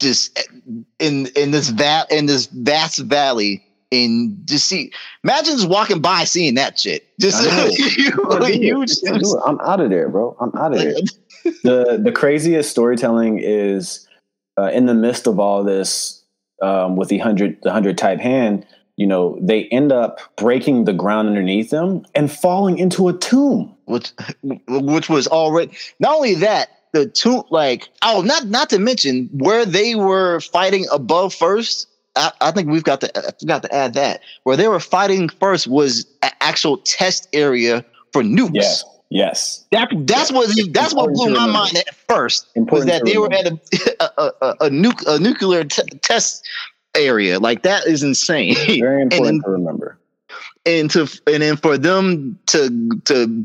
just 0.00 0.38
in 0.98 1.26
in 1.36 1.50
this 1.50 1.70
va- 1.70 2.06
in 2.10 2.26
this 2.26 2.46
vast 2.46 2.98
valley. 3.00 3.62
And 3.92 4.36
just 4.46 4.66
see, 4.66 4.92
imagine 5.22 5.54
just 5.54 5.68
walking 5.68 6.00
by 6.00 6.24
seeing 6.24 6.54
that 6.54 6.78
shit. 6.78 7.06
Just 7.20 7.48
I 7.48 7.56
know. 7.56 7.66
a 7.66 8.50
huge. 8.50 8.90
Can't 9.04 9.22
do 9.22 9.36
it. 9.36 9.42
I'm 9.46 9.60
out 9.60 9.80
of 9.80 9.90
there, 9.90 10.08
bro. 10.08 10.36
I'm 10.40 10.52
out 10.56 10.72
of 10.72 10.78
there. 10.80 10.94
the 11.62 12.00
the 12.02 12.10
craziest 12.10 12.70
storytelling 12.70 13.38
is 13.40 14.06
uh, 14.58 14.70
in 14.72 14.86
the 14.86 14.94
midst 14.94 15.28
of 15.28 15.38
all 15.38 15.62
this 15.62 16.24
um, 16.62 16.96
with 16.96 17.08
the 17.08 17.18
hundred 17.18 17.58
the 17.62 17.70
hundred 17.70 17.96
type 17.96 18.18
hand. 18.18 18.66
You 18.96 19.06
know, 19.06 19.38
they 19.40 19.64
end 19.64 19.92
up 19.92 20.20
breaking 20.36 20.84
the 20.84 20.92
ground 20.94 21.28
underneath 21.28 21.70
them 21.70 22.06
and 22.14 22.32
falling 22.32 22.78
into 22.78 23.08
a 23.08 23.12
tomb. 23.12 23.76
which 23.84 24.12
which 24.68 25.08
was 25.08 25.26
already 25.26 25.76
not 26.00 26.16
only 26.16 26.34
that 26.34 26.70
the 26.92 27.06
two 27.06 27.44
like 27.50 27.88
oh 28.02 28.22
not 28.22 28.46
not 28.46 28.70
to 28.70 28.78
mention 28.78 29.28
where 29.32 29.66
they 29.66 29.94
were 29.94 30.40
fighting 30.40 30.86
above 30.92 31.34
first 31.34 31.88
I, 32.16 32.32
I 32.40 32.50
think 32.50 32.68
we've 32.68 32.84
got 32.84 33.00
to 33.02 33.18
I 33.18 33.32
forgot 33.38 33.62
to 33.62 33.74
add 33.74 33.94
that 33.94 34.20
where 34.44 34.56
they 34.56 34.68
were 34.68 34.80
fighting 34.80 35.28
first 35.28 35.66
was 35.66 36.06
an 36.22 36.30
actual 36.40 36.78
test 36.78 37.28
area 37.32 37.84
for 38.12 38.22
nukes. 38.22 38.50
Yes, 38.54 38.84
yes. 39.10 39.64
That 39.72 39.88
that's 40.06 40.32
what 40.32 40.48
that's 40.72 40.94
what 40.94 41.12
blew 41.12 41.34
my 41.34 41.46
mind 41.46 41.76
at 41.76 41.94
first 42.08 42.46
was 42.46 42.56
Important 42.56 42.90
that 42.90 43.04
to 43.04 43.12
they 43.12 43.18
were 43.18 43.32
at 43.32 43.46
a 44.00 44.20
a, 44.20 44.32
a, 44.40 44.50
a, 44.66 44.70
nuke, 44.70 45.02
a 45.06 45.18
nuclear 45.18 45.64
t- 45.64 45.82
test 46.00 46.46
area 46.96 47.38
like 47.38 47.62
that 47.62 47.86
is 47.86 48.02
insane. 48.02 48.54
Very 48.80 49.02
important 49.02 49.24
then- 49.24 49.42
to 49.42 49.50
remember. 49.50 49.98
and 50.64 50.90
to 50.90 51.02
and 51.26 51.42
then 51.42 51.56
for 51.56 51.78
them 51.78 52.38
to 52.46 52.90
to 53.06 53.44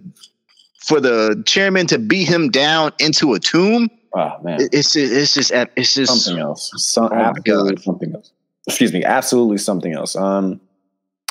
for 0.86 1.00
the 1.00 1.42
chairman 1.46 1.88
to 1.88 2.00
beat 2.00 2.28
him 2.28 2.50
down 2.50 2.92
into 3.00 3.34
a 3.34 3.40
tomb 3.40 3.90
Oh 4.14 4.34
man, 4.44 4.60
it's 4.74 4.92
just 4.94 5.14
it's 5.14 5.34
just 5.34 5.52
it's 5.78 5.94
just 5.94 6.24
something 6.26 6.42
else. 6.42 6.98
Oh 6.98 7.10
absolutely 7.14 7.82
something 7.82 8.14
else. 8.14 8.32
Excuse 8.68 8.92
me, 8.94 9.04
absolutely 9.06 9.58
something 9.58 9.94
else. 9.94 10.16
Um, 10.18 10.60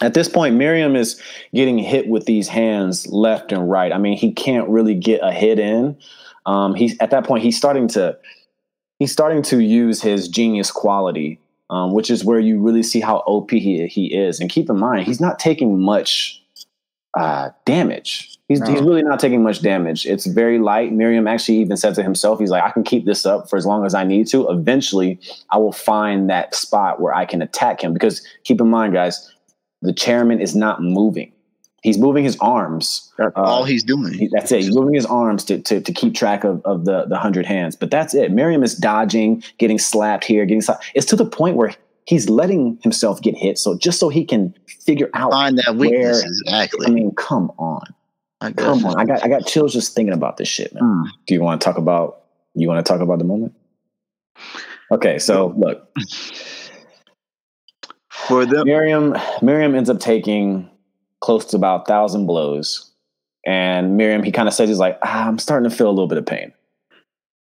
at 0.02 0.14
this 0.14 0.28
point, 0.28 0.56
Meruem 0.56 0.96
is 0.96 1.20
getting 1.54 1.78
hit 1.78 2.08
with 2.08 2.24
these 2.24 2.48
hands 2.48 3.06
left 3.08 3.52
and 3.52 3.70
right. 3.70 3.92
I 3.92 3.98
mean, 3.98 4.16
he 4.16 4.32
can't 4.32 4.66
really 4.68 4.94
get 4.94 5.20
a 5.22 5.30
hit 5.30 5.58
in. 5.58 5.96
Um, 6.46 6.74
he's 6.74 6.96
at 7.00 7.10
that 7.10 7.24
point 7.24 7.42
he's 7.44 7.56
starting 7.56 7.86
to 7.88 8.16
he's 8.98 9.12
starting 9.12 9.42
to 9.42 9.60
use 9.60 10.00
his 10.00 10.26
genius 10.26 10.70
quality, 10.70 11.38
um, 11.70 11.92
which 11.92 12.10
is 12.10 12.24
where 12.24 12.40
you 12.40 12.60
really 12.60 12.82
see 12.82 13.00
how 13.00 13.18
OP 13.26 13.50
he 13.52 13.86
he 13.86 14.06
is. 14.14 14.40
And 14.40 14.50
keep 14.50 14.68
in 14.68 14.78
mind, 14.78 15.06
he's 15.06 15.20
not 15.20 15.38
taking 15.38 15.80
much 15.80 16.42
uh, 17.18 17.50
damage. 17.64 18.36
He's, 18.48 18.60
No. 18.60 18.66
he's 18.70 18.82
really 18.82 19.02
not 19.02 19.20
taking 19.20 19.42
much 19.42 19.62
damage. 19.62 20.06
It's 20.06 20.26
very 20.26 20.58
light. 20.58 20.92
Meruem 20.92 21.28
actually 21.30 21.58
even 21.58 21.76
said 21.76 21.94
to 21.94 22.02
himself, 22.02 22.40
he's 22.40 22.50
like, 22.50 22.64
I 22.64 22.70
can 22.70 22.82
keep 22.82 23.06
this 23.06 23.24
up 23.24 23.48
for 23.48 23.56
as 23.56 23.64
long 23.64 23.86
as 23.86 23.94
I 23.94 24.02
need 24.02 24.26
to. 24.28 24.48
Eventually, 24.48 25.20
I 25.50 25.58
will 25.58 25.72
find 25.72 26.28
that 26.30 26.54
spot 26.54 27.00
where 27.00 27.14
I 27.14 27.24
can 27.24 27.42
attack 27.42 27.82
him. 27.82 27.92
Because 27.92 28.26
keep 28.42 28.60
in 28.60 28.68
mind, 28.68 28.92
guys, 28.92 29.32
the 29.82 29.92
chairman 29.92 30.40
is 30.40 30.56
not 30.56 30.82
moving. 30.82 31.32
He's 31.82 31.98
moving 31.98 32.24
his 32.24 32.36
arms. 32.40 33.10
Uh, 33.18 33.30
all 33.36 33.64
he's 33.64 33.82
doing 33.82 34.28
That's 34.32 34.52
it. 34.52 34.62
He's 34.62 34.74
moving 34.74 34.94
his 34.94 35.06
arms 35.06 35.44
to, 35.44 35.58
to, 35.60 35.80
to 35.80 35.92
keep 35.92 36.14
track 36.14 36.44
of, 36.44 36.60
of 36.66 36.84
the, 36.84 37.06
the 37.06 37.16
hundred 37.16 37.46
hands. 37.46 37.74
But 37.74 37.90
that's 37.90 38.14
it. 38.14 38.32
Meruem 38.32 38.62
is 38.62 38.74
dodging, 38.74 39.42
getting 39.56 39.78
slapped 39.78 40.24
here, 40.24 40.44
getting 40.44 40.60
slapped. 40.60 40.84
It's 40.94 41.06
to 41.06 41.16
the 41.16 41.24
point 41.24 41.56
where 41.56 41.74
he's 42.04 42.28
letting 42.28 42.78
himself 42.82 43.22
get 43.22 43.34
hit. 43.34 43.56
So 43.56 43.78
just 43.78 43.98
so 43.98 44.10
he 44.10 44.24
can 44.24 44.54
figure 44.66 45.08
out. 45.14 45.32
find 45.32 45.56
that 45.58 45.76
where- 45.76 45.90
weakness 45.90 46.42
I 46.48 46.68
mean, 46.90 47.14
come 47.14 47.50
on. 47.58 47.86
I 48.42 48.52
Come 48.52 48.86
on. 48.86 48.98
I 48.98 49.04
got 49.04 49.22
I 49.22 49.28
got 49.28 49.46
chills 49.46 49.74
just 49.74 49.94
thinking 49.94 50.14
about 50.14 50.38
this 50.38 50.48
shit, 50.48 50.72
man. 50.72 50.82
Hmm. 50.82 51.02
Do 51.26 51.34
you 51.34 51.42
want 51.42 51.60
to 51.60 51.64
talk 51.64 51.76
about 51.76 52.22
you 52.54 52.68
want 52.68 52.84
to 52.84 52.90
talk 52.90 53.02
about 53.02 53.18
the 53.18 53.24
moment? 53.24 53.52
Okay, 54.90 55.18
so 55.18 55.54
look, 55.58 55.86
for 58.08 58.46
them 58.46 58.66
Meruem 58.66 59.14
Meruem 59.40 59.76
ends 59.76 59.90
up 59.90 60.00
taking 60.00 60.69
close 61.20 61.44
to 61.46 61.56
about 61.56 61.86
thousand 61.86 62.26
blows. 62.26 62.90
And 63.46 63.98
Meruem, 63.98 64.24
he 64.24 64.32
kind 64.32 64.48
of 64.48 64.54
says 64.54 64.68
he's 64.68 64.78
like, 64.78 64.98
ah, 65.02 65.26
I'm 65.28 65.38
starting 65.38 65.68
to 65.70 65.74
feel 65.74 65.88
a 65.88 65.90
little 65.92 66.08
bit 66.08 66.18
of 66.18 66.26
pain. 66.26 66.52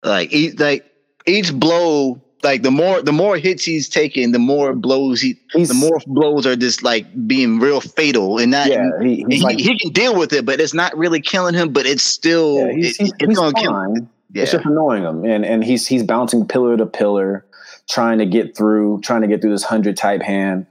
like 0.05 0.33
each 0.33 0.59
like 0.59 0.85
each 1.27 1.53
blow 1.55 2.21
like 2.43 2.63
the 2.63 2.71
more 2.71 3.01
the 3.01 3.13
more 3.13 3.39
hits 3.39 3.65
he's 3.65 3.89
taking 3.89 4.33
the 4.33 4.39
more 4.39 4.75
blows 4.75 5.21
he 5.21 5.41
He's 5.53 5.69
the 5.69 5.75
more 5.75 5.99
blows 6.07 6.47
are 6.47 6.57
just 6.57 6.83
like 6.83 7.07
being 7.27 7.59
real 7.59 7.81
fatal 7.81 8.39
and 8.39 8.53
that 8.53 8.69
yeah, 8.71 8.91
he, 9.01 9.25
he, 9.31 9.41
like 9.41 9.59
he 9.59 9.79
can 9.79 9.93
deal 9.93 10.15
with 10.19 10.33
it 10.35 10.45
but 10.45 10.61
it's 10.61 10.75
not 10.75 10.95
really 10.99 11.23
killing 11.23 11.55
him 11.55 11.73
but 11.73 11.87
it's 11.87 12.03
still 12.03 12.67
yeah, 12.67 12.73
he's, 12.75 12.87
it- 12.97 13.03
he's, 13.05 13.13
it's 13.13 13.25
he's 13.29 13.39
gonna 13.39 13.55
kill 13.55 13.73
fine. 13.73 14.11
yeah 14.35 14.43
It's 14.43 14.53
just 14.53 14.67
annoying 14.67 15.05
him, 15.05 15.25
and 15.25 15.43
and 15.47 15.65
he's 15.65 15.87
he's 15.87 16.03
bouncing 16.03 16.47
pillar 16.47 16.77
to 16.77 16.85
pillar, 16.85 17.47
trying 17.89 18.19
to 18.19 18.27
get 18.27 18.55
through, 18.55 19.01
trying 19.01 19.23
to 19.23 19.29
get 19.29 19.41
through 19.41 19.53
this 19.53 19.63
hundred 19.65 19.97
type 19.97 20.21
hand, 20.21 20.67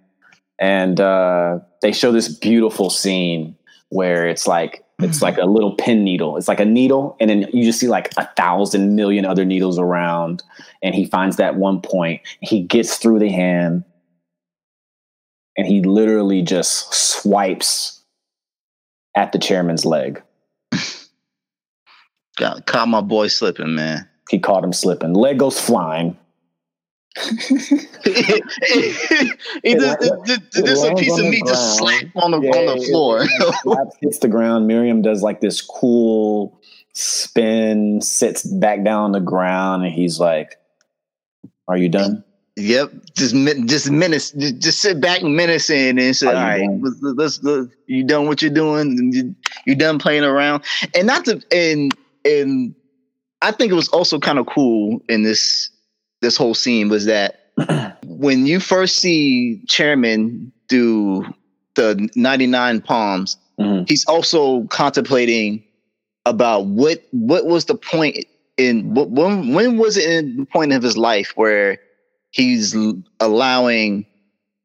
and 0.63 1.01
uh, 1.01 1.59
they 1.81 1.91
show 1.91 2.13
this 2.13 2.29
beautiful 2.29 2.89
scene 2.89 3.57
where 3.89 4.25
it's 4.25 4.47
like 4.47 4.85
it's 4.99 5.21
like 5.21 5.37
a 5.37 5.43
little 5.43 5.75
pin 5.75 6.05
needle. 6.05 6.37
It's 6.37 6.47
like 6.47 6.61
a 6.61 6.65
needle, 6.65 7.17
and 7.19 7.29
then 7.29 7.49
you 7.51 7.65
just 7.65 7.81
see 7.81 7.89
like 7.89 8.13
a 8.15 8.29
thousand 8.37 8.95
million 8.95 9.25
other 9.25 9.43
needles 9.43 9.77
around, 9.77 10.41
and 10.81 10.95
he 10.95 11.03
finds 11.03 11.35
that 11.35 11.57
one 11.57 11.81
point. 11.81 12.21
He 12.39 12.61
gets 12.61 12.95
through 12.95 13.19
the 13.19 13.29
hand, 13.29 13.83
and 15.57 15.67
he 15.67 15.81
literally 15.81 16.41
just 16.41 16.93
swipes 16.93 18.01
at 19.17 19.33
the 19.33 19.39
chairman's 19.39 19.83
leg. 19.83 20.23
got 22.37 22.65
caught 22.65 22.87
my 22.87 23.01
boy 23.01 23.27
slipping 23.27 23.75
man 23.75 24.07
He 24.29 24.39
caught 24.39 24.63
him 24.63 24.71
slipping. 24.71 25.13
Leg 25.13 25.39
goes 25.39 25.59
flying. 25.59 26.17
He 27.23 27.35
just, 29.75 29.97
it 30.01 30.65
just 30.65 30.85
a 30.85 30.95
piece 30.95 31.17
of 31.17 31.25
meat 31.25 31.43
just 31.45 31.77
slapped 31.77 32.05
on 32.15 32.31
the 32.31 32.41
Yeah, 32.41 32.51
on 32.51 32.77
the 32.77 32.85
floor 32.89 33.19
it 33.23 33.55
slaps, 33.63 33.95
hits 34.01 34.19
the 34.19 34.27
ground. 34.27 34.69
Meruem 34.69 35.01
does 35.01 35.21
like 35.21 35.41
this 35.41 35.61
cool 35.61 36.59
spin, 36.93 38.01
sits 38.01 38.43
back 38.43 38.83
down 38.83 39.03
on 39.03 39.11
the 39.13 39.19
ground, 39.19 39.83
and 39.83 39.93
he's 39.93 40.19
like, 40.19 40.57
"Are 41.67 41.77
you 41.77 41.89
done?" 41.89 42.23
Yep, 42.55 42.91
just 43.15 43.35
just 43.65 43.89
menace, 43.89 44.31
just, 44.31 44.81
sit 44.81 45.01
back 45.01 45.23
menacing 45.23 45.97
and 45.99 46.15
say, 46.15 46.27
"All 46.27 46.33
right, 46.33 46.59
done? 46.59 46.81
let's, 46.81 46.97
let's, 47.01 47.43
let's- 47.43 47.73
you 47.87 48.03
done 48.03 48.27
what 48.27 48.41
you're 48.41 48.51
doing? 48.51 49.11
You, 49.11 49.35
you 49.65 49.75
done 49.75 49.97
playing 49.97 50.23
around?" 50.23 50.63
And 50.95 51.07
not 51.07 51.25
to 51.25 51.41
and 51.51 51.95
and 52.25 52.75
I 53.41 53.51
think 53.51 53.71
it 53.71 53.75
was 53.75 53.89
also 53.89 54.19
kind 54.19 54.37
of 54.39 54.45
cool 54.45 55.01
in 55.09 55.23
this 55.23 55.69
this 56.23 56.35
whole 56.37 56.55
scene 56.55 56.89
was 56.89 57.05
that 57.05 57.51
when 58.07 58.47
you 58.47 58.59
first 58.59 58.97
see 58.97 59.61
Chairman 59.67 60.51
do 60.69 61.23
the 61.75 62.09
99 62.15 62.81
palms, 62.81 63.37
Mhm. 63.59 63.87
he's 63.87 64.03
also 64.05 64.63
contemplating 64.69 65.63
about 66.25 66.65
what 66.65 67.03
what 67.11 67.45
was 67.45 67.65
the 67.65 67.75
point 67.75 68.17
in 68.57 68.95
what 68.95 69.11
when 69.11 69.53
when 69.53 69.77
was 69.77 69.95
it 69.97 70.09
in 70.09 70.37
the 70.37 70.45
point 70.45 70.71
of 70.73 70.81
his 70.81 70.97
life 70.97 71.33
where 71.35 71.77
he's 72.31 72.75
allowing 73.19 74.05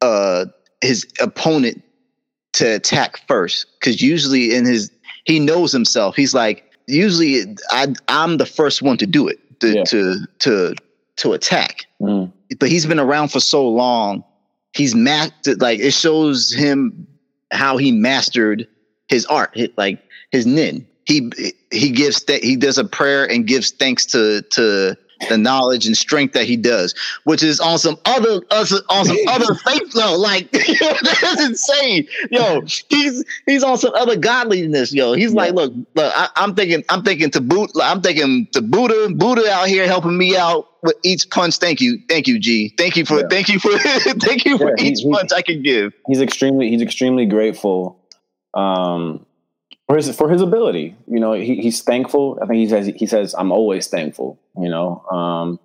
uh 0.01 0.47
his 0.81 1.07
opponent 1.21 1.83
to 2.55 2.77
attack 2.77 3.19
first 3.29 3.67
because 3.79 4.01
usually 4.01 4.55
in 4.55 4.65
his 4.65 4.91
he 5.27 5.39
knows 5.39 5.71
himself 5.73 6.17
he's 6.17 6.33
like 6.33 6.65
usually 6.87 7.45
I 7.71 7.89
I'm 8.09 8.39
the 8.39 8.47
first 8.47 8.81
one 8.81 8.97
to 8.99 9.07
do 9.07 9.29
it 9.29 9.39
to 9.61 9.75
Yeah. 9.75 9.85
to 9.85 10.27
to 10.39 10.75
to 11.19 11.33
attack 11.33 11.87
Mhm. 12.01 12.33
but 12.59 12.69
he's 12.69 12.87
been 12.87 12.99
around 13.01 13.29
for 13.29 13.41
so 13.41 13.69
long. 13.69 14.25
He's 14.75 14.95
mastered 14.95 15.61
like 15.61 15.81
it 15.81 15.93
shows 15.93 16.53
him 16.53 17.07
how 17.53 17.77
he 17.77 17.93
mastered 17.93 18.67
his 19.09 19.25
art, 19.27 19.51
hi- 19.57 19.69
like 19.77 19.99
his 20.33 20.47
nen. 20.47 20.87
He 21.07 21.31
he 21.73 21.91
gives 21.91 22.23
th- 22.23 22.43
he 22.43 22.57
does 22.57 22.79
a 22.79 22.85
prayer 22.85 23.25
and 23.31 23.47
gives 23.47 23.71
thanks 23.71 24.05
to 24.07 24.43
to 24.53 24.97
the 25.29 25.39
knowledge 25.39 25.87
and 25.87 25.97
strength 25.97 26.35
that 26.35 26.45
he 26.45 26.57
does, 26.57 26.95
which 27.25 27.43
is 27.43 27.61
on 27.61 27.79
some 27.79 27.99
other 28.05 28.41
us 28.51 28.73
on 28.89 29.05
some 29.05 29.17
other 29.29 29.55
faith 29.55 29.93
though. 29.93 30.17
Like 30.17 30.51
that's 30.53 31.43
insane. 31.43 32.07
Yo, 32.31 32.63
he's 32.89 33.25
he's 33.47 33.63
on 33.63 33.79
some 33.79 33.95
other 33.95 34.17
godliness. 34.17 34.93
Yo, 34.93 35.13
he's 35.15 35.33
yeah. 35.33 35.41
like, 35.41 35.55
look, 35.55 35.73
look, 35.95 36.13
I, 36.15 36.29
am 36.37 36.55
thinking, 36.55 36.85
I'm 36.89 37.03
thinking 37.03 37.31
to 37.31 37.41
boot, 37.41 37.71
I'm 37.81 38.01
thinking 38.01 38.49
to 38.53 38.63
Buddha, 38.63 39.15
Buddha 39.15 39.51
out 39.51 39.69
here 39.69 39.87
helping 39.87 40.17
me 40.17 40.37
out 40.37 40.69
with 40.83 40.97
each 41.03 41.29
punch. 41.31 41.57
Thank 41.59 41.81
you, 41.81 41.99
thank 42.09 42.27
you, 42.27 42.39
G. 42.39 42.75
Thank 42.77 42.97
you 42.97 43.05
for, 43.05 43.21
yeah. 43.21 43.29
thank 43.29 43.49
you 43.49 43.59
for, 43.59 43.71
thank 43.79 44.45
you 44.45 44.59
for 44.59 44.75
yeah, 44.77 44.85
each 44.85 45.05
punch 45.11 45.33
I 45.33 45.43
can 45.43 45.63
give. 45.63 45.93
He's 46.07 46.21
extremely, 46.21 46.71
he's 46.71 46.83
extremely 46.83 47.27
grateful. 47.27 48.01
Um, 48.55 49.27
for 49.89 49.97
his 49.97 50.15
for 50.15 50.29
his 50.29 50.43
ability. 50.43 50.95
You 51.07 51.19
know, 51.19 51.33
he, 51.33 51.57
he's 51.57 51.83
thankful. 51.83 52.39
I 52.43 52.47
think 52.47 52.59
he 52.59 52.69
says 52.69 52.87
he 52.95 53.07
says 53.07 53.35
I'm 53.37 53.51
always 53.51 53.89
thankful. 53.89 54.39
You 54.57 54.69
know, 54.69 55.05
um, 55.11 55.59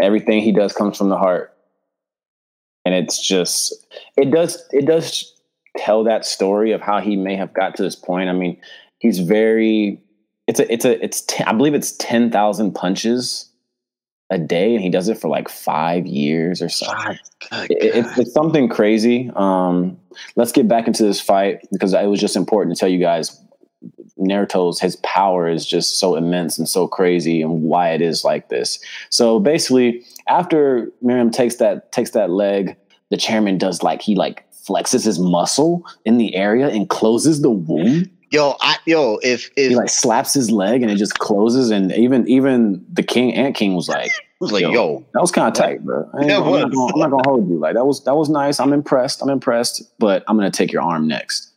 everything 0.00 0.40
he 0.40 0.52
does 0.52 0.72
comes 0.72 0.96
from 0.96 1.08
the 1.08 1.18
heart, 1.18 1.54
and 2.84 2.94
it's 2.94 3.24
just 3.26 3.74
it 4.16 4.30
does 4.30 4.62
it 4.70 4.86
does 4.86 5.34
tell 5.76 6.04
that 6.04 6.24
story 6.24 6.72
of 6.72 6.80
how 6.80 7.00
he 7.00 7.16
may 7.16 7.36
have 7.36 7.52
got 7.52 7.76
to 7.76 7.82
this 7.82 7.96
point. 7.96 8.28
I 8.28 8.32
mean, 8.32 8.58
he's 8.98 9.18
very 9.18 10.00
it's 10.46 10.60
a 10.60 10.72
it's 10.72 10.84
a 10.84 11.04
it's 11.04 11.24
I 11.40 11.52
believe 11.52 11.74
it's 11.74 11.92
ten 11.92 12.30
thousand 12.30 12.72
punches 12.72 13.50
a 14.30 14.38
day, 14.38 14.74
and 14.74 14.82
he 14.82 14.90
does 14.90 15.08
it 15.08 15.18
for 15.18 15.28
like 15.28 15.48
five 15.48 16.06
years 16.06 16.62
or 16.62 16.68
so. 16.68 16.86
It, 17.52 17.94
it's, 17.94 18.18
it's 18.18 18.32
something 18.32 18.68
crazy. 18.68 19.30
Um, 19.36 19.98
let's 20.34 20.50
get 20.50 20.66
back 20.66 20.86
into 20.86 21.04
this 21.04 21.20
fight 21.20 21.66
because 21.72 21.94
it 21.94 22.06
was 22.06 22.20
just 22.20 22.36
important 22.36 22.74
to 22.76 22.80
tell 22.80 22.88
you 22.88 22.98
guys 22.98 23.40
Netero's 24.18 24.80
his 24.80 24.96
power 24.96 25.48
is 25.48 25.66
just 25.66 25.98
so 25.98 26.16
immense 26.16 26.58
and 26.58 26.68
so 26.68 26.86
crazy 26.86 27.42
and 27.42 27.62
why 27.62 27.90
it 27.90 28.00
is 28.00 28.24
like 28.24 28.48
this. 28.48 28.78
So 29.10 29.38
basically, 29.38 30.04
after 30.28 30.90
Meruem 31.04 31.32
takes 31.32 31.56
that 31.56 31.92
takes 31.92 32.10
that 32.10 32.30
leg, 32.30 32.76
the 33.10 33.16
chairman 33.16 33.58
does 33.58 33.82
like 33.82 34.02
he 34.02 34.14
like 34.14 34.44
flexes 34.66 35.04
his 35.04 35.18
muscle 35.18 35.84
in 36.04 36.18
the 36.18 36.34
area 36.34 36.68
and 36.68 36.88
closes 36.88 37.42
the 37.42 37.50
wound. 37.50 38.10
Yo, 38.30 38.56
I 38.60 38.76
yo, 38.86 39.18
if 39.22 39.50
if 39.56 39.70
he 39.70 39.76
like 39.76 39.88
slaps 39.88 40.34
his 40.34 40.50
leg 40.50 40.82
and 40.82 40.90
it 40.90 40.96
just 40.96 41.18
closes, 41.18 41.70
and 41.70 41.92
even 41.92 42.26
even 42.26 42.84
the 42.92 43.02
king 43.02 43.32
Ant 43.34 43.54
King 43.54 43.74
was 43.74 43.88
like, 43.88 44.10
was 44.40 44.50
like, 44.50 44.62
yo, 44.62 44.72
yo 44.72 45.06
that 45.14 45.20
was 45.20 45.30
kind 45.30 45.46
of 45.46 45.54
tight, 45.54 45.84
bro. 45.84 46.08
I 46.12 46.26
yeah, 46.26 46.40
I'm, 46.40 46.70
not 46.70 46.96
not 46.96 47.10
gonna 47.10 47.22
hold 47.28 47.48
you. 47.48 47.58
Like 47.58 47.74
that 47.74 47.86
was 47.86 48.02
that 48.04 48.16
was 48.16 48.28
nice. 48.28 48.58
I'm 48.58 48.72
impressed. 48.72 49.22
I'm 49.22 49.30
impressed, 49.30 49.96
but 49.98 50.24
I'm 50.26 50.36
gonna 50.36 50.50
take 50.50 50.72
your 50.72 50.82
arm 50.82 51.06
next. 51.06 51.52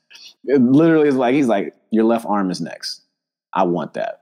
It 0.45 0.61
literally 0.61 1.07
is 1.07 1.15
like 1.15 1.33
he's 1.33 1.47
like, 1.47 1.73
your 1.91 2.03
left 2.03 2.25
arm 2.25 2.51
is 2.51 2.61
next. 2.61 3.01
I 3.53 3.63
want 3.63 3.93
that. 3.95 4.21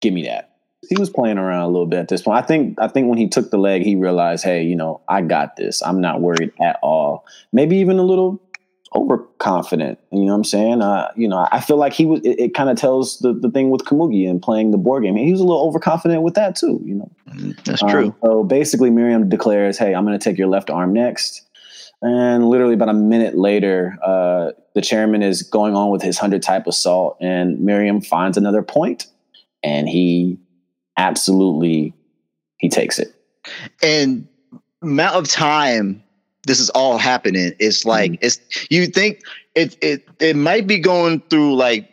Give 0.00 0.12
me 0.12 0.24
that. 0.24 0.50
He 0.88 0.96
was 0.98 1.08
playing 1.08 1.38
around 1.38 1.62
a 1.62 1.68
little 1.68 1.86
bit 1.86 1.98
at 1.98 2.08
this 2.08 2.22
point. 2.22 2.36
I 2.36 2.46
think 2.46 2.78
I 2.78 2.88
think 2.88 3.08
when 3.08 3.16
he 3.16 3.28
took 3.28 3.50
the 3.50 3.56
leg, 3.56 3.82
he 3.82 3.96
realized, 3.96 4.44
hey, 4.44 4.64
you 4.64 4.76
know, 4.76 5.00
I 5.08 5.22
got 5.22 5.56
this. 5.56 5.82
I'm 5.82 6.00
not 6.00 6.20
worried 6.20 6.52
at 6.60 6.78
all. 6.82 7.24
Maybe 7.52 7.76
even 7.76 7.98
a 7.98 8.02
little 8.02 8.42
overconfident. 8.94 9.98
You 10.12 10.20
know 10.20 10.26
what 10.26 10.34
I'm 10.34 10.44
saying? 10.44 10.82
Uh, 10.82 11.10
you 11.16 11.26
know, 11.26 11.48
I 11.50 11.60
feel 11.60 11.76
like 11.76 11.92
he 11.92 12.06
was. 12.06 12.20
It, 12.20 12.38
it 12.38 12.54
kind 12.54 12.70
of 12.70 12.76
tells 12.76 13.18
the, 13.18 13.32
the 13.32 13.50
thing 13.50 13.70
with 13.70 13.82
Komugi 13.82 14.28
and 14.28 14.42
playing 14.42 14.70
the 14.70 14.78
board 14.78 15.04
game. 15.04 15.16
He 15.16 15.32
was 15.32 15.40
a 15.40 15.44
little 15.44 15.66
overconfident 15.66 16.22
with 16.22 16.34
that 16.34 16.54
too. 16.56 16.80
You 16.84 16.94
know, 16.96 17.10
mm, 17.30 17.64
that's 17.64 17.82
um, 17.82 17.88
true. 17.88 18.14
So 18.22 18.44
basically, 18.44 18.90
Meruem 18.90 19.28
declares, 19.28 19.78
"Hey, 19.78 19.94
I'm 19.94 20.04
going 20.04 20.18
to 20.18 20.22
take 20.22 20.38
your 20.38 20.48
left 20.48 20.70
arm 20.70 20.92
next." 20.92 21.42
And 22.04 22.50
literally 22.50 22.74
about 22.74 22.90
a 22.90 22.94
minute 22.94 23.34
later, 23.34 23.96
uh, 24.04 24.50
the 24.74 24.82
chairman 24.82 25.22
is 25.22 25.42
going 25.42 25.74
on 25.74 25.90
with 25.90 26.02
his 26.02 26.18
100 26.18 26.42
type 26.42 26.66
assault, 26.66 27.16
and 27.18 27.58
Meruem 27.58 28.04
finds 28.04 28.36
another 28.36 28.62
point, 28.62 29.06
and 29.62 29.88
he 29.88 30.38
absolutely 30.98 31.94
he 32.58 32.68
takes 32.68 32.98
it. 32.98 33.14
And 33.82 34.28
amount 34.82 35.16
of 35.16 35.28
time 35.28 36.04
this 36.46 36.60
is 36.60 36.68
all 36.70 36.98
happening 36.98 37.54
is 37.58 37.86
like 37.86 38.12
mm-hmm. 38.12 38.26
it's 38.26 38.38
you 38.70 38.86
think 38.86 39.22
it 39.54 39.74
it 39.80 40.06
it 40.20 40.36
might 40.36 40.66
be 40.66 40.78
going 40.78 41.22
through 41.30 41.56
like 41.56 41.88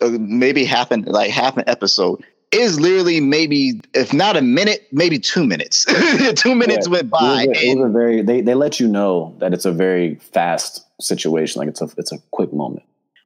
uh, 0.00 0.08
maybe 0.18 0.64
half 0.64 0.90
an 0.90 1.02
like 1.02 1.30
half 1.30 1.58
an 1.58 1.64
episode 1.66 2.24
is 2.52 2.80
literally 2.80 3.20
maybe 3.20 3.80
if 3.94 4.12
not 4.12 4.36
a 4.36 4.42
minute, 4.42 4.86
maybe 4.92 5.18
two 5.18 5.46
minutes. 5.46 5.84
two 6.34 6.54
minutes 6.54 6.86
yeah, 6.86 6.92
went 6.92 7.10
by. 7.10 7.42
It 7.42 7.48
was, 7.48 7.58
a, 7.58 7.66
it 7.66 7.74
was 7.76 7.90
a 7.90 7.92
very 7.92 8.22
they 8.22 8.40
they 8.40 8.54
let 8.54 8.80
you 8.80 8.88
know 8.88 9.34
that 9.38 9.52
it's 9.52 9.64
a 9.64 9.72
very 9.72 10.16
fast 10.16 10.84
situation. 11.00 11.60
Like 11.60 11.68
it's 11.68 11.80
a 11.80 11.88
it's 11.96 12.12
a 12.12 12.18
quick 12.30 12.52
moment. 12.52 12.84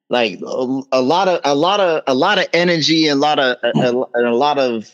Like 0.09 0.41
a, 0.41 0.83
a 0.93 1.03
lot 1.03 1.29
of 1.29 1.41
a 1.45 1.55
lot 1.55 1.81
of 1.81 2.03
a 2.07 2.15
lot 2.15 2.39
of 2.39 2.47
energy 2.53 3.09
and 3.09 3.19
a 3.19 3.21
lot 3.21 3.39
of 3.39 3.57
a, 3.63 3.71
a, 3.79 4.31
a 4.31 4.35
lot 4.35 4.59
of 4.59 4.91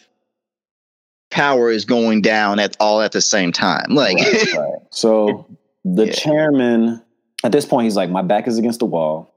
power 1.30 1.70
is 1.70 1.84
going 1.84 2.22
down 2.22 2.58
at 2.58 2.76
all 2.80 3.00
at 3.00 3.12
the 3.12 3.20
same 3.20 3.52
time. 3.52 3.86
Like 3.90 4.18
right, 4.18 4.54
right. 4.56 4.78
so 4.90 5.46
the 5.84 6.06
yeah. 6.06 6.12
chairman 6.12 7.02
at 7.44 7.52
this 7.52 7.66
point 7.66 7.84
he's 7.84 7.96
like, 7.96 8.10
my 8.10 8.22
back 8.22 8.46
is 8.46 8.58
against 8.58 8.80
the 8.80 8.86
wall. 8.86 9.32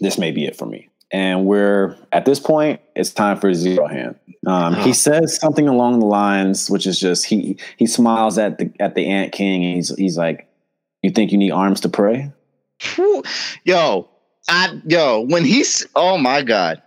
This 0.00 0.18
may 0.18 0.30
be 0.30 0.46
it 0.46 0.56
for 0.56 0.66
me 0.66 0.87
and 1.10 1.46
we're 1.46 1.96
at 2.12 2.24
this 2.24 2.40
point 2.40 2.80
it's 2.94 3.10
time 3.10 3.38
for 3.38 3.52
zero 3.54 3.86
hand. 3.86 4.16
Um, 4.46 4.74
he 4.74 4.92
says 4.92 5.38
something 5.38 5.68
along 5.68 6.00
the 6.00 6.06
lines 6.06 6.70
which 6.70 6.86
is 6.86 6.98
just 6.98 7.24
he 7.24 7.58
he 7.76 7.86
smiles 7.86 8.38
at 8.38 8.58
the 8.58 8.72
at 8.80 8.94
the 8.94 9.06
ant 9.06 9.32
king 9.32 9.64
and 9.64 9.74
he's 9.74 9.94
he's 9.96 10.16
like 10.16 10.48
you 11.02 11.10
think 11.10 11.32
you 11.32 11.38
need 11.38 11.50
arms 11.50 11.80
to 11.82 11.88
pray? 11.88 12.32
Yo 13.64 14.08
i 14.48 14.80
yo 14.86 15.20
when 15.20 15.44
he's 15.44 15.86
oh 15.94 16.18
my 16.18 16.42
god. 16.42 16.82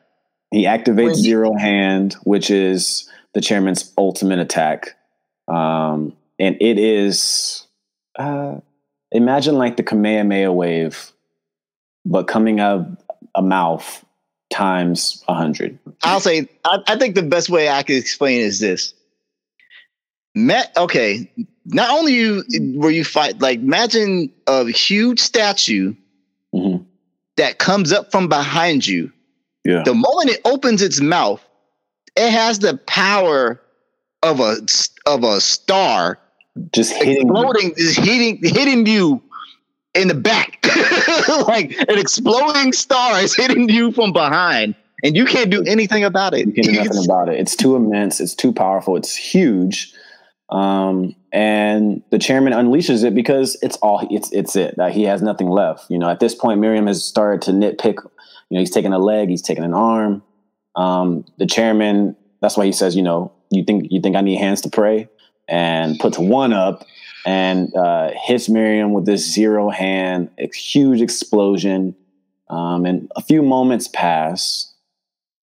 He 0.51 0.65
activates 0.65 1.15
he, 1.15 1.21
zero 1.21 1.53
hand 1.55 2.15
which 2.23 2.49
is 2.49 3.09
the 3.33 3.41
chairman's 3.41 3.93
ultimate 3.97 4.39
attack. 4.39 4.95
Um, 5.47 6.13
and 6.39 6.57
it 6.61 6.77
is 6.77 7.67
uh, 8.17 8.57
imagine 9.11 9.55
like 9.55 9.77
the 9.77 9.83
kamehameha 9.83 10.51
wave 10.51 11.11
but 12.05 12.27
coming 12.27 12.59
out 12.59 12.79
of 12.79 12.97
a 13.35 13.41
mouth 13.41 14.03
times 14.51 15.23
a 15.27 15.33
hundred. 15.33 15.79
I'll 16.03 16.19
say 16.19 16.47
I, 16.65 16.79
I, 16.87 16.95
think 16.97 17.15
the 17.15 17.23
best 17.23 17.49
way 17.49 17.69
I 17.69 17.83
could 17.83 17.95
explain 17.95 18.41
is 18.41 18.59
this. 18.59 18.93
Met 20.35 20.71
okay, 20.77 21.31
not 21.65 21.89
only 21.89 22.13
you 22.13 22.43
where 22.75 22.91
you 22.91 23.03
fight, 23.03 23.39
like 23.41 23.59
imagine 23.59 24.31
a 24.47 24.69
huge 24.69 25.19
statue 25.19 25.95
mm-hmm. 26.53 26.83
that 27.37 27.57
comes 27.57 27.91
up 27.91 28.11
from 28.11 28.29
behind 28.29 28.85
you. 28.85 29.11
Yeah. 29.65 29.83
The 29.83 29.93
moment 29.93 30.29
it 30.29 30.41
opens 30.45 30.81
its 30.81 31.01
mouth, 31.01 31.45
it 32.15 32.31
has 32.31 32.59
the 32.59 32.77
power 32.77 33.61
of 34.23 34.39
a 34.39 34.57
of 35.05 35.23
a 35.23 35.41
star 35.41 36.19
just 36.73 36.93
hitting 36.93 37.29
exploding, 37.29 37.73
just 37.75 37.99
hitting 37.99 38.39
hitting 38.41 38.85
you 38.85 39.21
in 39.93 40.07
the 40.07 40.13
back. 40.13 40.59
like 41.47 41.71
an 41.89 41.97
exploding 41.97 42.73
star 42.73 43.19
is 43.21 43.35
hitting 43.35 43.69
you 43.69 43.91
from 43.91 44.13
behind, 44.13 44.75
and 45.03 45.15
you 45.15 45.25
can't 45.25 45.49
do 45.49 45.63
anything 45.63 46.03
about 46.03 46.33
it. 46.33 46.47
You 46.47 46.53
can't 46.53 46.67
do 46.67 46.83
nothing 46.83 47.05
about 47.05 47.29
it. 47.29 47.39
It's 47.39 47.55
too 47.55 47.75
immense. 47.75 48.19
It's 48.19 48.35
too 48.35 48.53
powerful. 48.53 48.95
It's 48.95 49.15
huge. 49.15 49.93
Um, 50.49 51.15
and 51.31 52.03
the 52.11 52.19
chairman 52.19 52.51
unleashes 52.53 53.05
it 53.05 53.15
because 53.15 53.57
it's 53.61 53.77
all 53.77 54.05
it's 54.11 54.31
it's 54.31 54.55
it 54.55 54.75
that 54.77 54.91
he 54.91 55.03
has 55.03 55.21
nothing 55.21 55.49
left. 55.49 55.89
You 55.89 55.97
know, 55.97 56.09
at 56.09 56.19
this 56.19 56.35
point, 56.35 56.59
Meruem 56.59 56.87
has 56.87 57.03
started 57.03 57.41
to 57.43 57.51
nitpick. 57.51 58.03
You 58.49 58.55
know, 58.55 58.59
he's 58.59 58.71
taking 58.71 58.93
a 58.93 58.99
leg, 58.99 59.29
he's 59.29 59.41
taking 59.41 59.63
an 59.63 59.73
arm. 59.73 60.23
Um, 60.75 61.25
the 61.37 61.45
chairman. 61.45 62.15
That's 62.41 62.57
why 62.57 62.65
he 62.65 62.71
says, 62.71 62.95
you 62.95 63.03
know, 63.03 63.31
you 63.51 63.63
think 63.63 63.87
you 63.91 64.01
think 64.01 64.15
I 64.15 64.21
need 64.21 64.37
hands 64.37 64.61
to 64.61 64.69
pray, 64.69 65.07
and 65.47 65.99
puts 65.99 66.17
one 66.17 66.53
up 66.53 66.85
and 67.25 67.75
uh, 67.75 68.11
hits 68.15 68.47
Meruem 68.47 68.91
with 68.93 69.05
this 69.05 69.31
zero 69.31 69.69
hand, 69.69 70.29
a 70.37 70.47
huge 70.55 71.01
explosion. 71.01 71.95
Um, 72.49 72.85
and 72.85 73.09
a 73.15 73.21
few 73.21 73.41
moments 73.41 73.87
pass, 73.87 74.73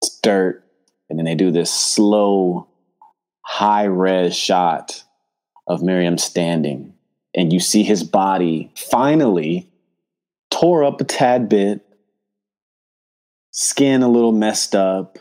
it's 0.02 0.20
dirt, 0.20 0.64
and 1.10 1.18
then 1.18 1.26
they 1.26 1.36
do 1.36 1.52
this 1.52 1.74
slow, 1.74 2.68
high 3.42 3.86
res 3.86 4.36
shot 4.36 5.04
of 5.68 5.82
Meruem 5.82 6.20
standing. 6.20 6.94
And 7.34 7.52
you 7.52 7.60
see 7.60 7.84
his 7.84 8.04
body 8.04 8.72
finally 8.76 9.70
tore 10.52 10.84
up 10.84 11.02
a 11.02 11.06
tad 11.06 11.50
bit, 11.50 11.86
skin 13.52 14.04
a 14.04 14.10
little 14.10 14.34
messed 14.34 14.76
up. 14.76 15.18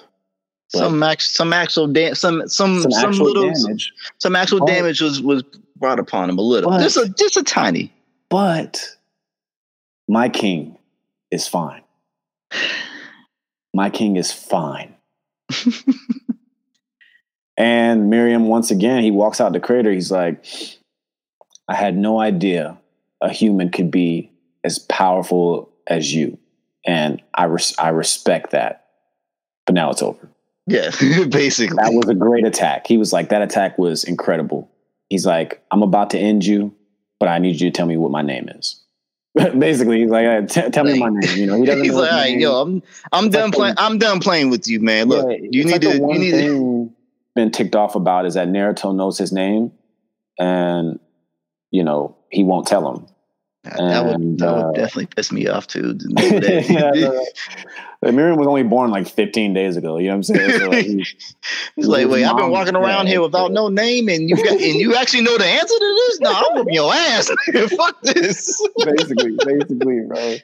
Some 0.68 1.01
max, 1.01 1.30
some 1.32 1.53
actual 1.53 1.88
da- 1.88 2.14
some 2.14 2.46
some 2.48 2.82
some, 2.82 2.92
some 2.92 3.12
little 3.12 3.51
damage. 3.53 3.92
some 4.18 4.36
actual 4.36 4.62
oh. 4.62 4.66
damage 4.66 5.01
was 5.01 5.20
was 5.20 5.42
brought 5.81 5.99
upon 5.99 6.31
him 6.31 6.39
a 6.39 6.43
little. 6.43 6.70
But, 6.70 6.83
just 6.83 6.97
a 6.97 7.09
just 7.09 7.37
a 7.37 7.43
tiny. 7.43 7.93
But 8.28 8.97
my 10.07 10.28
king 10.28 10.78
is 11.31 11.49
fine. 11.49 11.83
My 13.74 13.91
king 13.91 14.16
is 14.16 14.33
fine. 14.33 14.95
and 17.57 18.12
Meruem, 18.12 18.47
once 18.47 18.70
again, 18.70 19.03
he 19.03 19.11
walks 19.11 19.41
out 19.41 19.53
the 19.53 19.61
crater. 19.61 19.91
He's 19.91 20.11
like, 20.11 20.45
I 21.68 21.74
had 21.74 21.97
no 21.97 22.20
idea 22.20 22.78
a 23.20 23.31
human 23.31 23.70
could 23.70 23.91
be 23.91 24.33
as 24.64 24.78
powerful 24.78 25.70
as 25.87 26.12
you. 26.12 26.39
And 26.87 27.22
I, 27.35 27.45
res- 27.45 27.78
I 27.78 27.91
respect 27.91 28.51
that. 28.51 28.87
But 29.66 29.74
now 29.74 29.91
it's 29.91 30.03
over. 30.03 30.28
Yeah, 30.66 30.91
basically. 31.28 31.76
That 31.76 31.93
was 31.93 32.09
a 32.09 32.14
great 32.14 32.45
attack. 32.45 32.87
He 32.87 32.97
was 32.97 33.12
like, 33.12 33.28
that 33.28 33.43
attack 33.43 33.78
was 33.78 34.05
incredible. 34.05 34.70
He's 35.11 35.26
like, 35.26 35.62
I'm 35.70 35.82
about 35.82 36.11
to 36.11 36.18
end 36.18 36.46
you, 36.46 36.74
but 37.18 37.28
I 37.28 37.38
need 37.38 37.61
you 37.61 37.70
to 37.70 37.76
tell 37.76 37.86
me 37.86 37.98
what 37.98 38.11
my 38.11 38.22
name 38.22 38.48
is. 38.48 38.80
Basically, 39.34 40.00
he's 40.00 40.11
like, 40.11 40.48
t- 40.48 40.70
tell 40.70 40.84
me 40.84 40.98
my 40.98 41.08
name. 41.11 41.36
You 41.36 41.46
know, 41.46 41.56
he 41.61 41.66
doesn't. 41.66 41.84
He's 41.84 41.94
like, 41.94 42.11
right, 42.11 42.36
yo, 42.38 42.61
I'm 42.62 42.82
I'm 43.12 43.26
It's 43.26 43.34
done 43.36 43.50
like 43.50 43.54
playing. 43.54 43.74
I'm 43.76 43.98
done 43.98 44.18
playing 44.20 44.50
with 44.50 44.66
you, 44.66 44.80
man. 44.80 45.08
Look, 45.08 45.26
Yeah, 45.30 45.36
you 45.50 45.64
need 45.64 45.72
like 45.72 45.80
to. 45.82 45.88
the 45.88 45.94
You 45.94 46.18
need 46.18 46.30
to. 46.32 46.92
been 47.36 47.50
ticked 47.52 47.76
off 47.76 47.94
about 47.94 48.26
is 48.26 48.34
that 48.34 48.48
Netero 48.48 48.94
knows 48.94 49.18
his 49.18 49.30
name, 49.32 49.70
and 50.38 50.98
you 51.70 51.84
know 51.84 52.16
he 52.30 52.42
won't 52.42 52.66
tell 52.66 52.92
him. 52.92 53.06
That 53.62 54.04
would 54.06 54.14
And, 54.14 54.38
that 54.38 54.48
uh, 54.48 54.66
would 54.66 54.74
definitely 54.74 55.06
piss 55.06 55.30
me 55.30 55.46
off 55.46 55.66
too. 55.66 55.94
to 55.94 56.08
yeah, 56.16 56.90
the- 56.92 57.32
the 58.02 58.11
Meruem 58.11 58.38
was 58.38 58.46
only 58.46 58.62
born 58.62 58.90
like 58.90 59.06
15 59.06 59.52
days 59.52 59.76
ago. 59.76 59.98
You 59.98 60.06
know 60.08 60.12
what 60.12 60.16
I'm 60.16 60.22
saying? 60.22 60.58
So, 60.58 60.68
like, 60.70 60.86
he- 60.86 61.06
He's 61.76 61.86
like, 61.86 62.08
wait, 62.08 62.24
I've 62.24 62.36
been 62.36 62.50
walking 62.50 62.74
around 62.76 63.06
here 63.08 63.20
without 63.20 63.52
no 63.52 63.68
name, 63.68 64.08
and 64.08 64.28
you 64.30 64.36
got, 64.36 64.52
and 64.52 64.80
you 64.80 64.94
actually 64.96 65.22
know 65.22 65.36
the 65.36 65.44
answer 65.44 65.74
to 65.78 66.04
this? 66.08 66.20
No, 66.20 66.32
I'm 66.32 66.56
whooping 66.56 66.74
your 66.74 66.92
ass. 66.92 67.30
Fuck 67.76 68.00
this. 68.02 68.66
basically, 68.84 69.36
basically, 69.44 70.00
bro. 70.06 70.36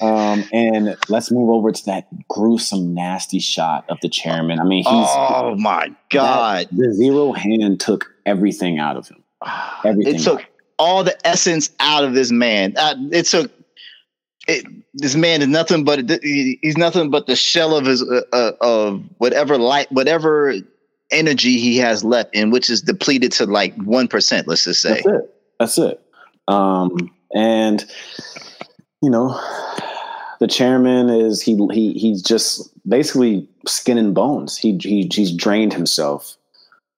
Um, 0.00 0.44
and 0.52 0.96
let's 1.08 1.30
move 1.30 1.50
over 1.50 1.70
to 1.70 1.84
that 1.86 2.08
gruesome, 2.28 2.94
nasty 2.94 3.38
shot 3.38 3.84
of 3.88 3.98
the 4.02 4.08
chairman. 4.08 4.58
I 4.58 4.64
mean, 4.64 4.82
he's 4.84 4.88
oh 4.90 5.54
my 5.56 5.94
god! 6.10 6.66
the 6.72 6.92
zero 6.92 7.32
hand 7.32 7.78
took 7.80 8.06
everything 8.26 8.78
out 8.78 8.96
of 8.96 9.06
him. 9.08 9.22
Everything. 9.84 10.16
It 10.16 10.18
took 10.20 10.44
all 10.78 11.04
the 11.04 11.16
essence 11.26 11.70
out 11.80 12.04
of 12.04 12.14
this 12.14 12.30
man. 12.30 12.74
Uh, 12.76 12.94
it 13.12 13.26
took 13.26 13.50
it, 14.46 14.66
this 14.94 15.14
man 15.14 15.42
is 15.42 15.48
nothing 15.48 15.84
but 15.84 16.08
he- 16.22 16.58
he's 16.62 16.76
nothing 16.76 17.10
but 17.10 17.26
the 17.26 17.36
shell 17.36 17.76
of 17.76 17.86
his 17.86 18.02
uh, 18.02 18.22
uh, 18.32 18.52
of 18.60 19.02
whatever 19.18 19.58
light, 19.58 19.90
whatever 19.90 20.54
energy 21.10 21.58
he 21.58 21.76
has 21.78 22.04
left, 22.04 22.34
in 22.34 22.50
which 22.50 22.68
is 22.70 22.82
depleted 22.82 23.32
to 23.32 23.46
like 23.46 23.74
one 23.76 24.08
percent. 24.08 24.46
Let's 24.48 24.64
just 24.64 24.82
say. 24.82 24.94
That's 24.94 25.06
it. 25.06 25.34
That's 25.60 25.78
it. 25.78 26.00
Um, 26.48 27.10
and 27.34 27.84
you 29.02 29.10
know, 29.10 29.28
the 30.40 30.46
chairman 30.46 31.08
is 31.08 31.40
he 31.40 31.56
he 31.72 31.92
he's 31.94 32.22
just 32.22 32.70
basically 32.88 33.48
skin 33.66 33.98
and 33.98 34.14
bones. 34.14 34.56
He 34.58 34.76
he 34.80 35.08
he's 35.12 35.32
drained 35.32 35.72
himself. 35.72 36.36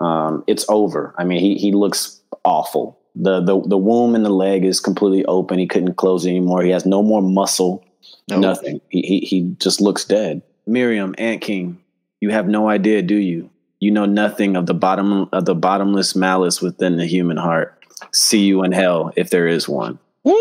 Um, 0.00 0.44
it's 0.46 0.64
over. 0.68 1.14
I 1.16 1.24
mean, 1.24 1.40
he 1.40 1.54
he 1.56 1.72
looks 1.72 2.20
awful. 2.44 2.95
The 3.16 3.40
the 3.40 3.60
the 3.60 3.78
womb 3.78 4.14
in 4.14 4.22
the 4.22 4.30
leg 4.30 4.64
is 4.64 4.78
completely 4.80 5.24
open. 5.24 5.58
He 5.58 5.66
couldn't 5.66 5.94
close 5.94 6.26
it 6.26 6.30
anymore. 6.30 6.62
He 6.62 6.70
has 6.70 6.86
no 6.86 7.02
more 7.02 7.22
muscle. 7.22 7.84
Nope. 8.28 8.40
Nothing. 8.40 8.80
He, 8.88 9.02
he 9.02 9.20
he 9.20 9.56
just 9.58 9.80
looks 9.80 10.04
dead. 10.04 10.42
Meruem, 10.68 11.14
Ant 11.18 11.40
King, 11.40 11.78
you 12.20 12.30
have 12.30 12.48
no 12.48 12.68
idea, 12.68 13.02
do 13.02 13.16
you? 13.16 13.48
You 13.80 13.90
know 13.90 14.04
nothing 14.06 14.56
of 14.56 14.66
the 14.66 14.74
bottom 14.74 15.28
of 15.32 15.44
the 15.44 15.54
bottomless 15.54 16.16
malice 16.16 16.60
within 16.60 16.96
the 16.96 17.06
human 17.06 17.36
heart. 17.36 17.84
See 18.12 18.44
you 18.44 18.62
in 18.64 18.72
hell 18.72 19.12
if 19.16 19.30
there 19.30 19.46
is 19.46 19.68
one. 19.68 19.98
Woo! 20.24 20.34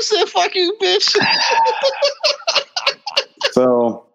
Said 0.00 0.28
fuck 0.28 0.54
you, 0.54 0.76
bitch. 0.80 1.16
So 3.52 4.06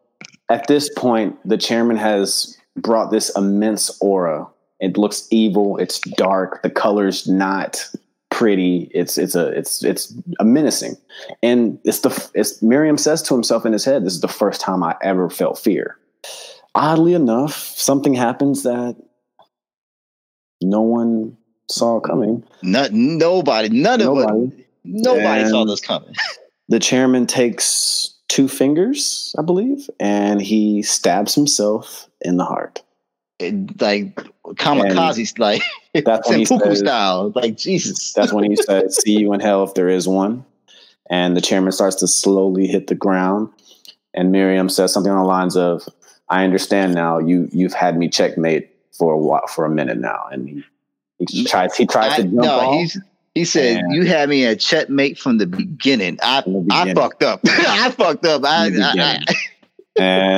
at 0.49 0.67
this 0.67 0.89
point, 0.97 1.37
the 1.47 1.57
chairman 1.57 1.97
has 1.97 2.57
brought 2.75 3.11
this 3.11 3.35
immense 3.37 3.95
aura. 4.01 4.47
It 4.79 4.97
looks 4.97 5.27
evil. 5.31 5.77
It's 5.77 5.99
dark. 5.99 6.61
The 6.61 6.69
color's 6.69 7.27
not 7.27 7.89
pretty. 8.29 8.89
It's 8.93 9.17
it's 9.17 9.35
a 9.35 9.47
it's 9.47 9.83
it's 9.83 10.13
a 10.39 10.45
menacing. 10.45 10.97
And 11.41 11.79
it's 11.83 12.01
the 12.01 12.29
it's 12.33 12.61
Meruem 12.61 12.99
says 12.99 13.21
to 13.23 13.33
himself 13.33 13.65
in 13.65 13.73
his 13.73 13.85
head, 13.85 14.05
"This 14.05 14.13
is 14.13 14.21
the 14.21 14.27
first 14.27 14.61
time 14.61 14.83
I 14.83 14.95
ever 15.01 15.29
felt 15.29 15.57
fear." 15.57 15.97
Oddly 16.75 17.13
enough, 17.13 17.55
something 17.55 18.13
happens 18.13 18.63
that 18.63 18.95
no 20.61 20.81
one 20.81 21.35
saw 21.69 21.99
coming. 21.99 22.43
Not, 22.61 22.91
nobody, 22.93 23.69
none 23.69 24.01
of 24.01 24.17
it. 24.17 24.21
Nobody. 24.21 24.65
Nobody 24.83 25.49
saw 25.49 25.65
this 25.65 25.81
coming. 25.81 26.13
The 26.69 26.79
chairman 26.79 27.27
takes 27.27 28.13
two 28.27 28.49
fingers, 28.49 29.33
I 29.39 29.41
believe, 29.41 29.89
and 30.01 30.41
he 30.41 30.83
stabs 30.83 31.33
himself 31.33 32.09
in 32.19 32.35
the 32.35 32.43
heart. 32.43 32.83
It, 33.39 33.79
like 33.79 34.15
kamikaze, 34.55 35.37
like 35.37 35.61
That's 35.93 36.27
when 36.27 36.39
he 36.39 36.45
says- 36.45 36.79
style. 36.79 37.31
Like 37.35 37.55
Jesus. 37.57 38.13
That's 38.13 38.33
when 38.33 38.49
he 38.49 38.55
said, 38.55 38.91
"See 38.91 39.19
you 39.19 39.33
in 39.33 39.39
hell 39.39 39.63
if 39.63 39.73
there 39.75 39.89
is 39.89 40.07
one." 40.07 40.43
And 41.09 41.37
the 41.37 41.41
chairman 41.41 41.71
starts 41.71 41.97
to 41.97 42.07
slowly 42.07 42.67
hit 42.67 42.87
the 42.87 42.95
ground, 42.95 43.49
and 44.13 44.33
Meruem 44.33 44.69
says 44.71 44.91
something 44.91 45.11
on 45.11 45.19
the 45.19 45.23
lines 45.27 45.55
of, 45.55 45.87
"I 46.29 46.43
understand 46.43 46.95
now. 46.95 47.19
You 47.19 47.47
you've 47.51 47.73
had 47.73 47.97
me 47.97 48.09
checkmate 48.09 48.69
for 48.97 49.13
a 49.13 49.17
while, 49.17 49.45
for 49.47 49.65
a 49.65 49.69
minute 49.69 49.99
now." 49.99 50.25
And 50.31 50.49
he, 50.49 50.63
he 51.29 51.45
tries 51.45 51.75
he 51.75 51.85
tries 51.85 52.13
I, 52.13 52.17
to 52.17 52.23
jump 52.23 52.33
no, 52.33 52.49
off. 52.59 52.73
he's 52.79 52.99
he 53.35 53.45
said 53.45 53.77
And- 53.77 53.93
you 53.93 54.05
had 54.07 54.29
me 54.29 54.45
at 54.47 54.59
checkmate 54.59 55.19
from 55.19 55.37
the 55.37 55.45
beginning. 55.45 56.17
I 56.23 56.41
the 56.41 56.65
I 56.71 56.93
fucked 56.95 57.21
up. 57.21 57.41
I 57.45 57.91
fucked 57.91 58.25
up. 58.25 58.43
I, 58.43 58.47
I, 58.47 58.65
I, 58.65 58.69
beginning. 58.69 59.23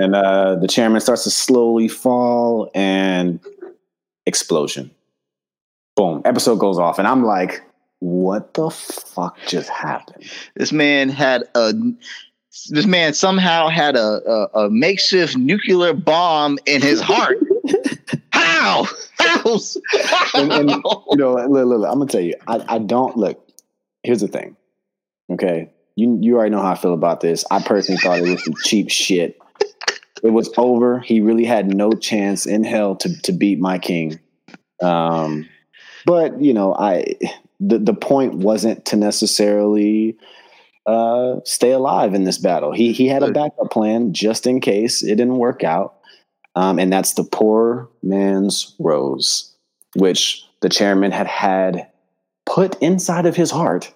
And 0.10 0.16
uh, 0.16 0.56
the 0.56 0.68
chairman 0.68 1.00
starts 1.02 1.24
to 1.24 1.30
slowly 1.30 1.88
fall 1.88 2.72
and 2.74 3.40
explosion. 4.26 4.90
Boom. 5.96 6.22
Episode 6.26 6.56
goes 6.56 6.80
off 6.80 6.98
and 6.98 7.08
i'm 7.08 7.24
like 7.26 7.62
what 8.02 8.54
the 8.54 8.70
fuck 8.70 9.38
just 9.46 9.68
happened? 9.68 10.24
This 10.56 10.72
man 10.72 11.10
had 11.10 11.44
a 11.54 11.74
this 12.70 12.86
man 12.86 13.14
somehow 13.14 13.68
had 13.68 13.98
a, 13.98 14.22
a, 14.56 14.66
a 14.66 14.70
makeshift 14.70 15.36
nuclear 15.36 15.94
bomb 15.94 16.58
in 16.66 16.82
his 16.82 17.02
heart. 17.02 17.38
How? 18.32 18.88
How? 19.18 19.58
And- 20.34 20.52
and- 20.54 20.70
you 20.70 21.18
know 21.18 21.34
look, 21.34 21.50
look, 21.50 21.66
look, 21.80 21.92
i'm 21.92 22.00
gonna 22.00 22.06
tell 22.08 22.22
you 22.22 22.36
I, 22.48 22.64
I 22.70 22.80
don't 22.80 23.18
look 23.18 23.46
here's 24.04 24.22
the 24.22 24.28
thing 24.30 24.56
okay? 25.32 25.70
You 25.98 26.18
you 26.22 26.38
already 26.38 26.52
know 26.52 26.62
how 26.62 26.72
i 26.72 26.76
feel 26.76 26.94
about 26.94 27.20
this. 27.20 27.44
I 27.52 27.62
personally 27.62 28.00
thought 28.00 28.20
it 28.20 28.30
was 28.30 28.44
some 28.46 28.54
cheap 28.64 28.90
shit 28.90 29.38
it 30.24 30.32
was 30.32 30.50
over. 30.58 31.00
He 31.00 31.22
really 31.22 31.46
had 31.46 31.74
no 31.74 31.92
chance 31.92 32.46
in 32.46 32.64
hell 32.64 32.96
to 32.98 33.22
to 33.22 33.32
beat 33.32 33.60
my 33.60 33.80
king. 33.80 34.20
Um 34.82 35.48
but 36.06 36.42
you 36.42 36.54
know 36.54 36.74
i 36.76 37.06
the, 37.60 37.78
the 37.78 37.94
point 37.94 38.36
wasn't 38.36 38.86
to 38.86 38.96
necessarily 38.96 40.16
uh 40.86 41.36
stay 41.44 41.72
alive 41.72 42.14
in 42.14 42.24
this 42.24 42.38
battle. 42.38 42.72
He 42.72 42.94
he 42.94 43.08
had 43.08 43.24
a 43.24 43.32
backup 43.32 43.72
plan 43.72 44.14
just 44.14 44.48
in 44.48 44.62
case 44.62 45.04
it 45.04 45.16
didn't 45.16 45.38
work 45.38 45.64
out. 45.64 45.96
Um 46.56 46.80
and 46.80 46.92
that's 46.92 47.14
the 47.14 47.24
poor 47.24 47.90
man's 48.02 48.76
rose 48.80 49.54
which 49.96 50.46
the 50.62 50.70
chairman 50.70 51.12
had 51.12 51.28
had 51.28 51.88
put 52.46 52.82
inside 52.82 53.26
of 53.26 53.36
his 53.36 53.52
heart 53.52 53.94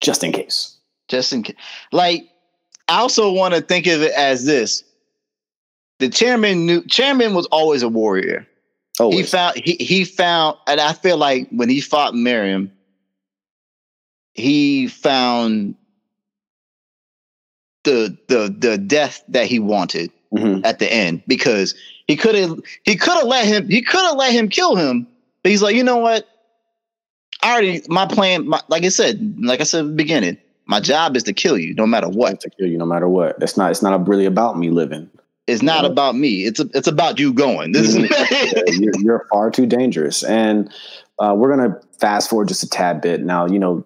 just 0.00 0.24
in 0.24 0.32
case. 0.32 0.76
Just 1.08 1.32
in 1.32 1.42
case. 1.42 1.56
Like, 1.92 2.28
I 2.88 3.00
also 3.00 3.32
want 3.32 3.54
to 3.54 3.60
think 3.60 3.86
of 3.86 4.02
it 4.02 4.12
as 4.12 4.44
this: 4.44 4.84
the 5.98 6.08
chairman 6.08 6.66
knew 6.66 6.82
chairman 6.84 7.34
was 7.34 7.46
always 7.46 7.82
a 7.82 7.88
warrior. 7.88 8.46
He 8.98 9.22
found 9.22 9.56
he 9.56 9.76
he 9.78 10.04
found, 10.04 10.56
and 10.66 10.80
I 10.80 10.92
feel 10.92 11.16
like 11.16 11.48
when 11.50 11.68
he 11.68 11.80
fought 11.80 12.14
Meruem, 12.14 12.70
he 14.34 14.88
found 14.88 15.76
the 17.84 18.16
the 18.28 18.54
the 18.58 18.78
death 18.78 19.22
that 19.28 19.46
he 19.46 19.58
wanted 19.58 20.10
Mhm. 20.34 20.60
at 20.64 20.78
the 20.78 20.92
end 20.92 21.22
because 21.26 21.74
he 22.06 22.14
could 22.16 22.34
have 22.34 22.58
he 22.84 22.96
could 22.96 23.14
have 23.14 23.26
let 23.26 23.46
him 23.46 23.68
he 23.68 23.80
could 23.82 24.00
have 24.02 24.16
let 24.16 24.32
him 24.32 24.48
kill 24.48 24.76
him, 24.76 25.06
but 25.42 25.50
he's 25.50 25.62
like, 25.62 25.74
you 25.76 25.82
know 25.84 25.96
what? 25.98 26.26
I 27.42 27.52
already 27.52 27.82
my 27.88 28.04
plan, 28.06 28.46
my, 28.48 28.60
like 28.68 28.84
I 28.84 28.88
said, 28.88 29.36
like 29.40 29.60
I 29.60 29.64
said 29.64 29.80
at 29.84 29.86
the 29.88 29.92
beginning, 29.94 30.36
my 30.66 30.80
job 30.80 31.16
is 31.16 31.22
to 31.24 31.32
kill 31.32 31.56
you 31.56 31.72
no 31.74 31.86
matter 31.86 32.08
what. 32.08 32.40
to 32.40 32.50
kill 32.50 32.66
you 32.66 32.76
no 32.76 32.84
matter 32.84 33.08
what. 33.08 33.36
It's 33.40 33.56
not. 33.56 33.70
It's 33.70 33.80
not 33.82 34.06
really 34.08 34.26
about 34.26 34.58
me 34.58 34.70
living. 34.70 35.08
It's 35.48 35.62
not 35.62 35.84
Yeah. 35.84 35.90
about 35.90 36.14
me. 36.14 36.44
It's 36.44 36.60
a, 36.60 36.68
it's 36.74 36.86
about 36.88 37.18
you 37.18 37.32
going. 37.32 37.72
This 37.72 37.94
is 37.96 37.96
you're, 38.78 38.92
you're 38.98 39.26
far 39.30 39.50
too 39.50 39.66
dangerous. 39.66 40.22
And 40.22 40.72
uh, 41.18 41.34
we're 41.36 41.50
gonna 41.56 41.80
fast 41.98 42.30
forward 42.30 42.48
just 42.48 42.62
a 42.62 42.68
tad 42.68 43.00
bit. 43.00 43.22
Now, 43.22 43.46
you 43.46 43.58
know, 43.58 43.84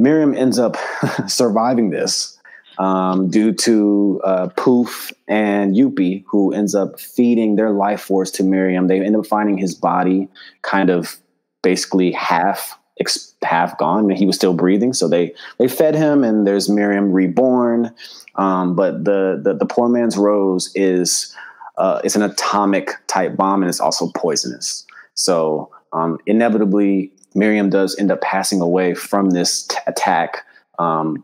Meruem 0.00 0.36
ends 0.36 0.58
up 0.58 0.76
surviving 1.28 1.90
this 1.90 2.38
um, 2.78 3.28
due 3.30 3.52
to 3.52 4.20
uh, 4.24 4.48
Pouf 4.56 5.12
and 5.26 5.74
Youpi, 5.74 6.24
who 6.28 6.52
ends 6.52 6.74
up 6.74 7.00
feeding 7.00 7.56
their 7.56 7.70
life 7.70 8.00
force 8.00 8.30
to 8.32 8.42
Meruem. 8.42 8.88
They 8.88 9.00
end 9.04 9.16
up 9.16 9.26
finding 9.26 9.58
his 9.58 9.74
body 9.74 10.28
kind 10.62 10.88
of 10.90 11.16
basically 11.62 12.12
half 12.12 12.77
ex- 13.00 13.32
half 13.42 13.76
gone. 13.78 14.10
And 14.10 14.18
he 14.18 14.26
was 14.26 14.36
still 14.36 14.54
breathing, 14.54 14.92
so 14.92 15.08
they 15.08 15.34
they 15.58 15.68
fed 15.68 15.94
him, 15.94 16.24
and 16.24 16.46
there's 16.46 16.68
Meruem 16.68 17.12
reborn. 17.12 17.94
Um, 18.36 18.74
but 18.76 19.04
the, 19.04 19.40
the 19.42 19.54
the 19.54 19.66
poor 19.66 19.88
man's 19.88 20.16
rose 20.16 20.70
is 20.74 21.34
uh, 21.76 22.00
it's 22.04 22.16
an 22.16 22.22
atomic 22.22 22.90
type 23.06 23.36
bomb, 23.36 23.62
and 23.62 23.68
it's 23.68 23.80
also 23.80 24.10
poisonous. 24.16 24.84
So 25.14 25.70
um, 25.92 26.18
inevitably, 26.26 27.12
Meruem 27.34 27.70
does 27.70 27.98
end 27.98 28.10
up 28.12 28.20
passing 28.20 28.60
away 28.60 28.94
from 28.94 29.30
this 29.30 29.66
t- 29.66 29.76
attack 29.86 30.44
um, 30.78 31.22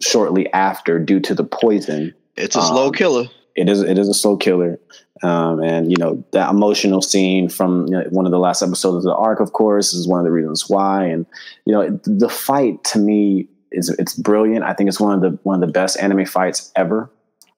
shortly 0.00 0.52
after 0.52 0.98
due 0.98 1.20
to 1.20 1.34
the 1.34 1.44
poison. 1.44 2.14
it's 2.36 2.56
a 2.56 2.62
slow 2.62 2.86
Um, 2.88 2.92
killer. 2.92 3.24
it 3.56 3.68
is 3.68 3.82
it 3.82 3.98
is 3.98 4.08
a 4.08 4.14
slow 4.14 4.36
killer. 4.36 4.78
Um, 5.22 5.62
and 5.62 5.90
you 5.90 5.96
know 5.98 6.24
that 6.32 6.50
emotional 6.50 7.02
scene 7.02 7.48
from 7.48 7.86
you 7.86 7.92
know, 7.92 8.04
one 8.10 8.24
of 8.24 8.32
the 8.32 8.38
last 8.38 8.62
episodes 8.62 9.04
of 9.04 9.10
the 9.10 9.14
arc, 9.14 9.40
of 9.40 9.52
course, 9.52 9.92
is 9.92 10.08
one 10.08 10.18
of 10.18 10.24
the 10.24 10.30
reasons 10.30 10.68
why. 10.68 11.04
And 11.04 11.26
you 11.66 11.74
know 11.74 12.00
the 12.04 12.28
fight 12.28 12.82
to 12.84 12.98
me 12.98 13.48
is 13.70 13.90
it's 13.98 14.14
brilliant. 14.14 14.64
I 14.64 14.72
think 14.72 14.88
it's 14.88 15.00
one 15.00 15.14
of 15.14 15.20
the 15.20 15.38
one 15.42 15.62
of 15.62 15.66
the 15.66 15.72
best 15.72 15.98
anime 16.00 16.24
fights 16.26 16.72
ever. 16.76 17.10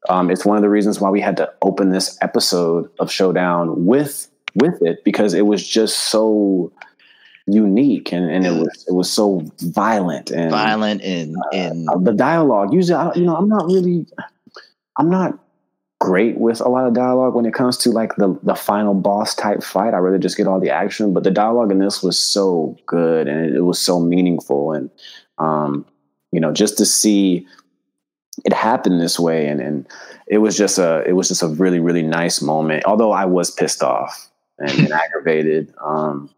Um, 0.08 0.30
it's 0.30 0.44
one 0.44 0.56
of 0.56 0.62
the 0.62 0.68
reasons 0.68 1.00
why 1.00 1.10
we 1.10 1.20
had 1.20 1.36
to 1.36 1.52
open 1.62 1.90
this 1.90 2.18
episode 2.20 2.90
of 2.98 3.10
Showdown 3.10 3.86
with 3.86 4.28
with 4.54 4.82
it 4.82 5.04
because 5.04 5.32
it 5.32 5.46
was 5.46 5.66
just 5.66 5.96
so 5.98 6.72
unique 7.46 8.12
and, 8.12 8.30
and 8.30 8.46
it 8.46 8.50
was 8.50 8.84
it 8.88 8.92
was 8.92 9.10
so 9.10 9.42
violent 9.60 10.30
and 10.30 10.50
violent 10.50 11.02
and 11.02 11.36
and 11.52 11.88
uh, 11.88 11.98
the 11.98 12.12
dialogue. 12.12 12.72
Usually, 12.72 12.94
I, 12.94 13.12
you 13.14 13.24
know, 13.24 13.36
I'm 13.36 13.48
not 13.48 13.66
really, 13.66 14.06
I'm 14.98 15.10
not 15.10 15.38
great 16.02 16.36
with 16.36 16.60
a 16.60 16.68
lot 16.68 16.84
of 16.84 16.94
dialogue 16.94 17.32
when 17.32 17.46
it 17.46 17.54
comes 17.54 17.76
to 17.76 17.90
like 17.92 18.16
the 18.16 18.36
the 18.42 18.56
final 18.56 18.92
boss 18.92 19.36
type 19.36 19.62
fight. 19.62 19.94
I 19.94 19.98
really 19.98 20.18
just 20.18 20.36
get 20.36 20.48
all 20.48 20.58
the 20.58 20.68
action, 20.68 21.14
but 21.14 21.22
the 21.22 21.30
dialogue 21.30 21.70
in 21.70 21.78
this 21.78 22.02
was 22.02 22.18
so 22.18 22.76
good 22.86 23.28
and 23.28 23.46
it, 23.46 23.54
it 23.54 23.60
was 23.60 23.78
so 23.78 24.00
meaningful 24.00 24.72
and 24.72 24.90
um, 25.38 25.86
you 26.32 26.40
know, 26.40 26.52
just 26.52 26.76
to 26.78 26.84
see 26.84 27.46
it 28.44 28.52
happened 28.52 29.00
this 29.00 29.20
way 29.20 29.46
and 29.46 29.60
and 29.60 29.86
it 30.26 30.38
was 30.38 30.58
just 30.58 30.76
a 30.76 31.04
it 31.06 31.12
was 31.12 31.28
just 31.28 31.44
a 31.44 31.46
really 31.46 31.78
really 31.78 32.02
nice 32.02 32.42
moment. 32.42 32.84
Although 32.84 33.12
I 33.12 33.24
was 33.24 33.52
pissed 33.52 33.84
off 33.84 34.28
and, 34.58 34.76
and 34.80 34.92
aggravated 35.04 35.72
um, 35.80 36.30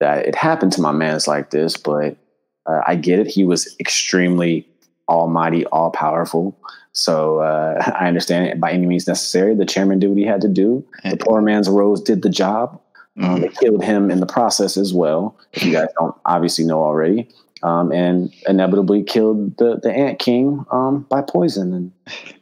that 0.00 0.26
it 0.26 0.34
happened 0.34 0.74
to 0.74 0.82
my 0.82 0.92
man's 0.92 1.26
like 1.26 1.48
this, 1.48 1.74
but 1.74 2.18
uh, 2.66 2.82
I 2.86 2.96
get 2.96 3.18
it. 3.18 3.28
He 3.28 3.44
was 3.44 3.74
extremely 3.80 4.68
almighty, 5.10 5.66
all 5.66 5.90
powerful. 5.90 6.56
So 6.92 7.40
uh, 7.40 7.92
I 8.00 8.08
understand 8.08 8.46
it 8.46 8.60
by 8.60 8.72
any 8.72 8.86
means 8.86 9.06
necessary. 9.06 9.54
The 9.54 9.66
chairman 9.66 9.98
did 9.98 10.08
what 10.08 10.18
he 10.18 10.24
had 10.24 10.40
to 10.42 10.48
do. 10.48 10.86
The 11.04 11.16
poor 11.16 11.42
man's 11.42 11.68
rose 11.68 12.00
did 12.00 12.22
the 12.22 12.30
job. 12.30 12.80
Um, 13.18 13.24
mm-hmm. 13.24 13.42
they 13.42 13.48
killed 13.48 13.84
him 13.84 14.10
in 14.10 14.20
the 14.20 14.26
process 14.26 14.76
as 14.76 14.94
well. 14.94 15.36
If 15.52 15.64
you 15.64 15.72
guys 15.72 15.88
don't 15.98 16.14
obviously 16.24 16.64
know 16.64 16.82
already, 16.82 17.28
um, 17.62 17.92
and 17.92 18.32
inevitably 18.48 19.02
killed 19.02 19.56
the 19.58 19.80
the 19.82 19.92
Ant 19.92 20.18
King 20.18 20.64
um, 20.70 21.06
by 21.10 21.20
poison, 21.20 21.74
and 21.74 21.92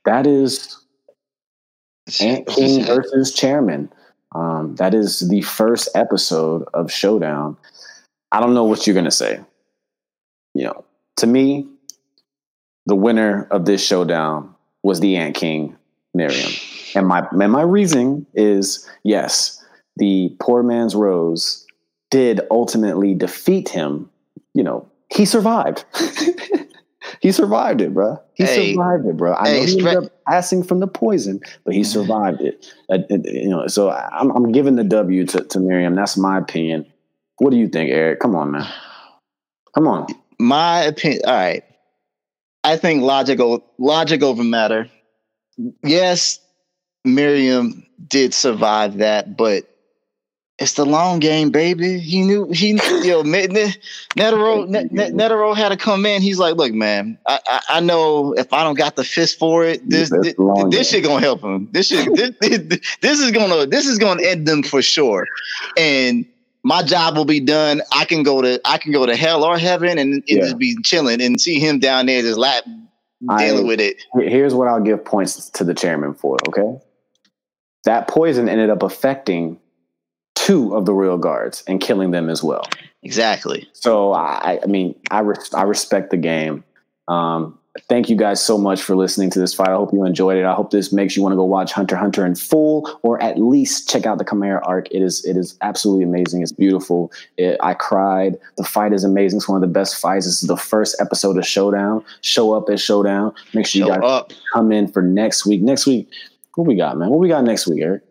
that 0.04 0.26
is 0.26 0.76
Ant 2.20 2.46
King 2.46 2.84
versus 2.86 3.32
Chairman. 3.32 3.90
Um, 4.34 4.76
that 4.76 4.92
is 4.94 5.26
the 5.28 5.40
first 5.40 5.88
episode 5.94 6.64
of 6.74 6.92
Showdown. 6.92 7.56
I 8.30 8.40
don't 8.40 8.54
know 8.54 8.64
what 8.64 8.86
you're 8.86 8.94
gonna 8.94 9.10
say. 9.10 9.40
You 10.54 10.64
know, 10.64 10.84
to 11.16 11.26
me, 11.26 11.66
the 12.88 12.96
winner 12.96 13.46
of 13.50 13.66
this 13.66 13.86
showdown 13.86 14.54
was 14.82 15.00
the 15.00 15.16
Ant 15.16 15.36
King, 15.36 15.76
Meruem. 16.16 16.96
And 16.96 17.06
my 17.06 17.28
and 17.30 17.52
my 17.52 17.62
reasoning 17.62 18.26
is 18.32 18.88
yes, 19.04 19.62
the 19.96 20.34
poor 20.40 20.62
man's 20.62 20.94
rose 20.96 21.66
did 22.10 22.40
ultimately 22.50 23.14
defeat 23.14 23.68
him. 23.68 24.10
You 24.54 24.64
know, 24.64 24.88
he 25.10 25.26
survived. 25.26 25.84
he 27.20 27.30
survived 27.30 27.82
it, 27.82 27.92
bro. 27.92 28.18
He 28.32 28.44
hey, 28.44 28.72
survived 28.72 29.06
it, 29.06 29.18
bro. 29.18 29.34
I 29.34 29.48
hey, 29.48 29.60
know 29.60 29.66
he 29.66 29.78
ended 29.78 30.04
up 30.04 30.24
passing 30.26 30.62
from 30.62 30.80
the 30.80 30.86
poison, 30.86 31.40
but 31.64 31.74
he 31.74 31.84
survived 31.84 32.40
it. 32.40 32.72
Uh, 32.88 33.00
you 33.10 33.50
know, 33.50 33.66
so 33.66 33.90
I'm, 33.90 34.30
I'm 34.30 34.50
giving 34.50 34.76
the 34.76 34.84
W 34.84 35.26
to, 35.26 35.44
to 35.44 35.58
Meruem. 35.58 35.94
That's 35.94 36.16
my 36.16 36.38
opinion. 36.38 36.86
What 37.36 37.50
do 37.50 37.58
you 37.58 37.68
think, 37.68 37.90
Erik? 37.90 38.20
Come 38.20 38.34
on, 38.34 38.52
man. 38.52 38.66
Come 39.74 39.86
on. 39.86 40.06
My 40.38 40.84
opinion. 40.84 41.20
All 41.26 41.34
right. 41.34 41.64
I 42.64 42.76
think 42.76 43.02
logic, 43.02 43.40
logic 43.78 44.22
over 44.22 44.44
matter. 44.44 44.88
Yes, 45.82 46.40
Meruem 47.06 47.86
did 48.06 48.34
survive 48.34 48.98
that, 48.98 49.36
but 49.36 49.64
it's 50.58 50.72
the 50.72 50.84
long 50.84 51.20
game, 51.20 51.50
baby. 51.50 52.00
He 52.00 52.22
knew 52.22 52.50
he 52.50 52.70
yo 52.70 53.22
Netero 53.22 54.68
Netero 54.90 55.56
had 55.56 55.68
to 55.68 55.76
come 55.76 56.04
in. 56.04 56.20
He's 56.20 56.38
like, 56.40 56.56
look, 56.56 56.72
man, 56.72 57.16
I, 57.26 57.38
I, 57.46 57.60
I 57.68 57.80
know 57.80 58.32
if 58.32 58.52
I 58.52 58.64
don't 58.64 58.76
got 58.76 58.96
the 58.96 59.04
fist 59.04 59.38
for 59.38 59.64
it, 59.64 59.88
this 59.88 60.10
this, 60.10 60.34
this 60.70 60.90
shit 60.90 61.04
gonna 61.04 61.20
help 61.20 61.42
him. 61.42 61.68
This 61.70 61.88
shit 61.88 62.12
this, 62.14 62.32
this, 62.40 62.96
this 63.00 63.20
is 63.20 63.30
gonna 63.30 63.66
this 63.66 63.86
is 63.86 63.98
gonna 63.98 64.22
end 64.22 64.46
them 64.46 64.64
for 64.64 64.82
sure. 64.82 65.26
And 65.76 66.26
my 66.62 66.82
job 66.82 67.16
will 67.16 67.24
be 67.24 67.40
done. 67.40 67.82
I 67.92 68.04
can 68.04 68.22
go 68.22 68.42
to 68.42 68.60
I 68.64 68.78
can 68.78 68.92
go 68.92 69.06
to 69.06 69.16
hell 69.16 69.44
or 69.44 69.58
heaven 69.58 69.98
and, 69.98 70.14
and 70.14 70.24
yeah. 70.26 70.40
just 70.40 70.58
be 70.58 70.76
chilling 70.82 71.20
and 71.20 71.40
see 71.40 71.58
him 71.58 71.78
down 71.78 72.06
there 72.06 72.22
just 72.22 72.38
lap 72.38 72.64
dealing 73.38 73.64
I, 73.64 73.68
with 73.68 73.80
it. 73.80 74.02
Here's 74.14 74.54
what 74.54 74.68
I'll 74.68 74.82
give 74.82 75.04
points 75.04 75.50
to 75.50 75.64
the 75.64 75.74
chairman 75.74 76.14
for. 76.14 76.36
Okay, 76.48 76.78
that 77.84 78.08
poison 78.08 78.48
ended 78.48 78.70
up 78.70 78.82
affecting 78.82 79.58
two 80.34 80.74
of 80.74 80.86
the 80.86 80.94
royal 80.94 81.18
guards 81.18 81.64
and 81.66 81.80
killing 81.80 82.10
them 82.10 82.28
as 82.28 82.42
well. 82.42 82.64
Exactly. 83.02 83.68
So 83.72 84.12
I, 84.12 84.60
I 84.62 84.66
mean, 84.66 84.94
I 85.10 85.20
res- 85.20 85.54
I 85.54 85.62
respect 85.62 86.10
the 86.10 86.16
game. 86.16 86.64
Um, 87.06 87.58
thank 87.88 88.08
you 88.08 88.16
guys 88.16 88.40
so 88.42 88.58
much 88.58 88.82
for 88.82 88.96
listening 88.96 89.30
to 89.30 89.38
this 89.38 89.54
fight. 89.54 89.68
I 89.68 89.74
hope 89.74 89.92
you 89.92 90.04
enjoyed 90.04 90.36
it. 90.36 90.44
I 90.44 90.54
hope 90.54 90.70
this 90.70 90.92
makes 90.92 91.16
you 91.16 91.22
want 91.22 91.32
to 91.32 91.36
go 91.36 91.44
watch 91.44 91.72
Hunter 91.72 91.96
Hunter 91.96 92.24
in 92.26 92.34
full, 92.34 92.98
or 93.02 93.22
at 93.22 93.38
least 93.38 93.88
check 93.88 94.06
out 94.06 94.18
the 94.18 94.24
Chimera 94.24 94.60
arc. 94.64 94.88
It 94.90 95.02
is 95.02 95.24
it 95.24 95.36
is 95.36 95.56
absolutely 95.60 96.04
amazing. 96.04 96.42
It's 96.42 96.52
beautiful. 96.52 97.12
It, 97.36 97.56
I 97.62 97.74
cried. 97.74 98.36
The 98.56 98.64
fight 98.64 98.92
is 98.92 99.04
amazing. 99.04 99.38
It's 99.38 99.48
one 99.48 99.62
of 99.62 99.68
the 99.68 99.72
best 99.72 99.96
fights. 99.96 100.26
This 100.26 100.42
is 100.42 100.48
the 100.48 100.56
first 100.56 100.96
episode 101.00 101.36
of 101.38 101.46
Showdown. 101.46 102.04
Show 102.22 102.52
up 102.52 102.68
at 102.70 102.80
Showdown. 102.80 103.32
Make 103.54 103.66
sure 103.66 103.86
Show 103.86 103.94
you 103.94 104.00
guys 104.00 104.10
up. 104.10 104.32
come 104.52 104.72
in 104.72 104.88
for 104.88 105.02
next 105.02 105.46
week. 105.46 105.62
Next 105.62 105.86
week, 105.86 106.08
what 106.54 106.66
we 106.66 106.76
got, 106.76 106.96
man? 106.98 107.10
What 107.10 107.20
we 107.20 107.28
got 107.28 107.44
next 107.44 107.66
week, 107.66 107.82
Erik? 107.82 108.02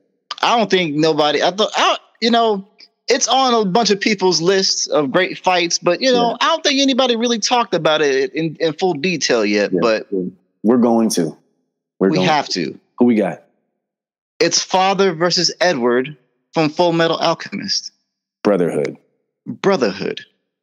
I 0.41 0.57
don't 0.57 0.69
think 0.69 0.95
nobody. 0.95 1.41
I 1.43 1.51
thought. 1.51 1.71
I, 1.75 1.97
you 2.21 2.31
know, 2.31 2.67
it's 3.07 3.27
on 3.27 3.53
a 3.53 3.65
bunch 3.65 3.89
of 3.89 3.99
people's 3.99 4.41
lists 4.41 4.87
of 4.87 5.11
great 5.11 5.37
fights, 5.37 5.77
but 5.77 6.01
you 6.01 6.11
know, 6.11 6.31
yeah. 6.31 6.37
I 6.41 6.47
don't 6.47 6.63
think 6.63 6.79
anybody 6.79 7.15
really 7.15 7.39
talked 7.39 7.73
about 7.73 8.01
it 8.01 8.33
in, 8.33 8.55
in 8.59 8.73
full 8.73 8.93
detail 8.93 9.45
yet. 9.45 9.71
Yeah. 9.71 9.79
But 9.81 10.07
we're 10.63 10.77
going 10.77 11.09
to. 11.11 11.37
We're 11.99 12.09
we 12.09 12.17
going 12.17 12.27
have 12.27 12.49
to. 12.49 12.77
Who 12.99 13.05
we 13.05 13.15
got? 13.15 13.43
It's 14.39 14.61
Father 14.61 15.13
versus 15.13 15.53
Edward 15.61 16.15
from 16.53 16.69
Full 16.69 16.93
Metal 16.93 17.17
Alchemist. 17.17 17.91
Brotherhood. 18.43 18.97
Brotherhood. 19.45 20.21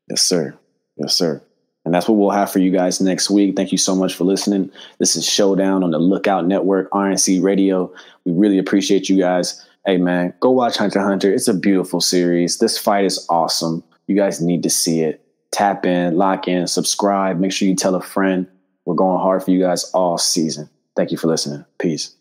Yes, 0.09 0.23
sir. 0.23 0.57
Yes, 0.97 1.15
sir. 1.15 1.43
And 1.85 1.93
that's 1.93 2.09
what 2.09 2.15
we'll 2.15 2.31
have 2.31 2.51
for 2.51 2.61
you 2.61 2.71
guys 2.71 3.01
next 3.01 3.29
week. 3.29 3.57
Thank 3.57 3.73
you 3.73 3.79
so 3.79 3.95
much 3.95 4.15
for 4.15 4.25
listening. 4.25 4.71
This 4.99 5.17
is 5.17 5.29
Showdown 5.29 5.83
on 5.83 5.91
the 5.91 5.99
Lookout 5.99 6.47
Network, 6.47 6.91
RNC 6.93 7.43
Radio. 7.43 7.93
We 8.25 8.33
really 8.33 8.59
appreciate 8.59 9.09
you 9.09 9.19
guys 9.19 9.67
hey 9.87 9.99
man, 9.99 10.33
go 10.41 10.51
watch 10.51 10.77
Hunter 10.77 11.01
Hunter. 11.01 11.33
It's 11.33 11.49
a 11.49 11.55
beautiful 11.55 12.01
series. 12.01 12.59
This 12.59 12.79
fight 12.79 13.05
is 13.05 13.27
awesome. 13.29 13.85
You 14.07 14.17
guys 14.17 14.41
need 14.41 14.63
to 14.63 14.71
see 14.71 15.01
it. 15.01 15.21
Tap 15.53 15.87
in, 15.87 16.17
lock 16.17 16.49
in, 16.49 16.67
subscribe. 16.67 17.39
Make 17.39 17.53
sure 17.53 17.69
you 17.69 17.77
tell 17.77 17.95
a 17.95 18.01
friend. 18.01 18.47
We're 18.85 18.95
going 18.95 19.21
hard 19.21 19.43
for 19.43 19.51
you 19.51 19.61
guys 19.61 19.85
all 19.93 20.19
season. 20.19 20.69
Thank 20.97 21.11
you 21.11 21.17
for 21.17 21.29
listening. 21.29 21.65
Peace. 21.79 22.15